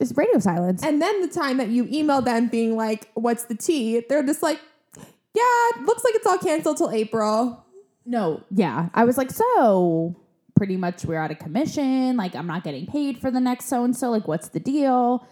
it's 0.00 0.12
radio 0.16 0.40
silence. 0.40 0.82
And 0.82 1.00
then 1.00 1.20
the 1.22 1.28
time 1.28 1.58
that 1.58 1.68
you 1.68 1.86
email 1.92 2.20
them 2.20 2.48
being 2.48 2.76
like, 2.76 3.08
"What's 3.14 3.44
the 3.44 3.54
tea?" 3.54 4.04
They're 4.08 4.24
just 4.24 4.42
like, 4.42 4.58
"Yeah, 4.96 5.44
it 5.76 5.82
looks 5.82 6.02
like 6.02 6.16
it's 6.16 6.26
all 6.26 6.38
canceled 6.38 6.78
till 6.78 6.90
April." 6.90 7.64
No, 8.04 8.42
yeah, 8.50 8.88
I 8.94 9.04
was 9.04 9.16
like, 9.16 9.30
so 9.30 10.16
pretty 10.56 10.76
much 10.76 11.04
we're 11.04 11.18
out 11.18 11.30
of 11.30 11.38
commission. 11.38 12.16
Like, 12.16 12.34
I'm 12.34 12.48
not 12.48 12.64
getting 12.64 12.84
paid 12.84 13.18
for 13.18 13.30
the 13.30 13.38
next 13.38 13.66
so 13.66 13.84
and 13.84 13.96
so. 13.96 14.10
Like, 14.10 14.26
what's 14.26 14.48
the 14.48 14.58
deal? 14.58 15.24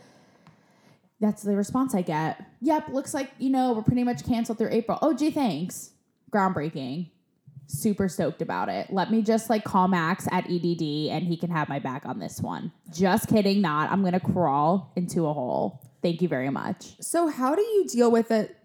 That's 1.19 1.43
the 1.43 1.57
response 1.57 1.97
I 1.97 2.03
get. 2.03 2.47
Yep, 2.61 2.91
looks 2.91 3.13
like, 3.13 3.33
you 3.41 3.51
know, 3.51 3.73
we're 3.73 3.83
pretty 3.83 4.05
much 4.05 4.25
canceled 4.25 4.59
through 4.59 4.71
April. 4.71 5.01
Oh, 5.03 5.13
gee, 5.13 5.33
thanks. 5.33 5.91
Groundbreaking. 6.31 7.11
Super 7.67 8.09
stoked 8.09 8.43
about 8.43 8.69
it. 8.69 8.93
Let 8.93 9.11
me 9.11 9.23
just 9.23 9.49
like 9.49 9.65
call 9.65 9.89
Max 9.89 10.27
at 10.33 10.45
EDD 10.51 11.11
and 11.11 11.25
he 11.25 11.37
can 11.37 11.51
have 11.51 11.69
my 11.69 11.79
back 11.79 12.05
on 12.05 12.19
this 12.19 12.41
one. 12.41 12.73
Just 12.93 13.29
kidding, 13.29 13.61
not. 13.61 13.91
I'm 13.91 14.01
going 14.01 14.13
to 14.13 14.21
crawl 14.21 14.93
into 14.97 15.27
a 15.27 15.33
hole. 15.33 15.81
Thank 16.03 16.21
you 16.23 16.29
very 16.29 16.51
much. 16.51 17.01
So 17.01 17.29
how 17.29 17.55
do 17.55 17.63
you 17.63 17.87
deal 17.87 18.11
with 18.11 18.31
it? 18.31 18.57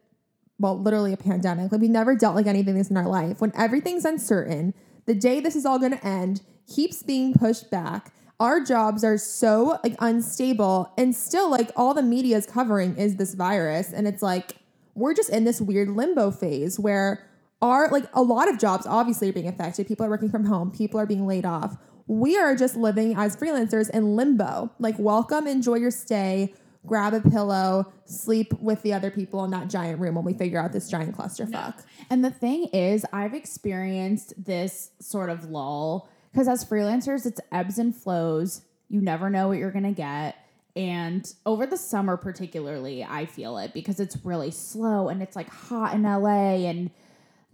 Well, 0.57 0.79
literally 0.79 1.13
a 1.13 1.17
pandemic. 1.17 1.71
Like 1.71 1.81
we 1.81 1.87
never 1.87 2.15
dealt 2.15 2.35
like 2.35 2.47
anything 2.47 2.75
this 2.75 2.89
in 2.89 2.97
our 2.97 3.07
life. 3.07 3.41
When 3.41 3.51
everything's 3.55 4.05
uncertain, 4.05 4.73
the 5.05 5.13
day 5.13 5.39
this 5.39 5.55
is 5.55 5.65
all 5.65 5.77
going 5.77 5.91
to 5.91 6.05
end 6.05 6.41
keeps 6.73 7.03
being 7.03 7.33
pushed 7.33 7.69
back. 7.69 8.11
Our 8.39 8.63
jobs 8.63 9.03
are 9.03 9.17
so 9.17 9.79
like 9.83 9.95
unstable, 9.99 10.91
and 10.97 11.15
still 11.15 11.49
like 11.49 11.71
all 11.75 11.93
the 11.93 12.01
media 12.01 12.35
is 12.37 12.45
covering 12.45 12.97
is 12.97 13.15
this 13.15 13.33
virus, 13.33 13.93
and 13.93 14.07
it's 14.07 14.21
like 14.21 14.57
we're 14.93 15.13
just 15.13 15.29
in 15.29 15.45
this 15.45 15.61
weird 15.61 15.89
limbo 15.89 16.31
phase 16.31 16.77
where 16.77 17.25
our 17.61 17.89
like 17.89 18.05
a 18.13 18.21
lot 18.21 18.49
of 18.49 18.59
jobs 18.59 18.85
obviously 18.85 19.29
are 19.29 19.33
being 19.33 19.47
affected. 19.47 19.87
People 19.87 20.05
are 20.05 20.09
working 20.09 20.29
from 20.29 20.45
home. 20.45 20.71
People 20.71 20.99
are 20.99 21.05
being 21.05 21.25
laid 21.27 21.45
off. 21.45 21.77
We 22.07 22.37
are 22.37 22.55
just 22.55 22.75
living 22.75 23.15
as 23.15 23.35
freelancers 23.35 23.89
in 23.89 24.15
limbo. 24.15 24.71
Like 24.79 24.97
welcome, 24.99 25.47
enjoy 25.47 25.75
your 25.75 25.91
stay 25.91 26.53
grab 26.85 27.13
a 27.13 27.21
pillow, 27.21 27.91
sleep 28.05 28.53
with 28.59 28.81
the 28.83 28.93
other 28.93 29.11
people 29.11 29.43
in 29.43 29.51
that 29.51 29.69
giant 29.69 29.99
room 29.99 30.15
when 30.15 30.25
we 30.25 30.33
figure 30.33 30.59
out 30.59 30.71
this 30.71 30.89
giant 30.89 31.15
clusterfuck. 31.15 31.83
And 32.09 32.23
the 32.23 32.31
thing 32.31 32.65
is, 32.65 33.05
I've 33.11 33.33
experienced 33.33 34.33
this 34.43 34.91
sort 34.99 35.29
of 35.29 35.45
lull 35.45 36.09
because 36.31 36.47
as 36.47 36.65
freelancers, 36.65 37.25
it's 37.25 37.41
ebbs 37.51 37.79
and 37.79 37.95
flows. 37.95 38.61
You 38.89 39.01
never 39.01 39.29
know 39.29 39.47
what 39.47 39.57
you're 39.57 39.71
going 39.71 39.83
to 39.83 39.91
get. 39.91 40.35
And 40.75 41.25
over 41.45 41.65
the 41.65 41.77
summer, 41.77 42.17
particularly, 42.17 43.03
I 43.03 43.25
feel 43.25 43.57
it 43.57 43.73
because 43.73 43.99
it's 43.99 44.17
really 44.25 44.51
slow 44.51 45.07
and 45.07 45.21
it's 45.23 45.35
like 45.35 45.49
hot 45.49 45.93
in 45.93 46.03
LA 46.03 46.67
and 46.67 46.91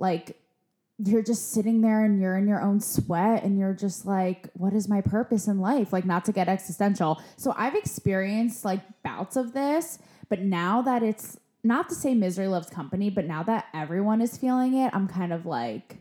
like 0.02 0.36
you're 0.98 1.24
just 1.24 1.52
sitting 1.52 1.82
there 1.82 2.04
and 2.04 2.20
you're 2.20 2.38
in 2.38 2.48
your 2.48 2.62
own 2.62 2.80
sweat 2.80 3.44
and 3.44 3.58
you're 3.58 3.74
just 3.74 4.06
like, 4.06 4.50
what 4.54 4.74
is 4.74 4.88
my 4.88 5.02
purpose 5.02 5.48
in 5.48 5.60
life? 5.60 5.94
Like, 5.94 6.06
not 6.06 6.26
to 6.26 6.32
get 6.32 6.48
existential. 6.48 7.22
So 7.38 7.54
I've 7.58 7.76
experienced 7.76 8.66
like 8.66 8.82
bouts 9.04 9.36
of 9.36 9.54
this, 9.54 10.00
but 10.30 10.42
now 10.42 10.82
that 10.84 11.02
it's 11.02 11.40
not 11.64 11.90
to 11.90 11.96
say 11.96 12.14
misery 12.14 12.48
loves 12.48 12.70
company, 12.70 13.10
but 13.10 13.26
now 13.26 13.44
that 13.44 13.68
everyone 13.74 14.22
is 14.22 14.38
feeling 14.38 14.76
it, 14.76 14.94
I'm 14.94 15.08
kind 15.08 15.34
of 15.34 15.46
like, 15.46 15.98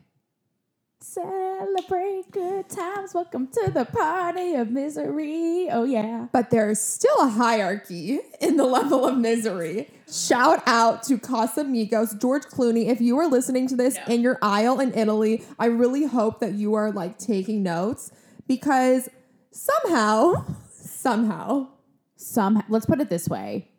celebrate 1.03 2.31
good 2.31 2.69
times. 2.69 3.15
Welcome 3.15 3.49
to 3.49 3.71
the 3.71 3.87
party 3.87 4.55
of 4.55 4.71
misery. 4.71 5.69
Oh, 5.71 5.85
yeah. 5.85 6.27
But 6.33 6.51
there's 6.51 6.79
still 6.79 7.15
a 7.21 7.29
hierarchy 7.29 8.21
in 8.41 8.57
the 8.57 8.65
level 8.65 9.07
of 9.07 9.17
misery. 9.17 9.89
Shout 10.11 10.63
out 10.67 11.03
to 11.05 11.17
Casamigos, 11.17 12.21
George 12.21 12.45
Clooney. 12.45 12.89
If 12.89 13.01
you 13.01 13.19
are 13.19 13.29
listening 13.29 13.67
to 13.69 13.77
this 13.77 13.99
in 14.09 14.21
your 14.21 14.39
aisle 14.43 14.79
in 14.79 14.93
Italy, 14.95 15.43
I 15.59 15.67
really 15.67 16.05
hope 16.05 16.41
that 16.41 16.53
you 16.53 16.75
are 16.75 16.93
like 16.93 17.19
taking 17.19 17.63
notes 17.63 18.13
because 18.47 19.09
somehow, 19.51 20.45
somehow, 20.71 21.69
Some, 22.17 22.63
let's 22.69 22.85
put 22.85 23.01
it 23.01 23.09
this 23.09 23.29
way. 23.29 23.70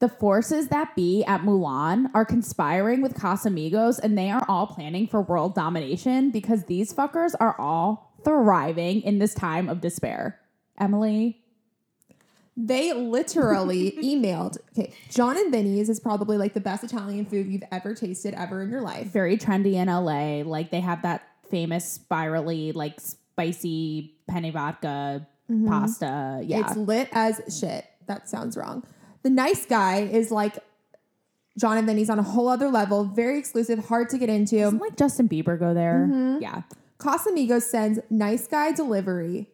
The 0.00 0.08
forces 0.08 0.68
that 0.68 0.94
be 0.94 1.24
at 1.24 1.42
Mulan 1.42 2.10
are 2.14 2.24
conspiring 2.24 3.00
with 3.00 3.14
Casamigos 3.14 3.98
and 3.98 4.16
they 4.16 4.30
are 4.30 4.44
all 4.48 4.68
planning 4.68 5.08
for 5.08 5.20
world 5.20 5.56
domination 5.56 6.30
because 6.30 6.64
these 6.64 6.92
fuckers 6.92 7.34
are 7.40 7.58
all 7.58 8.14
thriving 8.24 9.02
in 9.02 9.18
this 9.18 9.34
time 9.34 9.68
of 9.68 9.80
despair. 9.80 10.38
Emily, 10.78 11.42
They 12.56 12.92
literally 12.92 13.92
emailed. 14.02 14.58
Okay, 14.70 14.92
Jon 15.10 15.36
and 15.36 15.50
Vinny's 15.50 15.88
is 15.88 15.98
probably 15.98 16.38
like 16.38 16.54
the 16.54 16.60
best 16.60 16.84
Italian 16.84 17.26
food 17.26 17.48
you've 17.48 17.64
ever 17.72 17.94
tasted 17.94 18.34
ever 18.34 18.62
in 18.62 18.70
your 18.70 18.82
life. 18.82 19.08
very 19.08 19.36
trendy 19.36 19.74
in 19.74 19.88
LA. 19.88 20.48
Like 20.48 20.70
they 20.70 20.80
have 20.80 21.02
that 21.02 21.26
famous 21.50 21.84
spirally, 21.90 22.70
like 22.70 23.00
spicy 23.00 24.14
penne 24.28 24.52
vodka 24.52 25.26
mm-hmm. 25.50 25.66
pasta. 25.66 26.42
Yeah. 26.44 26.60
It's 26.60 26.76
lit 26.76 27.08
as 27.10 27.40
shit. 27.58 27.84
That 28.06 28.28
sounds 28.28 28.56
wrong. 28.56 28.84
The 29.28 29.34
nice 29.34 29.66
guy 29.66 29.98
is 29.98 30.30
like 30.30 30.56
Jon 31.58 31.76
and 31.76 31.86
Vinny's 31.86 32.08
on 32.08 32.18
a 32.18 32.22
whole 32.22 32.48
other 32.48 32.70
level, 32.70 33.04
very 33.04 33.38
exclusive, 33.38 33.78
hard 33.78 34.08
to 34.08 34.16
get 34.16 34.30
into. 34.30 34.56
Doesn't 34.56 34.78
like 34.78 34.96
Justin 34.96 35.28
Bieber 35.28 35.58
go 35.58 35.74
there? 35.74 36.08
Mm-hmm. 36.10 36.40
Yeah. 36.40 36.62
Casamigos 36.98 37.64
sends 37.64 37.98
nice 38.08 38.46
guy 38.46 38.72
delivery 38.72 39.50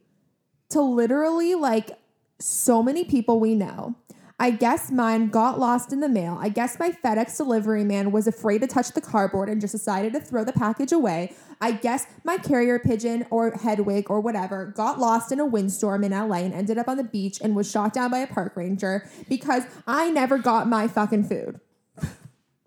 to 0.68 0.80
literally 0.80 1.56
like 1.56 1.98
so 2.38 2.84
many 2.84 3.02
people 3.02 3.40
we 3.40 3.56
know. 3.56 3.96
I 4.38 4.50
guess 4.50 4.90
mine 4.90 5.28
got 5.28 5.60
lost 5.60 5.92
in 5.92 6.00
the 6.00 6.08
mail. 6.08 6.36
I 6.40 6.48
guess 6.48 6.78
my 6.80 6.90
FedEx 6.90 7.36
delivery 7.36 7.84
man 7.84 8.10
was 8.10 8.26
afraid 8.26 8.62
to 8.62 8.66
touch 8.66 8.90
the 8.90 9.00
cardboard 9.00 9.48
and 9.48 9.60
just 9.60 9.72
decided 9.72 10.12
to 10.14 10.20
throw 10.20 10.44
the 10.44 10.52
package 10.52 10.90
away. 10.90 11.32
I 11.60 11.70
guess 11.70 12.06
my 12.24 12.38
carrier 12.38 12.80
pigeon 12.80 13.26
or 13.30 13.52
Hedwig 13.52 14.10
or 14.10 14.20
whatever 14.20 14.66
got 14.66 14.98
lost 14.98 15.30
in 15.30 15.38
a 15.38 15.46
windstorm 15.46 16.02
in 16.02 16.10
LA 16.10 16.38
and 16.38 16.52
ended 16.52 16.78
up 16.78 16.88
on 16.88 16.96
the 16.96 17.04
beach 17.04 17.38
and 17.40 17.54
was 17.54 17.70
shot 17.70 17.92
down 17.92 18.10
by 18.10 18.18
a 18.18 18.26
park 18.26 18.56
ranger 18.56 19.08
because 19.28 19.64
I 19.86 20.10
never 20.10 20.38
got 20.38 20.68
my 20.68 20.88
fucking 20.88 21.24
food. 21.24 21.60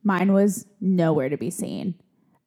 Mine 0.04 0.32
was 0.32 0.68
nowhere 0.80 1.28
to 1.28 1.38
be 1.38 1.50
seen. 1.50 1.96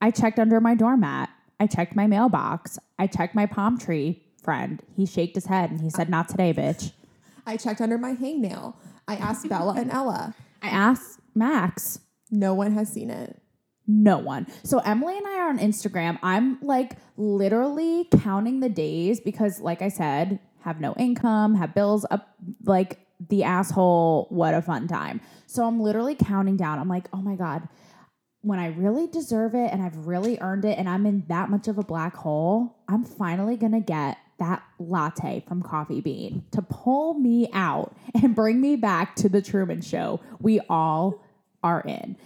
I 0.00 0.10
checked 0.12 0.38
under 0.38 0.62
my 0.62 0.74
doormat. 0.74 1.28
I 1.60 1.66
checked 1.66 1.94
my 1.94 2.06
mailbox. 2.06 2.78
I 2.98 3.06
checked 3.06 3.34
my 3.34 3.44
palm 3.44 3.78
tree 3.78 4.22
friend. 4.42 4.82
He 4.96 5.04
shaked 5.04 5.34
his 5.34 5.44
head 5.44 5.70
and 5.70 5.82
he 5.82 5.90
said, 5.90 6.08
Not 6.08 6.30
today, 6.30 6.54
bitch. 6.54 6.92
I 7.46 7.58
checked 7.58 7.82
under 7.82 7.98
my 7.98 8.14
hangnail. 8.14 8.74
I 9.10 9.16
asked 9.16 9.48
Bella 9.48 9.74
and 9.76 9.90
Ella. 9.90 10.34
I 10.62 10.68
asked 10.68 11.18
Max. 11.34 11.98
No 12.30 12.54
one 12.54 12.72
has 12.74 12.92
seen 12.92 13.10
it. 13.10 13.42
No 13.88 14.18
one. 14.18 14.46
So 14.62 14.78
Emily 14.78 15.18
and 15.18 15.26
I 15.26 15.38
are 15.38 15.48
on 15.48 15.58
Instagram. 15.58 16.16
I'm 16.22 16.60
like 16.62 16.92
literally 17.16 18.06
counting 18.22 18.60
the 18.60 18.68
days 18.68 19.18
because, 19.18 19.60
like 19.60 19.82
I 19.82 19.88
said, 19.88 20.38
have 20.60 20.80
no 20.80 20.94
income, 20.96 21.56
have 21.56 21.74
bills 21.74 22.06
up 22.08 22.28
like 22.62 23.00
the 23.28 23.42
asshole. 23.42 24.28
What 24.30 24.54
a 24.54 24.62
fun 24.62 24.86
time. 24.86 25.20
So 25.46 25.64
I'm 25.64 25.80
literally 25.80 26.14
counting 26.14 26.56
down. 26.56 26.78
I'm 26.78 26.88
like, 26.88 27.08
oh 27.12 27.20
my 27.20 27.34
God, 27.34 27.68
when 28.42 28.60
I 28.60 28.68
really 28.68 29.08
deserve 29.08 29.56
it 29.56 29.72
and 29.72 29.82
I've 29.82 30.06
really 30.06 30.38
earned 30.40 30.64
it 30.64 30.78
and 30.78 30.88
I'm 30.88 31.04
in 31.04 31.24
that 31.26 31.50
much 31.50 31.66
of 31.66 31.76
a 31.78 31.82
black 31.82 32.14
hole, 32.14 32.76
I'm 32.86 33.04
finally 33.04 33.56
gonna 33.56 33.80
get 33.80 34.18
that 34.40 34.62
latte 34.78 35.44
from 35.46 35.62
Coffee 35.62 36.00
Bean 36.00 36.44
to 36.50 36.62
pull 36.62 37.14
me 37.14 37.48
out 37.52 37.96
and 38.22 38.34
bring 38.34 38.60
me 38.60 38.76
back 38.76 39.14
to 39.16 39.28
the 39.28 39.40
Truman 39.40 39.80
Show 39.80 40.20
we 40.40 40.60
all 40.68 41.22
are 41.62 41.82
in. 41.82 42.16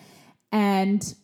And 0.50 1.14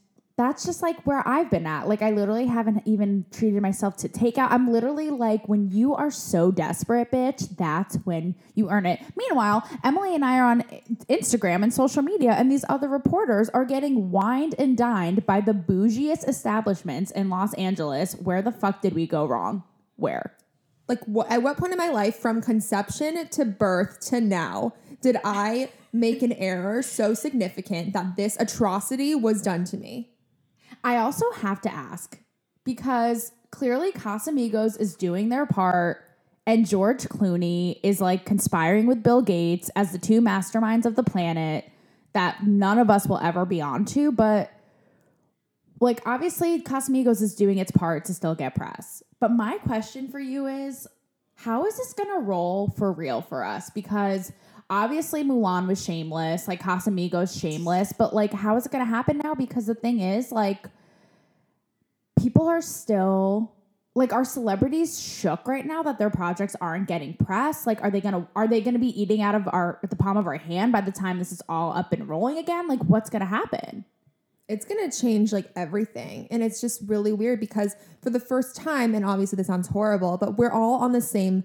that's 0.40 0.64
just 0.64 0.80
like 0.80 0.96
where 1.02 1.22
I've 1.28 1.50
been 1.50 1.66
at. 1.66 1.86
Like 1.86 2.00
I 2.00 2.12
literally 2.12 2.46
haven't 2.46 2.82
even 2.86 3.26
treated 3.30 3.60
myself 3.60 3.98
to 3.98 4.08
take 4.08 4.38
out. 4.38 4.50
I'm 4.50 4.72
literally 4.72 5.10
like 5.10 5.46
when 5.46 5.70
you 5.70 5.94
are 5.94 6.10
so 6.10 6.50
desperate, 6.50 7.10
bitch, 7.10 7.56
that's 7.58 7.96
when 8.04 8.34
you 8.54 8.70
earn 8.70 8.86
it. 8.86 9.00
Meanwhile, 9.16 9.68
Emily 9.84 10.14
and 10.14 10.24
I 10.24 10.38
are 10.38 10.46
on 10.46 10.62
Instagram 11.10 11.62
and 11.62 11.72
social 11.72 12.00
media 12.00 12.30
and 12.32 12.50
these 12.50 12.64
other 12.70 12.88
reporters 12.88 13.50
are 13.50 13.66
getting 13.66 14.10
wined 14.10 14.54
and 14.58 14.78
dined 14.78 15.26
by 15.26 15.42
the 15.42 15.52
bougiest 15.52 16.26
establishments 16.26 17.10
in 17.10 17.28
Los 17.28 17.52
Angeles. 17.54 18.14
Where 18.14 18.40
the 18.40 18.52
fuck 18.52 18.80
did 18.80 18.94
we 18.94 19.06
go 19.06 19.26
wrong? 19.26 19.62
Where? 19.96 20.34
Like, 20.90 21.04
what, 21.04 21.30
at 21.30 21.44
what 21.44 21.56
point 21.56 21.70
in 21.70 21.78
my 21.78 21.90
life, 21.90 22.16
from 22.16 22.42
conception 22.42 23.28
to 23.28 23.44
birth 23.44 24.00
to 24.08 24.20
now, 24.20 24.74
did 25.00 25.18
I 25.22 25.70
make 25.92 26.20
an 26.20 26.32
error 26.32 26.82
so 26.82 27.14
significant 27.14 27.92
that 27.92 28.16
this 28.16 28.36
atrocity 28.40 29.14
was 29.14 29.40
done 29.40 29.64
to 29.66 29.76
me? 29.76 30.10
I 30.82 30.96
also 30.96 31.30
have 31.36 31.60
to 31.60 31.72
ask 31.72 32.18
because 32.64 33.30
clearly 33.52 33.92
Casamigos 33.92 34.80
is 34.80 34.96
doing 34.96 35.28
their 35.28 35.46
part 35.46 36.02
and 36.44 36.66
George 36.66 37.04
Clooney 37.04 37.78
is 37.84 38.00
like 38.00 38.24
conspiring 38.24 38.88
with 38.88 39.00
Bill 39.00 39.22
Gates 39.22 39.70
as 39.76 39.92
the 39.92 39.98
two 39.98 40.20
masterminds 40.20 40.86
of 40.86 40.96
the 40.96 41.04
planet 41.04 41.70
that 42.14 42.44
none 42.44 42.80
of 42.80 42.90
us 42.90 43.06
will 43.06 43.20
ever 43.20 43.46
be 43.46 43.60
onto, 43.60 44.10
but 44.10 44.50
like 45.80 46.02
obviously 46.06 46.62
Casamigos 46.62 47.22
is 47.22 47.34
doing 47.34 47.58
its 47.58 47.70
part 47.70 48.04
to 48.04 48.14
still 48.14 48.34
get 48.34 48.54
press. 48.54 49.02
But 49.18 49.32
my 49.32 49.58
question 49.58 50.08
for 50.08 50.20
you 50.20 50.46
is 50.46 50.86
how 51.36 51.64
is 51.64 51.76
this 51.78 51.94
going 51.94 52.10
to 52.10 52.20
roll 52.20 52.68
for 52.76 52.92
real 52.92 53.22
for 53.22 53.42
us? 53.42 53.70
Because 53.70 54.30
obviously 54.68 55.24
Mulan 55.24 55.66
was 55.66 55.82
shameless, 55.82 56.46
like 56.46 56.60
Casamigos 56.60 57.38
shameless, 57.40 57.94
but 57.94 58.14
like 58.14 58.32
how 58.32 58.56
is 58.56 58.66
it 58.66 58.72
going 58.72 58.84
to 58.84 58.90
happen 58.90 59.18
now? 59.18 59.34
Because 59.34 59.66
the 59.66 59.74
thing 59.74 60.00
is 60.00 60.30
like 60.30 60.66
people 62.20 62.46
are 62.46 62.60
still 62.60 63.52
like 63.94 64.12
our 64.12 64.24
celebrities 64.24 65.00
shook 65.00 65.48
right 65.48 65.66
now 65.66 65.82
that 65.82 65.98
their 65.98 66.10
projects 66.10 66.54
aren't 66.60 66.86
getting 66.88 67.14
press? 67.14 67.66
Like 67.66 67.82
are 67.82 67.90
they 67.90 68.00
gonna 68.00 68.28
are 68.36 68.46
they 68.46 68.60
gonna 68.60 68.78
be 68.78 69.00
eating 69.00 69.20
out 69.20 69.34
of 69.34 69.48
our 69.48 69.80
the 69.88 69.96
palm 69.96 70.16
of 70.16 70.28
our 70.28 70.36
hand 70.36 70.70
by 70.70 70.80
the 70.80 70.92
time 70.92 71.18
this 71.18 71.32
is 71.32 71.42
all 71.48 71.76
up 71.76 71.92
and 71.92 72.08
rolling 72.08 72.38
again? 72.38 72.68
Like 72.68 72.80
what's 72.84 73.10
gonna 73.10 73.24
happen 73.26 73.84
it's 74.50 74.66
going 74.66 74.90
to 74.90 75.00
change 75.00 75.32
like 75.32 75.50
everything. 75.56 76.26
And 76.30 76.42
it's 76.42 76.60
just 76.60 76.82
really 76.86 77.12
weird 77.12 77.40
because 77.40 77.76
for 78.02 78.10
the 78.10 78.20
first 78.20 78.56
time, 78.56 78.94
and 78.94 79.04
obviously 79.04 79.36
this 79.36 79.46
sounds 79.46 79.68
horrible, 79.68 80.18
but 80.18 80.36
we're 80.36 80.50
all 80.52 80.74
on 80.74 80.92
the 80.92 81.00
same 81.00 81.44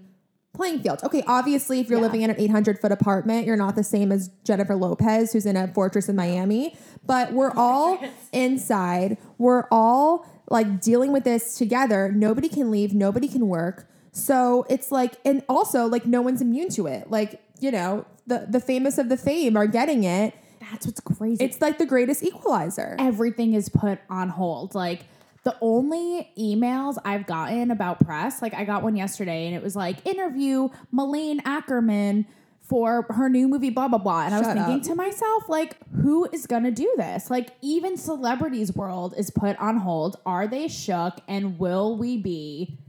playing 0.54 0.80
field. 0.82 1.00
Okay, 1.04 1.22
obviously, 1.26 1.80
if 1.80 1.88
you're 1.90 1.98
Yeah. 1.98 2.06
living 2.06 2.22
in 2.22 2.30
an 2.30 2.36
800 2.38 2.78
foot 2.78 2.90
apartment, 2.90 3.46
you're 3.46 3.56
not 3.58 3.76
the 3.76 3.84
same 3.84 4.10
as 4.10 4.30
Jennifer 4.42 4.74
Lopez, 4.74 5.32
who's 5.32 5.44
in 5.46 5.56
a 5.56 5.68
fortress 5.68 6.08
in 6.08 6.16
Miami, 6.16 6.76
but 7.06 7.32
we're 7.34 7.52
all 7.56 7.98
inside. 8.32 9.18
We're 9.38 9.64
all 9.70 10.26
like 10.50 10.80
dealing 10.80 11.12
with 11.12 11.24
this 11.24 11.56
together. 11.58 12.10
Nobody 12.12 12.48
can 12.48 12.70
leave, 12.70 12.94
nobody 12.94 13.28
can 13.28 13.48
work. 13.48 13.88
So 14.12 14.64
it's 14.70 14.90
like, 14.90 15.14
and 15.26 15.42
also 15.48 15.86
like 15.86 16.06
no 16.06 16.22
one's 16.22 16.40
immune 16.40 16.70
to 16.70 16.86
it. 16.86 17.10
Like, 17.10 17.42
you 17.60 17.70
know, 17.70 18.06
the, 18.26 18.46
the 18.48 18.60
famous 18.60 18.96
of 18.98 19.08
the 19.10 19.16
fame 19.18 19.56
are 19.56 19.66
getting 19.66 20.04
it. 20.04 20.34
That's 20.70 20.86
what's 20.86 21.00
crazy 21.00 21.44
It's 21.44 21.60
like 21.60 21.78
the 21.78 21.86
greatest 21.86 22.22
equalizer. 22.22 22.96
everything 22.98 23.54
is 23.54 23.68
put 23.68 23.98
on 24.10 24.28
hold. 24.28 24.74
Like 24.74 25.04
the 25.44 25.56
only 25.60 26.30
emails 26.38 26.96
I've 27.04 27.26
gotten 27.26 27.70
about 27.70 28.04
press, 28.04 28.42
like 28.42 28.54
I 28.54 28.64
got 28.64 28.82
one 28.82 28.96
yesterday 28.96 29.46
and 29.46 29.54
it 29.54 29.62
was 29.62 29.76
like 29.76 30.04
interview 30.06 30.68
Malin 30.90 31.40
Akerman 31.40 32.26
for 32.62 33.06
her 33.10 33.28
new 33.28 33.46
movie, 33.46 33.70
blah 33.70 33.88
blah 33.88 33.98
blah. 33.98 34.24
And 34.26 34.34
I 34.34 34.38
was 34.38 34.48
thinking 34.48 34.80
up. 34.80 34.82
to 34.82 34.94
myself, 34.96 35.48
like, 35.48 35.76
who 36.02 36.28
is 36.32 36.46
gonna 36.46 36.72
do 36.72 36.92
this? 36.96 37.30
Like, 37.30 37.50
even 37.62 37.96
celebrities' 37.96 38.74
world 38.74 39.14
is 39.16 39.30
put 39.30 39.56
on 39.58 39.76
hold. 39.78 40.16
Are 40.26 40.48
they 40.48 40.66
shook? 40.66 41.20
And 41.28 41.58
will 41.60 41.96
we 41.96 42.16
be 42.16 42.80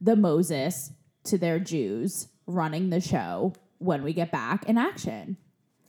the 0.00 0.16
Moses 0.16 0.92
to 1.24 1.36
their 1.36 1.58
Jews 1.58 2.28
running 2.46 2.88
the 2.90 3.00
show 3.00 3.52
when 3.78 4.02
we 4.02 4.14
get 4.14 4.32
back 4.32 4.66
in 4.66 4.78
action? 4.78 5.36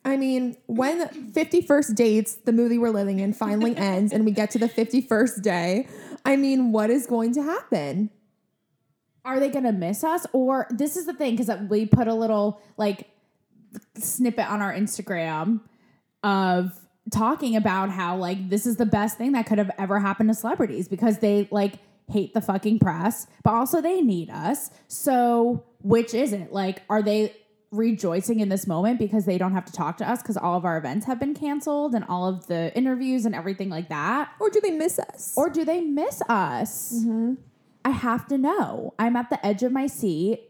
I 0.06 0.18
mean, 0.18 0.56
when 0.68 1.08
50 1.34 1.62
First 1.64 1.96
Dates, 1.96 2.36
the 2.36 2.54
movie 2.54 2.78
we're 2.78 2.92
living 2.92 3.20
in, 3.20 3.34
finally 3.34 3.76
ends 3.78 4.14
and 4.14 4.24
we 4.24 4.32
get 4.32 4.52
to 4.52 4.60
the 4.60 4.70
51st 4.70 5.42
day, 5.42 5.88
I 6.24 6.36
mean, 6.36 6.72
what 6.72 6.90
is 6.90 7.08
going 7.08 7.34
to 7.34 7.44
happen? 7.44 8.12
are 9.26 9.40
they 9.40 9.50
gonna 9.50 9.74
miss 9.74 10.04
us? 10.04 10.26
Or 10.32 10.68
this 10.70 10.96
is 10.96 11.08
the 11.08 11.14
thing 11.14 11.36
because 11.36 11.52
we 11.68 11.88
put 11.88 12.08
a 12.08 12.14
little 12.14 12.62
like 12.78 13.10
snippet 13.98 14.50
on 14.50 14.62
our 14.62 14.74
instagram 14.74 15.60
of 16.24 16.80
talking 17.12 17.56
about 17.56 17.90
how 17.90 18.16
like 18.16 18.50
this 18.50 18.66
is 18.66 18.78
the 18.78 18.86
best 18.86 19.18
thing 19.18 19.34
that 19.34 19.46
could 19.46 19.58
have 19.58 19.72
ever 19.78 20.00
happened 20.00 20.30
to 20.30 20.34
celebrities 20.34 20.88
because 20.88 21.20
they 21.20 21.48
like 21.52 21.80
hate 22.10 22.34
the 22.34 22.42
fucking 22.42 22.80
press 22.80 23.28
but 23.44 23.54
also 23.54 23.82
they 23.82 24.02
need 24.02 24.30
us. 24.30 24.70
So 24.88 25.66
which 25.82 26.14
is 26.14 26.32
it? 26.32 26.54
Like 26.54 26.84
are 26.90 27.02
they 27.02 27.36
rejoicing 27.78 28.40
in 28.40 28.50
this 28.50 28.66
moment 28.68 29.00
because 29.00 29.26
they 29.26 29.38
don't 29.38 29.54
have 29.54 29.66
to 29.66 29.72
talk 29.74 29.98
to 29.98 30.10
us 30.10 30.22
because 30.22 30.38
all 30.38 30.58
of 30.58 30.66
our 30.66 30.78
events 30.78 31.06
have 31.06 31.20
been 31.20 31.34
canceled 31.34 31.94
and 31.96 32.04
all 32.06 32.28
of 32.28 32.48
the 32.48 32.76
interviews 32.76 33.26
and 33.26 33.36
everything 33.36 33.70
like 33.70 33.90
that 33.90 34.32
Or 34.40 34.50
do 34.50 34.60
they 34.62 34.72
miss 34.72 34.98
us? 35.00 35.34
or 35.38 35.50
do 35.50 35.64
they 35.66 35.82
miss 35.82 36.22
us? 36.30 36.94
Mm-hmm. 36.96 37.34
I 37.84 37.90
have 37.92 38.28
to 38.30 38.38
know. 38.38 38.94
I'm 38.98 39.16
at 39.16 39.30
the 39.30 39.46
edge 39.46 39.62
of 39.64 39.72
my 39.72 39.88
seat. 39.88 40.50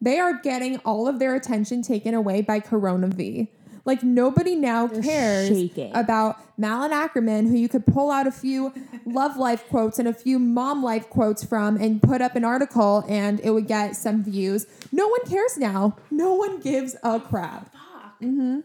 they 0.00 0.18
are 0.18 0.34
getting 0.40 0.76
all 0.78 1.08
of 1.08 1.18
their 1.18 1.34
attention 1.34 1.82
taken 1.82 2.14
away 2.14 2.42
by 2.42 2.60
Corona 2.60 3.08
V. 3.08 3.50
Like 3.84 4.02
nobody 4.02 4.54
now 4.54 4.88
cares 4.88 5.48
shaking. 5.48 5.94
about 5.94 6.36
Malin 6.58 6.90
Akerman, 6.90 7.48
who 7.48 7.56
you 7.56 7.68
could 7.68 7.86
pull 7.86 8.10
out 8.10 8.26
a 8.26 8.30
few 8.32 8.72
love 9.06 9.36
life 9.36 9.66
quotes 9.68 9.98
and 9.98 10.06
a 10.06 10.12
few 10.12 10.38
mom 10.38 10.82
life 10.82 11.08
quotes 11.08 11.42
from 11.42 11.76
and 11.76 12.02
put 12.02 12.20
up 12.20 12.36
an 12.36 12.44
article 12.44 13.04
and 13.08 13.40
it 13.40 13.50
would 13.50 13.66
get 13.66 13.96
some 13.96 14.22
views. 14.22 14.66
No 14.92 15.08
one 15.08 15.24
cares 15.26 15.56
now. 15.56 15.96
No 16.10 16.34
one 16.34 16.60
gives 16.60 16.96
a 17.02 17.18
crap. 17.20 17.74
Mm-hmm. 18.22 18.60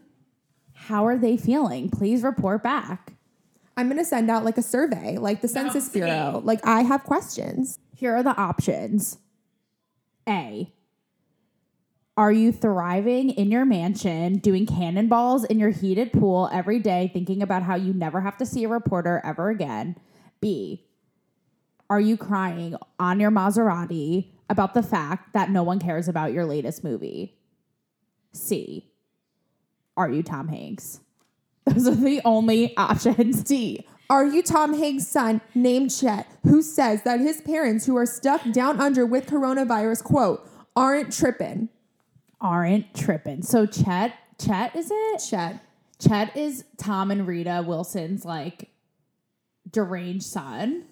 How 0.74 1.06
are 1.06 1.16
they 1.18 1.36
feeling? 1.36 1.90
Please 1.90 2.22
report 2.22 2.62
back. 2.62 3.12
I'm 3.76 3.88
gonna 3.88 4.04
send 4.04 4.30
out 4.30 4.44
like 4.44 4.56
a 4.58 4.62
survey, 4.62 5.18
like 5.18 5.42
the 5.42 5.48
Census 5.48 5.88
Bureau. 5.88 6.40
Like 6.44 6.60
I 6.66 6.82
have 6.82 7.04
questions. 7.04 7.78
Here 7.94 8.14
are 8.14 8.22
the 8.22 8.36
options 8.36 9.18
A. 10.28 10.72
Are 12.18 12.32
you 12.32 12.50
thriving 12.50 13.28
in 13.28 13.50
your 13.50 13.66
mansion, 13.66 14.38
doing 14.38 14.64
cannonballs 14.64 15.44
in 15.44 15.58
your 15.58 15.68
heated 15.68 16.14
pool 16.14 16.48
every 16.50 16.78
day, 16.78 17.10
thinking 17.12 17.42
about 17.42 17.62
how 17.62 17.74
you 17.74 17.92
never 17.92 18.22
have 18.22 18.38
to 18.38 18.46
see 18.46 18.64
a 18.64 18.68
reporter 18.68 19.20
ever 19.22 19.50
again? 19.50 19.96
B. 20.40 20.86
Are 21.90 22.00
you 22.00 22.16
crying 22.16 22.74
on 22.98 23.20
your 23.20 23.30
Maserati 23.30 24.30
about 24.48 24.72
the 24.72 24.82
fact 24.82 25.34
that 25.34 25.50
no 25.50 25.62
one 25.62 25.78
cares 25.78 26.08
about 26.08 26.32
your 26.32 26.46
latest 26.46 26.82
movie? 26.82 27.36
C. 28.32 28.90
Are 29.94 30.10
you 30.10 30.22
Tom 30.22 30.48
Hanks? 30.48 31.00
Those 31.66 31.86
are 31.86 31.94
the 31.94 32.22
only 32.24 32.74
options. 32.78 33.42
D. 33.42 33.86
Are 34.08 34.24
you 34.24 34.42
Tom 34.42 34.72
Hanks' 34.72 35.06
son 35.06 35.42
named 35.54 35.94
Chet, 35.94 36.26
who 36.44 36.62
says 36.62 37.02
that 37.02 37.20
his 37.20 37.42
parents, 37.42 37.84
who 37.84 37.96
are 37.96 38.06
stuck 38.06 38.40
down 38.52 38.80
under 38.80 39.04
with 39.04 39.26
coronavirus, 39.26 40.02
quote, 40.02 40.48
aren't 40.74 41.12
tripping? 41.12 41.68
Aren't 42.46 42.94
tripping. 42.94 43.42
So 43.42 43.66
Chet, 43.66 44.14
Chet 44.38 44.76
is 44.76 44.88
it? 44.92 45.18
Chet. 45.28 45.60
Chet 45.98 46.36
is 46.36 46.64
Tom 46.76 47.10
and 47.10 47.26
Rita 47.26 47.64
Wilson's 47.66 48.24
like 48.24 48.68
deranged 49.68 50.26
son. 50.26 50.84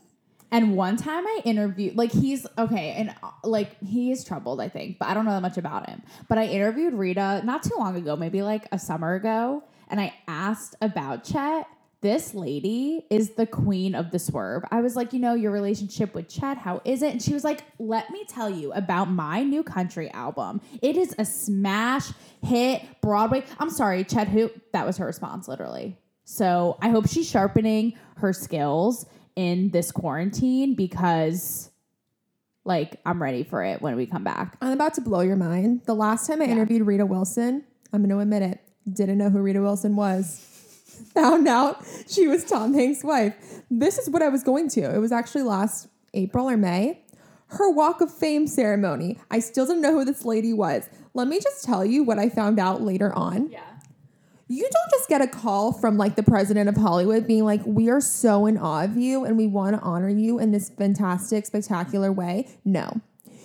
And 0.51 0.77
one 0.77 0.97
time 0.97 1.25
I 1.25 1.43
interviewed, 1.45 1.95
like 1.97 2.11
he's 2.11 2.45
okay, 2.59 2.90
and 2.97 3.14
uh, 3.23 3.31
like 3.45 3.81
he 3.85 4.11
is 4.11 4.25
troubled, 4.25 4.61
I 4.61 4.69
think, 4.69 4.99
but 4.99 5.07
I 5.07 5.14
don't 5.14 5.25
know 5.27 5.31
that 5.31 5.43
much 5.43 5.57
about 5.57 5.88
him. 5.88 6.03
But 6.29 6.38
I 6.38 6.47
interviewed 6.47 6.93
Rita 6.93 7.43
not 7.45 7.62
too 7.62 7.77
long 7.79 7.95
ago, 7.95 8.17
maybe 8.17 8.43
like 8.43 8.67
a 8.73 8.79
summer 8.79 9.14
ago, 9.14 9.62
and 9.88 10.01
I 10.01 10.12
asked 10.27 10.75
about 10.81 11.23
Chet. 11.23 11.69
This 12.05 12.35
lady 12.35 13.07
is 13.09 13.31
the 13.31 13.47
queen 13.47 13.95
of 13.95 14.11
the 14.11 14.19
swerve. 14.19 14.62
I 14.71 14.83
was 14.83 14.95
like, 14.95 15.14
you 15.14 15.19
know, 15.19 15.33
your 15.33 15.51
relationship 15.51 16.14
with 16.14 16.29
Chet, 16.29 16.59
how 16.59 16.83
is 16.85 17.01
it? 17.01 17.12
And 17.12 17.23
she 17.23 17.33
was 17.33 17.45
like, 17.45 17.62
let 17.79 18.11
me 18.11 18.27
tell 18.29 18.51
you 18.51 18.75
about 18.75 19.07
my 19.07 19.43
new 19.43 19.62
country 19.62 20.11
album. 20.11 20.61
It 20.83 20.99
is 20.99 21.14
a 21.19 21.25
smash 21.25 22.12
hit, 22.43 22.83
Broadway. 23.01 23.43
I'm 23.59 23.71
sorry, 23.71 24.05
Chet 24.05 24.29
who? 24.29 24.51
That 24.73 24.85
was 24.85 24.99
her 24.99 25.07
response, 25.07 25.49
literally. 25.49 25.97
So 26.25 26.77
I 26.83 26.90
hope 26.90 27.09
she's 27.09 27.27
sharpening 27.27 27.95
her 28.19 28.35
skills 28.35 29.07
in 29.35 29.71
this 29.71 29.90
quarantine 29.90 30.75
because 30.75 31.71
like 32.67 33.01
I'm 33.07 33.23
ready 33.23 33.45
for 33.45 33.64
it 33.64 33.81
when 33.81 33.97
we 33.97 34.05
come 34.05 34.25
back. 34.25 34.59
I'm 34.61 34.73
about 34.73 34.93
to 34.95 35.01
blow 35.01 35.21
your 35.21 35.37
mind. 35.37 35.87
The 35.87 35.95
last 35.95 36.27
time 36.27 36.43
I 36.43 36.45
interviewed 36.45 36.87
Rita 36.87 37.07
Wilson, 37.07 37.64
I'm 37.95 38.03
going 38.03 38.11
to 38.11 38.19
admit 38.19 38.43
it, 38.43 38.61
didn't 38.93 39.17
know 39.17 39.31
who 39.31 39.38
Rita 39.38 39.62
Wilson 39.62 39.97
was. 39.97 40.51
Found 41.15 41.47
out 41.49 41.85
she 42.09 42.27
was 42.27 42.45
Tom 42.45 42.75
Hanks' 42.75 43.05
wife. 43.05 43.35
This 43.71 43.99
is 43.99 44.11
what 44.11 44.23
I 44.23 44.29
was 44.29 44.43
going 44.43 44.69
to. 44.71 44.95
It 44.95 44.99
was 44.99 45.13
actually 45.13 45.43
last 45.43 45.89
April 46.13 46.49
or 46.49 46.57
May. 46.57 47.01
Her 47.49 47.71
Walk 47.71 48.01
of 48.01 48.13
Fame 48.13 48.47
ceremony. 48.47 49.19
I 49.31 49.39
still 49.39 49.67
didn't 49.67 49.83
know 49.83 49.93
who 49.93 50.05
this 50.05 50.25
lady 50.25 50.53
was. 50.53 50.89
Let 51.13 51.29
me 51.29 51.39
just 51.41 51.65
tell 51.65 51.85
you 51.85 52.03
what 52.03 52.19
I 52.19 52.29
found 52.29 52.59
out 52.59 52.83
later 52.83 53.13
on. 53.13 53.51
Yeah. 53.51 53.61
You 54.49 54.63
don't 54.63 54.91
just 54.91 55.09
get 55.09 55.23
a 55.23 55.27
call 55.27 55.73
from 55.73 55.97
like 55.97 56.17
the 56.17 56.23
president 56.23 56.69
of 56.69 56.77
Hollywood 56.77 57.27
being 57.27 57.45
like, 57.45 57.63
"We 57.65 57.88
are 57.88 58.01
so 58.01 58.47
in 58.47 58.59
awe 58.59 58.85
of 58.85 58.97
you 58.97 59.25
and 59.25 59.38
we 59.38 59.47
want 59.47 59.77
to 59.77 59.83
honor 59.83 60.11
you 60.11 60.38
in 60.38 60.51
this 60.51 60.69
fantastic, 60.69 61.47
spectacular 61.47 62.13
way." 62.13 62.49
No. 62.65 63.01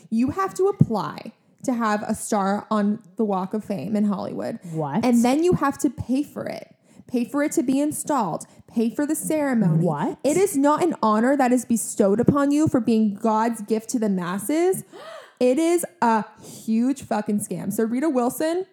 You 0.10 0.32
have 0.32 0.54
to 0.56 0.68
apply 0.68 1.34
to 1.64 1.74
have 1.74 2.04
a 2.04 2.16
star 2.16 2.66
on 2.70 3.00
the 3.16 3.24
Walk 3.24 3.54
of 3.54 3.64
Fame 3.64 3.96
in 3.96 4.06
Hollywood. 4.06 4.60
What? 4.72 5.06
And 5.06 5.24
then 5.24 5.44
you 5.44 5.54
have 5.54 5.78
to 5.80 5.90
pay 5.90 6.24
for 6.24 6.46
it. 6.46 6.76
Pay 7.10 7.26
for 7.26 7.42
it 7.44 7.52
to 7.54 7.64
be 7.64 7.80
installed. 7.80 8.46
Pay 8.68 8.94
for 8.94 9.06
the 9.06 9.16
ceremony. 9.16 9.84
What? 9.84 10.20
It 10.24 10.38
is 10.38 10.56
not 10.56 10.84
an 10.84 10.96
honor 11.02 11.36
that 11.36 11.52
is 11.52 11.66
bestowed 11.66 12.20
upon 12.20 12.52
you 12.52 12.68
for 12.68 12.80
being 12.80 13.16
God's 13.16 13.62
gift 13.64 13.90
to 13.92 14.00
the 14.00 14.10
masses. 14.10 14.84
It 15.40 15.58
is 15.58 15.86
a 16.02 16.26
huge 16.44 17.02
fucking 17.04 17.40
scam. 17.40 17.72
So 17.72 17.86
Rita 17.86 18.10
Wilson, 18.10 18.66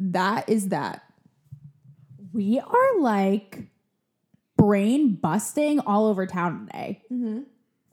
that 0.00 0.48
is 0.48 0.70
that. 0.70 1.04
we 2.32 2.58
are 2.58 2.98
like 3.00 3.68
brain 4.56 5.14
busting 5.14 5.78
all 5.78 6.06
over 6.08 6.26
town 6.26 6.66
today. 6.66 7.02
Mm-hmm. 7.12 7.42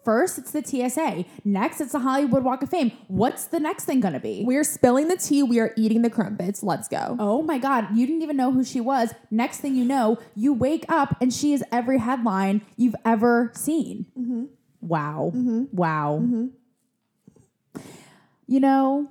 First, 0.05 0.37
it's 0.37 0.51
the 0.51 0.63
TSA. 0.63 1.25
Next, 1.43 1.81
it's 1.81 1.93
the 1.93 1.99
Hollywood 1.99 2.43
Walk 2.43 2.61
of 2.61 2.69
Fame. 2.69 2.91
What's 3.07 3.45
the 3.45 3.59
next 3.59 3.85
thing 3.85 3.99
gonna 3.99 4.19
be? 4.19 4.43
We 4.45 4.55
are 4.55 4.63
spilling 4.63 5.07
the 5.07 5.17
tea. 5.17 5.41
We 5.41 5.59
are 5.59 5.73
eating 5.75 6.03
the 6.03 6.11
crumpets. 6.11 6.61
Let's 6.61 6.87
go. 6.87 7.17
Oh 7.19 7.41
my 7.41 7.57
God, 7.57 7.87
you 7.95 8.05
didn't 8.05 8.21
even 8.21 8.37
know 8.37 8.51
who 8.51 8.63
she 8.63 8.79
was. 8.79 9.15
Next 9.31 9.61
thing 9.61 9.75
you 9.75 9.83
know, 9.83 10.19
you 10.35 10.53
wake 10.53 10.85
up 10.89 11.17
and 11.19 11.33
she 11.33 11.53
is 11.53 11.63
every 11.71 11.97
headline 11.97 12.61
you've 12.77 12.95
ever 13.03 13.51
seen. 13.55 14.05
Mm-hmm. 14.17 14.45
Wow. 14.81 15.31
Mm-hmm. 15.33 15.75
Wow. 15.75 16.19
Mm-hmm. 16.21 17.81
You 18.45 18.59
know, 18.59 19.09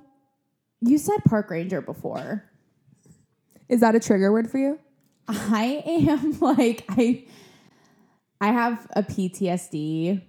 you 0.79 0.97
said 0.97 1.17
park 1.25 1.49
ranger 1.49 1.81
before. 1.81 2.45
Is 3.67 3.81
that 3.81 3.95
a 3.95 3.99
trigger 3.99 4.31
word 4.31 4.49
for 4.49 4.59
you? 4.59 4.79
I 5.27 5.83
am 5.85 6.39
like 6.39 6.85
I 6.87 7.25
I 8.39 8.53
have 8.53 8.87
a 8.95 9.03
PTSD 9.03 10.21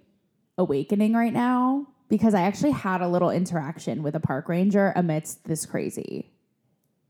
awakening 0.59 1.15
right 1.15 1.33
now 1.33 1.87
because 2.09 2.35
I 2.35 2.43
actually 2.43 2.71
had 2.71 3.03
a 3.03 3.09
little 3.09 3.31
interaction 3.31 4.03
with 4.03 4.15
a 4.15 4.21
park 4.21 4.49
ranger 4.49 4.93
amidst 4.95 5.45
this 5.45 5.67
crazy. 5.67 6.31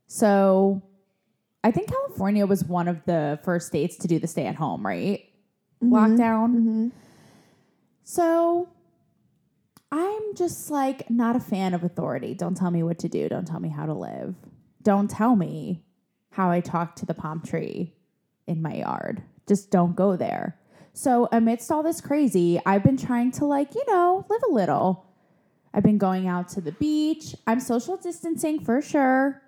So, 0.07 0.83
I 1.65 1.73
think 1.73 1.89
California 1.89 2.47
was 2.47 2.65
one 2.65 2.87
of 2.87 3.05
the 3.07 3.41
first 3.43 3.67
states 3.67 3.97
to 3.97 4.09
do 4.09 4.19
the 4.19 4.29
stay 4.29 4.47
at 4.47 4.55
home, 4.55 4.87
right? 4.87 5.25
Mm-hmm, 5.83 5.95
Lockdown. 5.95 6.55
Mm-hmm. 6.55 6.89
So, 8.05 8.69
I'm 9.91 10.35
just 10.35 10.71
like 10.71 11.11
not 11.11 11.37
a 11.37 11.41
fan 11.41 11.75
of 11.75 11.85
authority. 11.85 12.35
Don't 12.35 12.57
tell 12.57 12.71
me 12.71 12.83
what 12.83 12.99
to 13.01 13.09
do. 13.09 13.29
Don't 13.29 13.47
tell 13.47 13.61
me 13.61 13.69
how 13.69 13.87
to 13.87 13.95
live. 13.95 14.35
Don't 14.83 15.11
tell 15.11 15.37
me 15.37 15.83
how 16.31 16.51
I 16.51 16.61
talk 16.61 16.97
to 16.97 17.07
the 17.07 17.15
palm 17.15 17.43
tree 17.43 17.95
in 18.47 18.63
my 18.63 18.75
yard. 18.75 19.23
Just 19.49 19.71
don't 19.71 19.97
go 19.97 20.17
there. 20.17 20.59
So, 20.97 21.29
amidst 21.31 21.71
all 21.71 21.83
this 21.83 22.01
crazy, 22.01 22.59
I've 22.65 22.83
been 22.83 22.97
trying 22.97 23.31
to, 23.33 23.45
like, 23.45 23.75
you 23.75 23.85
know, 23.87 24.25
live 24.31 24.41
a 24.49 24.51
little. 24.51 25.05
I've 25.75 25.83
been 25.83 25.99
going 25.99 26.27
out 26.27 26.49
to 26.51 26.63
the 26.63 26.73
beach. 26.73 27.35
I'm 27.47 27.61
social 27.61 27.99
distancing 27.99 28.61
for 28.61 28.81
sure. 28.81 29.43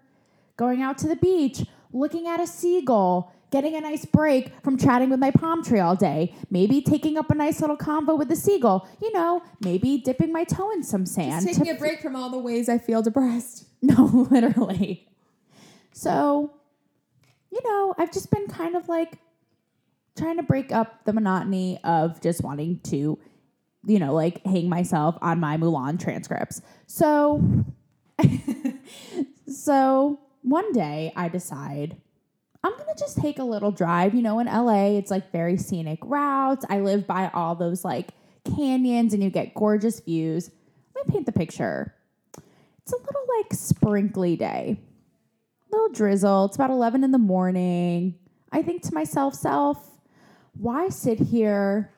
Going 0.59 0.83
out 0.83 0.99
to 0.99 1.09
the 1.09 1.17
beach, 1.17 1.65
looking 1.91 2.29
at 2.29 2.39
a 2.39 2.47
seagull, 2.47 3.33
getting 3.51 3.75
a 3.75 3.81
nice 3.81 4.05
break 4.05 4.53
from 4.63 4.77
chatting 4.77 5.09
with 5.09 5.21
my 5.21 5.31
palm 5.31 5.65
tree 5.65 5.81
all 5.81 5.97
day. 5.97 6.35
Maybe 6.51 6.83
taking 6.83 7.17
up 7.17 7.31
a 7.31 7.35
nice 7.35 7.63
little 7.63 7.79
convo 7.79 8.19
with 8.19 8.29
the 8.29 8.37
seagull. 8.37 8.87
You 9.01 9.11
know, 9.13 9.43
maybe 9.59 9.97
dipping 9.97 10.31
my 10.31 10.45
toe 10.45 10.71
in 10.73 10.83
some 10.83 11.07
sand. 11.07 11.47
Taking 11.47 11.65
to 11.65 11.71
a 11.71 11.79
break 11.79 12.03
from 12.03 12.15
all 12.15 12.29
the 12.29 12.39
ways 12.39 12.69
I 12.69 12.77
feel 12.77 13.01
depressed. 13.01 13.65
no, 13.81 14.29
literally. 14.31 15.09
So, 15.95 16.53
you 17.51 17.61
know, 17.65 17.95
I've 17.97 18.13
just 18.13 18.31
been 18.31 18.49
kind 18.49 18.77
of 18.77 18.87
like 18.91 19.19
trying 20.19 20.37
to 20.37 20.43
break 20.43 20.73
up 20.73 21.05
the 21.05 21.13
monotony 21.13 21.79
of 21.85 22.21
just 22.21 22.43
wanting 22.43 22.81
to, 22.81 23.19
you 23.87 23.99
know, 23.99 24.15
like 24.15 24.45
hang 24.45 24.69
myself 24.69 25.17
on 25.23 25.41
my 25.41 25.57
Mulan 25.57 25.99
transcripts. 25.99 26.61
So, 26.87 27.43
so 29.47 30.21
one 30.43 30.73
day 30.73 31.13
I 31.17 31.29
decide 31.29 31.97
I'm 32.65 32.73
to 32.73 32.95
just 32.99 33.19
take 33.19 33.39
a 33.39 33.45
little 33.45 33.71
drive. 33.71 34.15
You 34.15 34.23
know, 34.23 34.41
in 34.41 34.47
LA, 34.47 34.99
it's 34.99 35.11
like 35.11 35.31
very 35.31 35.57
scenic 35.57 36.01
routes. 36.03 36.65
I 36.69 36.81
live 36.81 37.07
by 37.07 37.31
all 37.33 37.55
those 37.55 37.85
like 37.85 38.09
canyons 38.45 39.15
and 39.15 39.23
you 39.23 39.31
get 39.31 39.55
gorgeous 39.55 40.01
views. 40.01 40.51
Let 40.95 41.07
me 41.07 41.13
paint 41.13 41.27
the 41.27 41.33
picture. 41.33 41.95
It's 42.37 42.93
a 42.93 42.97
little 42.97 43.25
like 43.37 43.53
sprinkly 43.53 44.37
day, 44.37 44.81
little 45.71 45.91
drizzle. 45.91 46.47
It's 46.47 46.57
about 46.57 46.71
11 46.71 47.05
in 47.05 47.13
the 47.13 47.19
morning. 47.19 48.17
I 48.51 48.63
think 48.63 48.83
to 48.83 48.95
myself, 48.95 49.35
self, 49.35 49.88
why 50.59 50.89
sit 50.89 51.19
here 51.21 51.91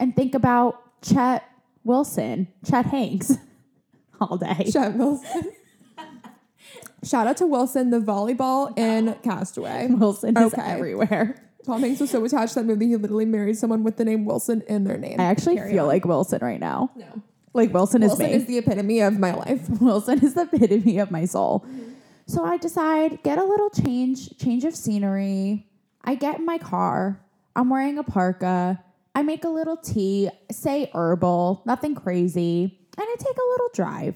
and 0.00 0.14
think 0.16 0.34
about 0.34 1.00
Chet 1.02 1.44
Wilson, 1.84 2.48
Chet 2.68 2.86
Hanks 2.86 3.36
all 4.20 4.36
day? 4.36 4.68
Chet 4.70 4.94
Wilson. 4.96 5.52
Shout 7.04 7.26
out 7.26 7.36
to 7.38 7.46
Wilson, 7.46 7.90
the 7.90 7.98
volleyball 7.98 8.76
in 8.78 9.14
Cast 9.24 9.56
Away. 9.56 9.88
Wilson 9.90 10.36
is 10.36 10.54
Okay. 10.54 10.62
everywhere. 10.62 11.36
Tom 11.64 11.80
Hanks 11.82 12.00
was 12.00 12.10
so 12.10 12.24
attached 12.24 12.54
to 12.54 12.60
that 12.60 12.66
movie, 12.66 12.88
he 12.88 12.96
literally 12.96 13.24
married 13.24 13.56
someone 13.56 13.82
with 13.84 13.96
the 13.96 14.04
name 14.04 14.24
Wilson 14.24 14.62
in 14.68 14.84
their 14.84 14.98
name. 14.98 15.20
I 15.20 15.24
actually 15.24 15.56
Carry 15.56 15.72
feel 15.72 15.82
on. 15.82 15.88
like 15.88 16.04
Wilson 16.04 16.38
right 16.42 16.60
now. 16.60 16.90
no. 16.96 17.22
Like 17.54 17.74
Wilson 17.74 18.02
is 18.02 18.10
Wilson 18.12 18.26
me. 18.26 18.32
is 18.32 18.46
the 18.46 18.56
epitome 18.58 19.00
of 19.00 19.18
my 19.18 19.34
life. 19.34 19.68
Wilson 19.80 20.24
is 20.24 20.32
the 20.34 20.42
epitome 20.42 20.98
of 20.98 21.10
my 21.10 21.24
soul. 21.26 21.60
Mm-hmm. 21.66 21.92
So 22.26 22.44
I 22.44 22.56
decide 22.56 23.22
get 23.22 23.36
a 23.38 23.44
little 23.44 23.68
change, 23.68 24.38
change 24.38 24.64
of 24.64 24.74
scenery. 24.74 25.66
I 26.02 26.14
get 26.14 26.38
in 26.38 26.46
my 26.46 26.56
car. 26.58 27.20
I'm 27.54 27.68
wearing 27.68 27.98
a 27.98 28.02
parka. 28.02 28.82
I 29.14 29.22
make 29.22 29.44
a 29.44 29.48
little 29.48 29.76
tea, 29.76 30.30
say 30.50 30.90
herbal, 30.94 31.62
nothing 31.66 31.94
crazy, 31.94 32.78
and 32.96 33.06
I 33.06 33.16
take 33.18 33.36
a 33.36 33.50
little 33.50 33.68
drive. 33.74 34.14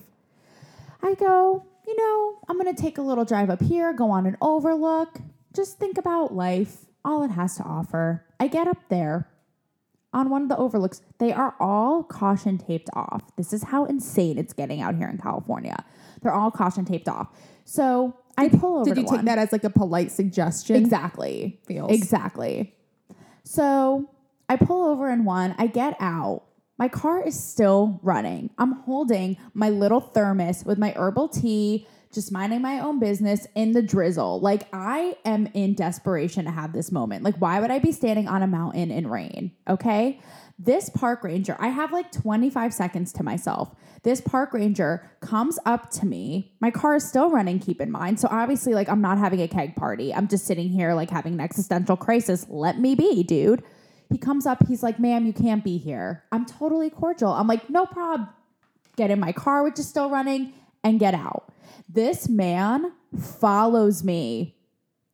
I 1.03 1.15
go, 1.15 1.67
you 1.87 1.97
know, 1.97 2.39
I'm 2.49 2.57
gonna 2.57 2.75
take 2.75 2.97
a 2.99 3.03
little 3.03 3.25
drive 3.25 3.51
up 3.51 3.61
here, 3.61 3.93
go 3.93 4.11
on 4.11 4.27
an 4.27 4.37
overlook, 4.41 5.19
just 5.55 5.79
think 5.79 5.99
about 5.99 6.35
life, 6.35 6.87
all 7.05 7.23
it 7.23 7.31
has 7.31 7.57
to 7.57 7.63
offer. 7.63 8.25
I 8.41 8.49
get 8.49 8.67
up 8.67 8.79
there 8.89 9.29
on 10.15 10.31
one 10.31 10.43
of 10.43 10.49
the 10.49 10.57
overlooks. 10.57 11.03
They 11.19 11.33
are 11.33 11.55
all 11.61 12.03
caution 12.03 12.57
taped 12.57 12.89
off. 12.95 13.23
This 13.37 13.53
is 13.53 13.65
how 13.65 13.85
insane 13.85 14.39
it's 14.39 14.55
getting 14.55 14.81
out 14.81 14.95
here 14.95 15.09
in 15.09 15.19
California. 15.19 15.85
They're 16.23 16.33
all 16.33 16.51
caution 16.51 16.87
taped 16.87 17.09
off. 17.09 17.29
So 17.67 18.17
I 18.39 18.49
pull 18.49 18.77
over 18.79 18.85
Did 18.85 18.95
to 18.95 19.01
you 19.03 19.07
take 19.07 19.17
one. 19.17 19.25
that 19.27 19.39
as 19.39 19.53
like 19.53 19.65
a 19.65 19.71
polite 19.71 20.11
suggestion? 20.11 20.77
Exactly. 20.77 21.61
Feels. 21.67 21.93
Exactly. 21.93 22.75
So 23.47 24.11
I 24.49 24.57
pull 24.57 24.89
over 24.89 25.09
in 25.09 25.25
one, 25.25 25.55
I 25.57 25.69
get 25.69 25.97
out. 26.01 26.43
My 26.79 26.89
car 26.89 27.27
is 27.27 27.43
still 27.43 28.01
running. 28.03 28.51
I'm 28.59 28.73
holding 28.83 29.39
my 29.55 29.71
little 29.71 30.01
thermos 30.01 30.65
with 30.65 30.79
my 30.79 30.93
herbal 30.95 31.29
tea, 31.29 31.87
just 32.13 32.33
minding 32.33 32.61
my 32.61 32.81
own 32.81 32.99
business 32.99 33.47
in 33.55 33.73
the 33.73 33.83
drizzle. 33.83 34.41
Like 34.41 34.69
I 34.73 35.17
am 35.25 35.47
in 35.55 35.75
desperation 35.75 36.45
to 36.45 36.51
have 36.51 36.73
this 36.73 36.91
moment. 36.91 37.23
Like, 37.23 37.37
why 37.37 37.61
would 37.61 37.71
I 37.71 37.79
be 37.79 37.93
standing 37.93 38.27
on 38.29 38.43
a 38.43 38.47
mountain 38.47 38.91
in 38.91 39.07
rain? 39.07 39.53
Okay. 39.69 40.21
This 40.59 40.89
park 40.89 41.23
ranger, 41.23 41.55
I 41.61 41.69
have 41.69 41.93
like 41.93 42.11
25 42.11 42.73
seconds 42.73 43.13
to 43.15 43.23
myself. 43.23 43.75
This 44.05 44.23
park 44.23 44.55
ranger 44.55 45.11
comes 45.21 45.59
up 45.67 45.91
to 45.91 46.07
me. 46.07 46.55
My 46.61 46.71
car 46.71 46.97
is 46.97 47.07
still 47.07 47.29
running, 47.29 47.59
keep 47.59 47.81
in 47.81 47.91
mind. 47.91 48.19
So 48.19 48.29
obviously, 48.31 48.73
like, 48.73 48.89
I'm 48.89 49.03
not 49.03 49.19
having 49.19 49.43
a 49.43 49.49
keg 49.49 49.77
party. 49.77 50.15
I'm 50.15 50.29
just 50.29 50.47
sitting 50.47 50.71
here, 50.71 50.95
like, 50.95 51.11
having 51.11 51.35
an 51.35 51.41
existential 51.41 51.97
crisis. 51.97 52.47
Let 52.49 52.81
me 52.81 52.95
be, 52.95 53.23
dude. 53.23 53.63
He 54.11 54.17
comes 54.17 54.47
up, 54.47 54.67
he's 54.67 54.83
like, 54.83 54.99
ma'am, 54.99 55.27
you 55.27 55.33
can't 55.33 55.65
be 55.65 55.77
here. 55.77 56.25
I'm 56.33 56.47
totally 56.47 56.89
cordial. 56.89 57.33
I'm 57.33 57.49
like, 57.49 57.69
no 57.69 57.85
problem. 57.85 58.29
Get 58.97 59.11
in 59.11 59.21
my 59.21 59.33
car, 59.33 59.63
which 59.63 59.79
is 59.79 59.89
still 59.89 60.09
running, 60.09 60.55
and 60.83 60.99
get 60.99 61.13
out. 61.13 61.53
This 61.89 62.29
man 62.29 62.93
follows 63.19 64.05
me 64.05 64.57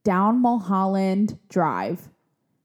down 0.04 0.40
Mulholland 0.40 1.38
Drive 1.48 2.10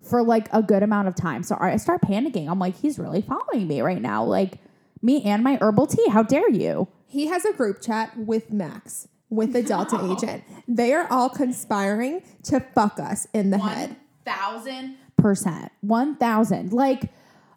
for 0.08 0.24
like 0.24 0.48
a 0.52 0.64
good 0.64 0.84
amount 0.84 1.08
of 1.08 1.16
time. 1.16 1.44
So 1.44 1.58
I 1.60 1.78
start 1.78 2.02
panicking. 2.02 2.50
I'm 2.50 2.60
like, 2.60 2.76
he's 2.76 2.98
really 2.98 3.22
following 3.22 3.68
me 3.68 3.82
right 3.82 4.02
now. 4.02 4.24
Like 4.24 4.60
me 5.02 5.24
and 5.24 5.44
my 5.44 5.58
herbal 5.62 5.88
tea. 5.88 6.08
How 6.10 6.24
dare 6.24 6.50
you? 6.50 6.88
He 7.06 7.28
has 7.28 7.46
a 7.46 7.54
group 7.54 7.82
chat 7.82 8.18
with 8.18 8.52
Max, 8.52 9.08
with 9.30 9.54
the 9.54 9.64
Delta 9.64 10.00
agent. 10.12 10.44
They 10.68 10.94
are 10.94 11.08
all 11.10 11.30
conspiring 11.30 12.22
to 12.44 12.60
fuck 12.60 13.00
us 13.00 13.28
in 13.34 13.50
the 13.50 13.60
head. 13.60 13.96
thousand 14.26 14.98
percent. 15.16 15.72
One 15.82 16.16
thousand. 16.18 16.74
Like, 16.74 17.12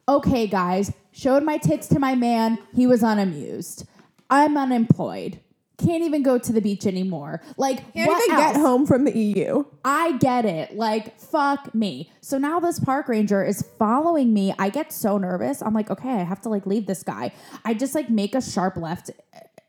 okay, 0.08 0.46
guys, 0.46 0.92
showed 1.12 1.42
my 1.42 1.58
tits 1.58 1.88
to 1.88 1.98
my 1.98 2.14
man. 2.14 2.58
He 2.74 2.86
was 2.86 3.02
unamused. 3.02 3.86
I'm 4.28 4.56
unemployed. 4.56 5.40
Can't 5.80 6.02
even 6.02 6.22
go 6.22 6.38
to 6.38 6.52
the 6.52 6.60
beach 6.60 6.86
anymore. 6.86 7.40
Like, 7.56 7.92
Can't 7.92 8.08
what 8.08 8.22
even 8.24 8.36
else? 8.36 8.52
get 8.52 8.60
home 8.60 8.86
from 8.86 9.04
the 9.04 9.16
EU. 9.16 9.64
I 9.84 10.18
get 10.18 10.44
it. 10.44 10.76
Like, 10.76 11.18
fuck 11.18 11.74
me. 11.74 12.12
So 12.20 12.38
now 12.38 12.60
this 12.60 12.78
park 12.78 13.08
ranger 13.08 13.44
is 13.44 13.62
following 13.78 14.32
me. 14.32 14.54
I 14.58 14.68
get 14.68 14.92
so 14.92 15.18
nervous. 15.18 15.62
I'm 15.62 15.74
like, 15.74 15.90
okay, 15.90 16.10
I 16.10 16.22
have 16.22 16.40
to 16.42 16.48
like 16.48 16.66
leave 16.66 16.86
this 16.86 17.02
guy. 17.02 17.32
I 17.64 17.74
just 17.74 17.94
like 17.94 18.10
make 18.10 18.34
a 18.34 18.42
sharp 18.42 18.76
left. 18.76 19.10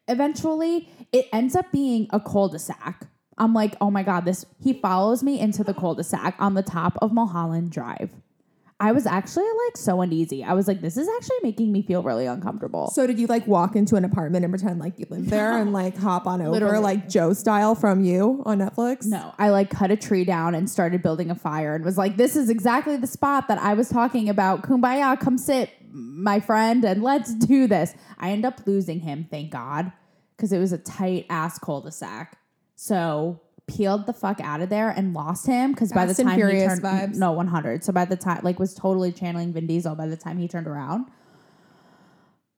Eventually, 0.07 0.89
it 1.11 1.27
ends 1.31 1.55
up 1.55 1.71
being 1.71 2.07
a 2.11 2.19
cul-de-sac 2.19 3.07
I'm 3.41 3.55
like, 3.55 3.75
oh 3.81 3.89
my 3.89 4.03
God, 4.03 4.25
this 4.25 4.45
he 4.61 4.71
follows 4.71 5.23
me 5.23 5.39
into 5.39 5.63
the 5.63 5.73
cul-de-sac 5.73 6.35
on 6.37 6.53
the 6.53 6.61
top 6.61 6.95
of 7.01 7.11
Mulholland 7.11 7.71
Drive. 7.71 8.11
I 8.81 8.93
was 8.93 9.05
actually 9.05 9.45
like 9.67 9.77
so 9.77 10.01
uneasy. 10.01 10.43
I 10.43 10.53
was 10.53 10.67
like, 10.67 10.81
this 10.81 10.97
is 10.97 11.07
actually 11.07 11.37
making 11.43 11.71
me 11.71 11.83
feel 11.83 12.01
really 12.01 12.25
uncomfortable. 12.25 12.89
So 12.89 13.05
did 13.05 13.19
you 13.19 13.27
like 13.27 13.45
walk 13.45 13.75
into 13.75 13.95
an 13.95 14.03
apartment 14.03 14.43
and 14.43 14.51
pretend 14.51 14.79
like 14.79 14.97
you 14.97 15.05
live 15.11 15.29
there 15.29 15.51
and 15.59 15.71
like 15.71 15.95
hop 15.95 16.25
on 16.25 16.41
over 16.41 16.49
Literally. 16.49 16.79
like 16.79 17.07
Joe 17.07 17.33
style 17.33 17.75
from 17.75 18.03
you 18.03 18.41
on 18.43 18.57
Netflix? 18.57 19.05
No, 19.05 19.35
I 19.37 19.51
like 19.51 19.69
cut 19.69 19.91
a 19.91 19.95
tree 19.95 20.25
down 20.25 20.55
and 20.55 20.67
started 20.67 21.03
building 21.03 21.29
a 21.29 21.35
fire 21.35 21.75
and 21.75 21.85
was 21.85 21.95
like, 21.95 22.17
this 22.17 22.35
is 22.35 22.49
exactly 22.49 22.97
the 22.97 23.05
spot 23.05 23.47
that 23.49 23.59
I 23.59 23.75
was 23.75 23.87
talking 23.87 24.29
about. 24.29 24.63
Kumbaya, 24.63 25.19
come 25.19 25.37
sit, 25.37 25.69
my 25.91 26.39
friend, 26.39 26.83
and 26.83 27.03
let's 27.03 27.35
do 27.35 27.67
this. 27.67 27.93
I 28.17 28.31
end 28.31 28.45
up 28.45 28.65
losing 28.65 29.01
him, 29.01 29.27
thank 29.29 29.51
God, 29.51 29.91
because 30.35 30.51
it 30.51 30.57
was 30.57 30.73
a 30.73 30.79
tight 30.79 31.27
ass 31.29 31.59
cul 31.59 31.81
de 31.81 31.91
sac. 31.91 32.35
So 32.75 33.41
peeled 33.71 34.05
the 34.05 34.13
fuck 34.13 34.39
out 34.41 34.61
of 34.61 34.69
there 34.69 34.89
and 34.89 35.13
lost 35.13 35.45
him 35.45 35.71
because 35.71 35.91
by 35.91 36.05
the 36.05 36.13
time 36.13 36.37
he 36.37 36.59
turned 36.65 36.81
vibes. 36.81 37.15
no 37.15 37.31
100 37.31 37.83
so 37.83 37.93
by 37.93 38.05
the 38.05 38.15
time 38.15 38.39
like 38.43 38.59
was 38.59 38.73
totally 38.73 39.11
channeling 39.11 39.53
Vin 39.53 39.67
Diesel 39.67 39.95
by 39.95 40.07
the 40.07 40.17
time 40.17 40.37
he 40.37 40.47
turned 40.47 40.67
around 40.67 41.07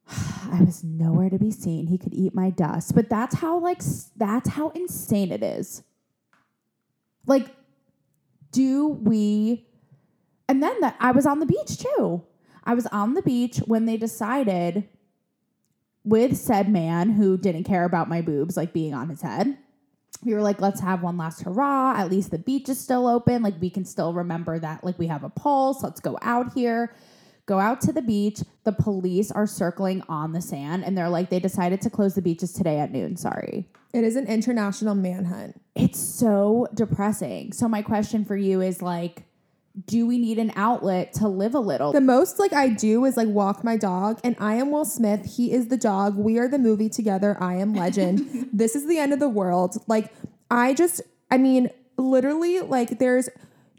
I 0.52 0.62
was 0.64 0.84
nowhere 0.84 1.30
to 1.30 1.40
be 1.40 1.52
seen. 1.52 1.88
He 1.88 1.98
could 1.98 2.14
eat 2.14 2.34
my 2.34 2.50
dust. 2.50 2.96
But 2.96 3.10
that's 3.10 3.36
how 3.36 3.60
like 3.60 3.82
that's 4.16 4.50
how 4.50 4.70
insane 4.70 5.32
it 5.32 5.44
is. 5.44 5.84
Like 7.26 7.48
do 8.52 8.88
we 8.88 9.66
and 10.48 10.62
then 10.62 10.80
that 10.82 10.96
I 11.00 11.12
was 11.12 11.26
on 11.26 11.40
the 11.40 11.46
beach 11.46 11.78
too. 11.78 12.24
I 12.64 12.74
was 12.74 12.86
on 12.88 13.14
the 13.14 13.22
beach 13.22 13.58
when 13.66 13.86
they 13.86 13.98
decided 13.98 14.88
with 16.04 16.38
said 16.38 16.70
man 16.70 17.12
who 17.12 17.38
didn't 17.38 17.64
care 17.64 17.86
about 17.86 18.10
my 18.10 18.22
boobs 18.22 18.58
like 18.58 18.74
being 18.74 18.94
on 18.94 19.10
his 19.10 19.22
head. 19.22 19.58
We 20.26 20.34
were 20.34 20.42
like, 20.42 20.62
let's 20.62 20.82
have 20.82 21.04
one 21.04 21.18
last 21.18 21.42
hurrah. 21.42 21.96
At 21.98 22.10
least 22.10 22.32
the 22.32 22.38
beach 22.38 22.70
is 22.70 22.80
still 22.80 23.08
open. 23.08 23.42
Like 23.44 23.60
we 23.60 23.70
can 23.70 23.86
still 23.86 24.14
remember 24.14 24.60
that 24.60 24.84
like 24.84 24.98
we 24.98 25.08
have 25.08 25.24
a 25.24 25.30
pulse. 25.30 25.84
Let's 25.84 26.00
go 26.00 26.18
out 26.22 26.54
here 26.54 26.94
go 27.46 27.60
out 27.60 27.82
to 27.82 27.92
the 27.92 28.02
beach. 28.02 28.40
The 28.64 28.72
police 28.72 29.32
are 29.32 29.48
circling 29.48 30.04
on 30.08 30.32
the 30.32 30.42
sand 30.42 30.84
and 30.84 30.98
they're 30.98 31.10
like, 31.10 31.30
they 31.30 31.40
decided 31.40 31.82
to 31.82 31.90
close 31.90 32.16
the 32.16 32.22
beaches 32.22 32.54
today 32.54 32.80
at 32.80 32.92
noon. 32.92 33.18
Sorry. 33.18 33.68
It 33.94 34.04
is 34.04 34.16
an 34.16 34.28
international 34.28 34.96
manhunt. 34.96 35.62
It's 35.76 36.00
so 36.00 36.68
depressing. 36.74 37.54
So, 37.54 37.68
my 37.68 37.82
question 37.82 38.26
for 38.26 38.36
you 38.36 38.62
is 38.62 38.82
like, 38.82 39.24
do 39.86 40.06
we 40.06 40.20
need 40.20 40.38
an 40.38 40.52
outlet 40.56 41.14
to 41.14 41.28
live 41.28 41.56
a 41.56 41.60
little? 41.60 41.92
The 41.92 42.02
most 42.02 42.38
like 42.40 42.54
I 42.54 42.70
do 42.70 43.06
is 43.06 43.18
like 43.18 43.28
walk 43.28 43.64
my 43.64 43.76
dog, 43.76 44.20
and 44.24 44.36
I 44.40 44.56
am 44.56 44.72
Will 44.72 44.86
Smith. 44.86 45.36
He 45.38 45.52
is 45.52 45.68
the 45.68 45.78
dog. 45.78 46.16
We 46.16 46.38
are 46.38 46.48
the 46.48 46.60
movie 46.60 46.90
together. 46.90 47.38
I 47.42 47.56
am 47.56 47.74
legend. 47.74 48.50
this 48.54 48.76
is 48.76 48.88
the 48.88 49.00
end 49.00 49.14
of 49.14 49.20
the 49.20 49.30
world. 49.30 49.78
Like 49.88 50.14
I 50.52 50.74
just, 50.74 51.02
I 51.32 51.38
mean, 51.38 51.70
literally, 51.98 52.60
like 52.62 53.00
there's 53.00 53.30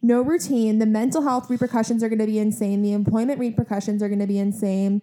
no 0.02 0.20
routine. 0.20 0.80
The 0.80 0.86
mental 0.86 1.22
health 1.22 1.48
repercussions 1.48 2.02
are 2.02 2.08
going 2.08 2.18
to 2.18 2.26
be 2.26 2.38
insane. 2.38 2.82
The 2.82 2.92
employment 2.92 3.38
repercussions 3.38 4.02
are 4.02 4.08
going 4.08 4.20
to 4.20 4.26
be 4.26 4.38
insane. 4.38 5.00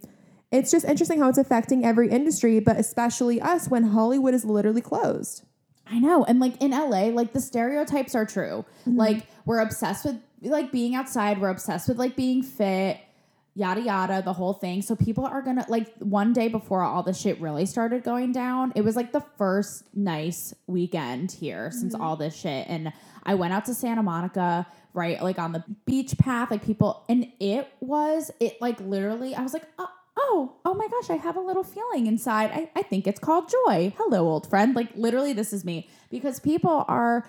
It's 0.51 0.69
just 0.69 0.85
interesting 0.85 1.19
how 1.19 1.29
it's 1.29 1.37
affecting 1.37 1.85
every 1.85 2.09
industry, 2.09 2.59
but 2.59 2.77
especially 2.77 3.39
us 3.39 3.69
when 3.69 3.85
Hollywood 3.85 4.33
is 4.33 4.43
literally 4.43 4.81
closed. 4.81 5.45
I 5.87 5.99
know. 5.99 6.25
And 6.25 6.39
like 6.39 6.61
in 6.61 6.71
LA, 6.71 7.05
like 7.05 7.33
the 7.33 7.41
stereotypes 7.41 8.15
are 8.15 8.25
true. 8.25 8.65
Mm-hmm. 8.81 8.97
Like 8.97 9.27
we're 9.45 9.59
obsessed 9.59 10.05
with 10.05 10.21
like 10.41 10.71
being 10.71 10.95
outside, 10.95 11.39
we're 11.39 11.49
obsessed 11.49 11.87
with 11.87 11.97
like 11.97 12.15
being 12.15 12.41
fit, 12.41 12.99
yada 13.53 13.81
yada, 13.81 14.21
the 14.23 14.33
whole 14.33 14.53
thing. 14.53 14.81
So 14.81 14.95
people 14.95 15.25
are 15.25 15.41
gonna 15.41 15.65
like 15.69 15.95
one 15.99 16.33
day 16.33 16.47
before 16.47 16.81
all 16.81 17.03
the 17.03 17.13
shit 17.13 17.39
really 17.39 17.65
started 17.65 18.03
going 18.03 18.31
down, 18.31 18.73
it 18.75 18.81
was 18.81 18.95
like 18.95 19.11
the 19.11 19.23
first 19.37 19.85
nice 19.95 20.53
weekend 20.67 21.31
here 21.31 21.71
since 21.71 21.93
mm-hmm. 21.93 22.01
all 22.01 22.15
this 22.15 22.35
shit. 22.35 22.67
And 22.67 22.91
I 23.23 23.35
went 23.35 23.53
out 23.53 23.65
to 23.65 23.73
Santa 23.73 24.03
Monica, 24.03 24.65
right? 24.93 25.21
Like 25.21 25.37
on 25.39 25.51
the 25.51 25.63
beach 25.85 26.17
path, 26.17 26.51
like 26.51 26.65
people 26.65 27.05
and 27.07 27.31
it 27.39 27.71
was 27.79 28.31
it 28.39 28.59
like 28.61 28.79
literally 28.79 29.35
I 29.35 29.41
was 29.41 29.53
like, 29.53 29.65
oh 29.77 29.89
oh, 30.17 30.53
oh 30.65 30.73
my 30.73 30.87
gosh, 30.87 31.09
I 31.09 31.15
have 31.15 31.35
a 31.35 31.41
little 31.41 31.63
feeling 31.63 32.07
inside. 32.07 32.51
I, 32.51 32.69
I 32.75 32.81
think 32.83 33.07
it's 33.07 33.19
called 33.19 33.49
joy. 33.49 33.93
Hello, 33.97 34.27
old 34.27 34.49
friend. 34.49 34.75
Like, 34.75 34.89
literally, 34.95 35.33
this 35.33 35.53
is 35.53 35.63
me. 35.65 35.89
Because 36.09 36.39
people 36.39 36.85
are 36.87 37.25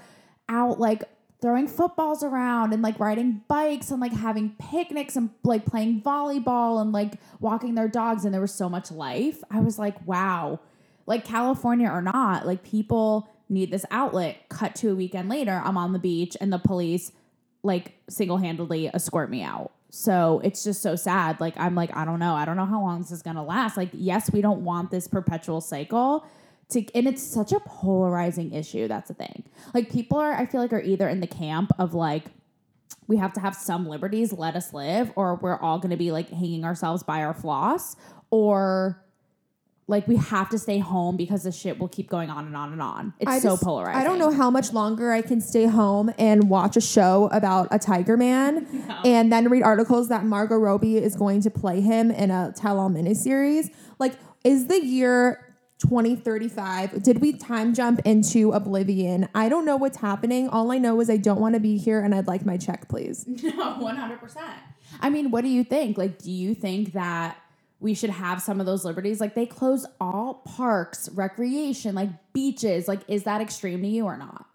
out, 0.49 0.79
like, 0.81 1.05
throwing 1.43 1.67
footballs 1.67 2.23
around 2.23 2.73
and, 2.73 2.83
like, 2.83 2.99
riding 2.99 3.43
bikes 3.49 3.91
and, 3.91 4.01
like, 4.01 4.13
having 4.13 4.55
picnics 4.59 5.17
and, 5.17 5.31
like, 5.43 5.67
playing 5.67 6.01
volleyball 6.01 6.81
and, 6.81 6.93
like, 6.93 7.15
walking 7.41 7.75
their 7.75 7.89
dogs. 7.89 8.25
And 8.25 8.33
there 8.33 8.41
was 8.41 8.55
so 8.55 8.69
much 8.69 8.91
life. 8.91 9.43
I 9.51 9.61
was 9.61 9.79
like, 9.79 10.07
wow. 10.07 10.61
Like, 11.05 11.25
California 11.25 11.91
or 11.91 12.01
not, 12.01 12.47
like, 12.47 12.63
people 12.63 13.29
need 13.49 13.73
this 13.73 13.85
outlet. 13.91 14.49
Cut 14.49 14.77
to 14.77 14.93
a 14.93 14.95
weekend 14.95 15.29
later, 15.29 15.61
I'm 15.65 15.77
on 15.77 15.93
the 15.93 15.99
beach 15.99 16.37
and 16.41 16.53
the 16.53 16.59
police, 16.59 17.11
like, 17.65 17.97
single 18.09 18.39
handedly 18.39 18.89
escort 18.95 19.29
me 19.29 19.43
out. 19.43 19.73
So 19.91 20.41
it's 20.43 20.65
just 20.65 20.81
so 20.81 20.97
sad. 20.97 21.41
Like, 21.41 21.55
I'm 21.59 21.75
like, 21.75 21.95
I 21.95 22.07
don't 22.07 22.19
know. 22.19 22.35
I 22.35 22.47
don't 22.47 22.57
know 22.57 22.65
how 22.65 22.81
long 22.81 23.01
this 23.03 23.11
is 23.11 23.21
going 23.21 23.37
to 23.37 23.43
last. 23.43 23.77
Like, 23.77 23.91
yes, 23.93 24.33
we 24.33 24.41
don't 24.41 24.65
want 24.65 24.91
this 24.91 25.07
perpetual 25.07 25.61
cycle. 25.61 26.25
To, 26.71 26.85
and 26.95 27.07
it's 27.07 27.23
such 27.23 27.53
a 27.53 27.61
polarizing 27.61 28.53
issue. 28.53 28.89
That's 28.89 29.09
the 29.09 29.15
thing. 29.15 29.45
Like, 29.75 29.91
people 29.91 30.19
are, 30.19 30.33
I 30.33 30.47
feel 30.47 30.61
like, 30.61 30.73
are 30.73 30.81
either 30.81 31.09
in 31.09 31.21
the 31.21 31.27
camp 31.27 31.71
of 31.79 31.93
like, 31.95 32.25
we 33.09 33.17
have 33.19 33.33
to 33.35 33.41
have 33.41 33.55
some 33.55 33.87
liberties, 33.87 34.33
let 34.33 34.57
us 34.57 34.73
live, 34.73 35.13
or 35.17 35.35
we're 35.35 35.59
all 35.59 35.79
going 35.79 35.91
to 35.91 35.97
be 35.97 36.13
like 36.13 36.31
hanging 36.31 36.65
ourselves 36.65 37.03
by 37.03 37.23
our 37.23 37.35
floss, 37.35 37.97
or 38.31 39.03
like 39.89 40.07
we 40.09 40.17
have 40.17 40.49
to 40.49 40.59
stay 40.59 40.79
home 40.79 41.17
because 41.17 41.43
the 41.43 41.53
shit 41.53 41.79
will 41.79 41.89
keep 41.89 42.09
going 42.09 42.31
on 42.31 42.47
and 42.47 42.57
on 42.57 42.73
and 42.73 42.81
on. 42.81 43.13
It's 43.19 43.31
I 43.31 43.39
so 43.41 43.51
just- 43.51 43.65
polarizing. 43.65 44.01
I 44.01 44.05
don't 44.05 44.19
know 44.19 44.31
how 44.31 44.51
much 44.51 44.73
longer 44.73 45.13
I 45.13 45.21
can 45.21 45.41
stay 45.41 45.67
home 45.67 46.11
and 46.19 46.49
watch 46.49 46.77
a 46.77 46.81
show 46.81 47.29
about 47.33 47.69
a 47.71 47.79
tiger 47.79 48.17
man 48.17 48.67
and 49.05 49.31
then 49.33 49.49
read 49.51 49.63
articles 49.63 50.09
that 50.09 50.25
Margot 50.25 50.57
Robbie 50.57 50.97
is 50.97 51.17
going 51.17 51.43
to 51.43 51.51
play 51.51 51.81
him 51.81 52.11
in 52.11 52.31
a 52.31 52.53
tell 52.57 52.79
all 52.79 52.89
miniseries. 52.89 53.71
Like, 53.99 54.15
is 54.45 54.69
the 54.69 54.83
year 54.83 55.52
2035? 55.83 57.03
Did 57.03 57.21
we 57.21 57.33
time 57.33 57.75
jump 57.75 58.01
into 58.05 58.53
oblivion? 58.53 59.29
I 59.35 59.49
don't 59.49 59.65
know 59.65 59.77
what's 59.77 59.97
happening. 59.99 60.49
All 60.49 60.71
I 60.71 60.79
know 60.79 61.01
is 61.01 61.11
I 61.11 61.17
don't 61.17 61.41
want 61.41 61.55
to 61.55 61.61
be 61.61 61.77
here 61.77 62.01
and 62.01 62.15
I'd 62.15 62.29
like 62.29 62.47
my 62.47 62.57
check, 62.57 62.89
please. 62.89 63.27
No, 63.43 63.75
one 63.79 63.97
hundred 63.97 64.21
percent. 64.21 64.55
I 65.01 65.11
mean, 65.11 65.31
what 65.31 65.43
do 65.43 65.49
you 65.49 65.65
think? 65.65 65.99
Like, 65.99 66.19
do 66.19 66.31
you 66.31 66.55
think 66.55 66.93
that 66.93 67.37
we 67.81 67.93
should 67.95 68.11
have 68.11 68.41
some 68.41 68.61
of 68.61 68.67
those 68.67 68.85
liberties? 68.85 69.21
Like, 69.21 69.35
they 69.35 69.47
close 69.47 69.85
all 70.01 70.43
parks, 70.57 71.09
recreation, 71.11 71.95
like 71.95 72.11
beaches. 72.33 72.87
Like, 72.87 73.01
is 73.09 73.25
that 73.25 73.41
extreme 73.41 73.83
to 73.83 73.89
you 73.89 74.05
or 74.05 74.17
not? 74.17 74.47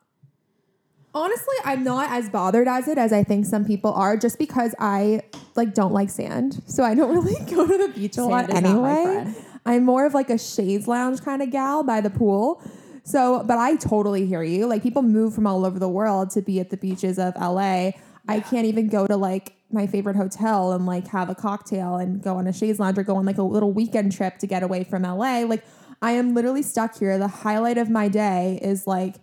Honestly, 1.13 1.55
I'm 1.65 1.83
not 1.83 2.11
as 2.11 2.29
bothered 2.29 2.67
as 2.67 2.87
it 2.87 2.97
as 2.97 3.11
I 3.11 3.23
think 3.23 3.45
some 3.45 3.65
people 3.65 3.91
are 3.93 4.15
just 4.17 4.39
because 4.39 4.73
I 4.79 5.23
like 5.55 5.73
don't 5.73 5.93
like 5.93 6.09
sand. 6.09 6.61
So 6.67 6.83
I 6.83 6.95
don't 6.95 7.13
really 7.25 7.43
go 7.53 7.67
to 7.67 7.77
the 7.77 7.91
beach 7.93 8.13
a 8.13 8.21
Sand 8.21 8.29
lot 8.29 8.49
is 8.49 8.61
not 8.61 8.63
my 8.63 8.99
anyway. 8.99 9.33
I'm 9.67 9.83
more 9.83 10.05
of 10.05 10.13
like 10.13 10.29
a 10.29 10.37
chaise 10.37 10.87
lounge 10.87 11.21
kind 11.21 11.41
of 11.41 11.51
gal 11.51 11.83
by 11.83 11.99
the 11.99 12.09
pool. 12.09 12.61
So, 13.03 13.43
but 13.43 13.57
I 13.57 13.75
totally 13.75 14.25
hear 14.25 14.41
you. 14.41 14.65
Like 14.65 14.81
people 14.81 15.01
move 15.01 15.35
from 15.35 15.45
all 15.45 15.65
over 15.65 15.77
the 15.77 15.89
world 15.89 16.29
to 16.31 16.41
be 16.41 16.59
at 16.59 16.69
the 16.69 16.77
beaches 16.77 17.19
of 17.19 17.35
LA. 17.35 17.91
I 18.29 18.39
can't 18.39 18.65
even 18.65 18.87
go 18.87 19.07
to 19.07 19.17
like 19.17 19.53
my 19.69 19.85
favorite 19.85 20.15
hotel 20.15 20.71
and 20.71 20.85
like 20.85 21.07
have 21.07 21.29
a 21.29 21.35
cocktail 21.35 21.97
and 21.97 22.21
go 22.21 22.37
on 22.37 22.47
a 22.47 22.53
chaise 22.53 22.79
lounge 22.79 22.97
or 22.97 23.03
go 23.03 23.17
on 23.17 23.25
like 23.25 23.37
a 23.37 23.43
little 23.43 23.71
weekend 23.73 24.13
trip 24.13 24.37
to 24.39 24.47
get 24.47 24.63
away 24.63 24.85
from 24.85 25.03
LA. 25.03 25.39
Like 25.39 25.63
I 26.01 26.11
am 26.11 26.33
literally 26.33 26.63
stuck 26.63 26.97
here. 26.97 27.17
The 27.17 27.27
highlight 27.27 27.77
of 27.77 27.89
my 27.89 28.07
day 28.07 28.59
is 28.61 28.87
like 28.87 29.15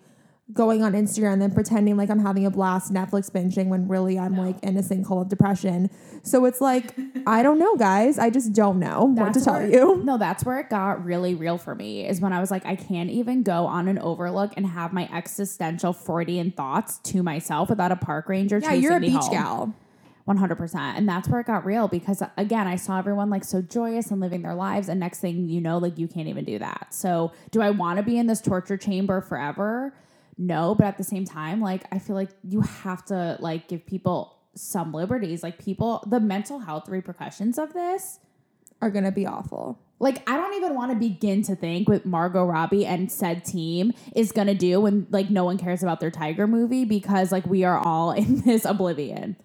going 0.52 0.82
on 0.82 0.92
Instagram 0.92 1.42
and 1.42 1.54
pretending 1.54 1.96
like 1.96 2.10
I'm 2.10 2.18
having 2.18 2.44
a 2.44 2.50
blast 2.50 2.92
Netflix 2.92 3.30
binging 3.30 3.68
when 3.68 3.88
really 3.88 4.18
I'm 4.18 4.36
like 4.36 4.62
in 4.62 4.76
a 4.76 4.82
sinkhole 4.82 5.22
of 5.22 5.28
depression. 5.30 5.88
So 6.22 6.44
it's 6.44 6.60
like, 6.60 6.94
I 7.26 7.42
don't 7.42 7.58
know, 7.58 7.76
guys. 7.76 8.18
I 8.18 8.28
just 8.28 8.52
don't 8.52 8.78
know 8.78 9.04
what 9.04 9.28
to 9.28 9.32
That's 9.40 9.44
tell 9.46 9.54
where- 9.54 9.66
you. 9.70 10.02
No, 10.04 10.18
that's 10.18 10.44
where 10.44 10.60
it 10.60 10.68
got 10.68 11.02
really 11.02 11.34
real 11.34 11.56
for 11.56 11.74
me 11.74 12.06
is 12.06 12.20
when 12.20 12.34
I 12.34 12.40
was 12.40 12.50
like, 12.50 12.66
I 12.66 12.76
can't 12.76 13.08
even 13.10 13.42
go 13.42 13.64
on 13.66 13.88
an 13.88 13.98
overlook 13.98 14.52
and 14.56 14.66
have 14.66 14.92
my 14.92 15.08
existential 15.12 15.94
Freudian 15.94 16.50
thoughts 16.50 16.98
to 17.04 17.22
myself 17.22 17.70
without 17.70 17.90
a 17.90 17.96
park 17.96 18.28
ranger. 18.28 18.58
Yeah, 18.58 18.74
you're 18.74 18.96
a 18.96 19.00
beach 19.00 19.12
home. 19.14 19.30
gal. 19.32 19.74
100%. 20.28 20.74
And 20.96 21.08
that's 21.08 21.28
where 21.28 21.40
it 21.40 21.46
got 21.46 21.64
real 21.66 21.86
because, 21.88 22.22
again, 22.38 22.66
I 22.66 22.76
saw 22.76 22.98
everyone 22.98 23.28
like 23.28 23.44
so 23.44 23.60
joyous 23.60 24.10
and 24.10 24.20
living 24.20 24.42
their 24.42 24.54
lives. 24.54 24.88
And 24.88 24.98
next 25.00 25.20
thing 25.20 25.48
you 25.48 25.60
know, 25.60 25.76
like 25.78 25.98
you 25.98 26.08
can't 26.08 26.28
even 26.28 26.44
do 26.44 26.58
that. 26.58 26.88
So, 26.94 27.32
do 27.50 27.60
I 27.60 27.70
want 27.70 27.98
to 27.98 28.02
be 28.02 28.16
in 28.18 28.26
this 28.26 28.40
torture 28.40 28.76
chamber 28.78 29.20
forever? 29.20 29.94
No. 30.36 30.74
But 30.74 30.86
at 30.86 30.98
the 30.98 31.04
same 31.04 31.24
time, 31.24 31.60
like, 31.60 31.84
I 31.92 31.98
feel 31.98 32.16
like 32.16 32.30
you 32.42 32.60
have 32.60 33.04
to 33.06 33.36
like 33.40 33.68
give 33.68 33.86
people 33.86 34.36
some 34.54 34.92
liberties. 34.92 35.42
Like, 35.42 35.58
people, 35.58 36.04
the 36.06 36.20
mental 36.20 36.60
health 36.60 36.88
repercussions 36.88 37.58
of 37.58 37.72
this. 37.72 38.20
Are 38.82 38.90
gonna 38.90 39.12
be 39.12 39.26
awful. 39.26 39.78
Like 39.98 40.28
I 40.28 40.36
don't 40.36 40.52
even 40.54 40.74
want 40.74 40.92
to 40.92 40.96
begin 40.96 41.42
to 41.44 41.56
think 41.56 41.88
what 41.88 42.04
Margot 42.04 42.44
Robbie 42.44 42.84
and 42.84 43.10
said 43.10 43.44
team 43.44 43.94
is 44.14 44.32
gonna 44.32 44.54
do 44.54 44.82
when 44.82 45.06
like 45.10 45.30
no 45.30 45.44
one 45.44 45.56
cares 45.56 45.82
about 45.82 46.00
their 46.00 46.10
Tiger 46.10 46.46
movie 46.46 46.84
because 46.84 47.32
like 47.32 47.46
we 47.46 47.64
are 47.64 47.78
all 47.78 48.12
in 48.12 48.40
this 48.44 48.66
oblivion. 48.66 49.36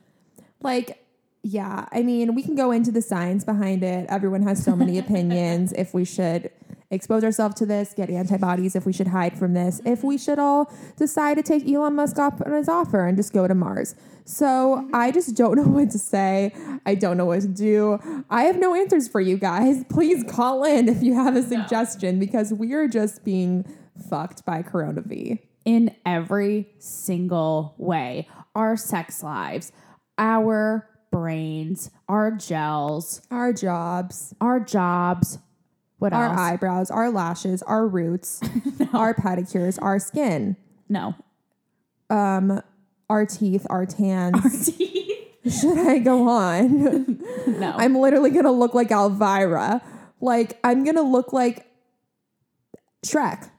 Like, 0.62 1.06
yeah, 1.44 1.88
I 1.94 2.04
mean, 2.04 2.36
we 2.36 2.44
can 2.44 2.56
go 2.56 2.72
into 2.72 2.92
the 2.92 3.02
science 3.02 3.46
behind 3.46 3.84
it. 3.84 4.08
Everyone 4.10 4.42
has 4.42 4.62
so 4.62 4.76
many 4.76 4.98
opinions 5.00 5.72
if 5.72 5.94
we 5.94 6.04
should 6.04 6.52
expose 6.92 7.24
ourselves 7.24 7.56
to 7.56 7.66
this, 7.66 7.94
get 7.96 8.10
antibodies, 8.10 8.76
if 8.76 8.86
we 8.86 8.94
should 8.94 9.08
hide 9.08 9.38
from 9.38 9.54
this, 9.54 9.82
if 9.86 10.04
we 10.04 10.18
should 10.18 10.40
all 10.40 10.72
decide 10.98 11.36
to 11.38 11.44
take 11.44 11.68
Elon 11.68 11.96
Musk 11.96 12.18
up 12.18 12.42
on 12.46 12.54
his 12.54 12.68
offer 12.70 13.06
and 13.06 13.16
just 13.18 13.32
go 13.34 13.48
to 13.48 13.54
Mars. 13.56 13.96
So 14.26 14.88
I 14.94 15.12
just 15.12 15.36
don't 15.36 15.56
know 15.60 15.68
what 15.68 15.92
to 15.92 16.00
say. 16.00 16.54
I 16.86 16.96
don't 16.96 17.18
know 17.18 17.26
what 17.26 17.42
to 17.42 17.48
do. 17.48 18.00
I 18.30 18.44
have 18.44 18.58
no 18.60 18.74
answers 18.76 19.08
for 19.08 19.22
you 19.22 19.38
guys. 19.38 19.84
Please 19.90 20.24
call 20.24 20.64
in 20.64 20.90
if 20.90 21.04
you 21.04 21.14
have 21.14 21.36
a 21.36 21.44
suggestion 21.44 22.20
because 22.20 22.54
we 22.54 22.74
are 22.74 22.88
just 22.88 23.24
being 23.24 23.66
fucked 24.10 24.46
by 24.46 24.62
Corona 24.62 25.02
V. 25.02 25.40
in 25.66 25.96
every 26.06 26.70
single 26.80 27.76
way 27.78 28.28
our 28.56 28.76
sex 28.76 29.22
lives, 29.24 29.72
our 30.18 30.88
brains, 31.12 31.92
our 32.08 32.32
gels, 32.32 33.22
Our 33.32 33.54
jobs, 33.54 34.34
our 34.42 34.60
jobs. 34.60 35.40
What 36.00 36.14
our 36.14 36.28
else? 36.30 36.40
eyebrows, 36.40 36.92
our 36.92 37.12
lashes, 37.12 37.62
our 37.64 37.88
roots, 37.88 38.42
our 38.94 39.14
pedicures, 39.14 39.78
our 39.82 40.00
skin, 40.00 40.56
no. 40.88 41.14
um, 42.10 42.62
our 43.10 43.26
teeth, 43.26 43.68
our 43.70 43.86
tans. 43.86 44.66
Teeth. 44.76 45.06
Should 45.62 45.78
I 45.78 46.00
go 46.00 46.28
on? 46.28 47.24
No. 47.48 47.74
I'm 47.76 47.96
literally 47.96 48.30
gonna 48.30 48.52
look 48.52 48.74
like 48.74 48.92
Elvira. 48.92 49.82
Like 50.22 50.60
I'm 50.64 50.84
gonna 50.86 51.02
look 51.02 51.34
like 51.34 51.66
Shrek. 53.06 53.50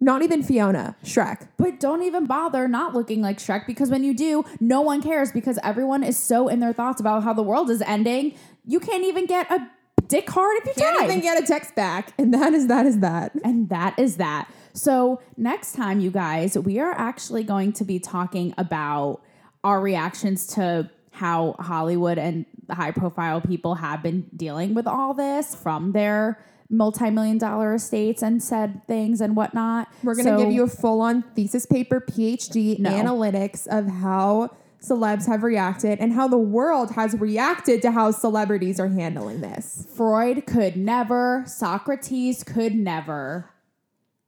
Not 0.00 0.22
even 0.22 0.42
Fiona. 0.42 0.96
Shrek. 1.04 1.48
But 1.56 1.78
don't 1.80 2.02
even 2.02 2.26
bother 2.26 2.66
not 2.68 2.94
looking 2.94 3.20
like 3.22 3.38
Shrek 3.38 3.66
because 3.66 3.90
when 3.90 4.04
you 4.04 4.14
do, 4.14 4.44
no 4.60 4.80
one 4.80 5.02
cares 5.02 5.32
because 5.32 5.58
everyone 5.62 6.02
is 6.02 6.16
so 6.16 6.48
in 6.48 6.60
their 6.60 6.72
thoughts 6.72 7.00
about 7.00 7.22
how 7.24 7.32
the 7.32 7.42
world 7.42 7.70
is 7.70 7.82
ending. 7.82 8.34
You 8.64 8.80
can't 8.80 9.04
even 9.04 9.26
get 9.26 9.50
a 9.50 9.68
dick 10.08 10.28
hard 10.30 10.58
if 10.58 10.66
you 10.66 10.72
Can't 10.76 11.02
even 11.04 11.20
get 11.20 11.42
a 11.42 11.46
text 11.46 11.74
back. 11.74 12.12
And 12.18 12.32
that 12.34 12.52
is 12.52 12.66
that 12.68 12.86
is 12.86 13.00
that. 13.00 13.32
And 13.44 13.68
that 13.68 13.98
is 13.98 14.16
that. 14.16 14.48
So, 14.72 15.20
next 15.38 15.72
time, 15.74 16.00
you 16.00 16.10
guys, 16.10 16.56
we 16.58 16.78
are 16.78 16.92
actually 16.92 17.44
going 17.44 17.72
to 17.74 17.84
be 17.84 17.98
talking 17.98 18.52
about 18.58 19.22
our 19.64 19.80
reactions 19.80 20.46
to 20.48 20.90
how 21.12 21.54
Hollywood 21.58 22.18
and 22.18 22.44
high 22.70 22.90
profile 22.90 23.40
people 23.40 23.76
have 23.76 24.02
been 24.02 24.28
dealing 24.36 24.74
with 24.74 24.86
all 24.86 25.14
this 25.14 25.54
from 25.54 25.92
their 25.92 26.38
multi 26.68 27.08
million 27.10 27.38
dollar 27.38 27.74
estates 27.74 28.22
and 28.22 28.42
said 28.42 28.86
things 28.86 29.20
and 29.20 29.34
whatnot. 29.36 29.88
We're 30.02 30.14
gonna 30.14 30.36
So- 30.36 30.44
give 30.44 30.52
you 30.52 30.64
a 30.64 30.68
full 30.68 31.00
on 31.00 31.22
thesis 31.34 31.64
paper 31.64 32.00
PhD 32.00 32.78
No. 32.78 32.90
analytics 32.90 33.66
of 33.68 33.86
how 33.86 34.50
celebs 34.88 35.26
have 35.26 35.42
reacted 35.42 35.98
and 35.98 36.12
how 36.12 36.28
the 36.28 36.38
world 36.38 36.92
has 36.92 37.14
reacted 37.14 37.82
to 37.82 37.90
how 37.90 38.10
celebrities 38.10 38.78
are 38.78 38.88
handling 38.88 39.40
this. 39.40 39.86
Freud 39.94 40.46
could 40.46 40.76
never, 40.76 41.44
Socrates 41.46 42.44
could 42.44 42.74
never. 42.74 43.50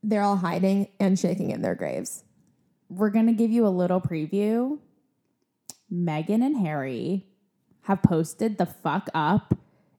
They're 0.03 0.23
all 0.23 0.37
hiding 0.37 0.89
and 0.99 1.19
shaking 1.19 1.51
in 1.51 1.63
their 1.63 1.75
graves. 1.75 2.25
We're 2.89 3.11
going 3.11 3.27
to 3.27 3.33
give 3.33 3.51
you 3.51 3.67
a 3.67 3.69
little 3.69 4.01
preview. 4.01 4.79
Meghan 5.93 6.45
and 6.45 6.59
Harry 6.59 7.27
have 7.83 8.03
posted 8.03 8.59
the 8.59 8.67
fuck 8.67 9.09
up 9.15 9.55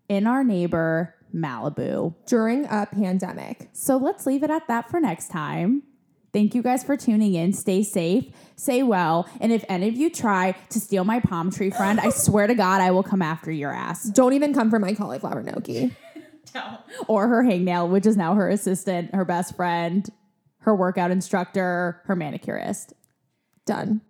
in 0.07 0.27
our 0.27 0.43
neighbor 0.43 1.15
Malibu. 1.33 2.15
During 2.25 2.65
a 2.65 2.87
pandemic. 2.91 3.69
So 3.73 3.97
let's 3.97 4.25
leave 4.25 4.43
it 4.43 4.49
at 4.49 4.67
that 4.67 4.89
for 4.89 4.99
next 4.99 5.29
time. 5.29 5.83
Thank 6.31 6.53
you 6.53 6.61
guys 6.61 6.83
for 6.83 6.95
tuning 6.95 7.33
in. 7.33 7.53
Stay 7.53 7.81
safe, 7.81 8.25
stay 8.55 8.83
well, 8.83 9.27
and 9.41 9.51
if 9.51 9.65
any 9.67 9.87
of 9.87 9.95
you 9.95 10.09
try 10.09 10.51
to 10.69 10.79
steal 10.79 11.03
my 11.03 11.19
palm 11.19 11.51
tree 11.51 11.71
friend, 11.71 11.99
I 11.99 12.09
swear 12.11 12.47
to 12.47 12.55
God, 12.55 12.81
I 12.81 12.91
will 12.91 13.03
come 13.03 13.21
after 13.21 13.51
your 13.51 13.71
ass. 13.71 14.03
Don't 14.09 14.33
even 14.33 14.53
come 14.53 14.69
for 14.69 14.79
my 14.79 14.93
cauliflower 14.93 15.43
gnocchi. 15.43 15.95
Or 17.07 17.27
her 17.27 17.43
hangnail, 17.43 17.89
which 17.89 18.07
is 18.07 18.17
now 18.17 18.33
her 18.33 18.49
assistant, 18.49 19.13
her 19.13 19.23
best 19.23 19.55
friend, 19.55 20.09
her 20.61 20.75
workout 20.75 21.11
instructor, 21.11 22.01
her 22.05 22.15
manicurist. 22.15 22.93
Done. 23.67 24.01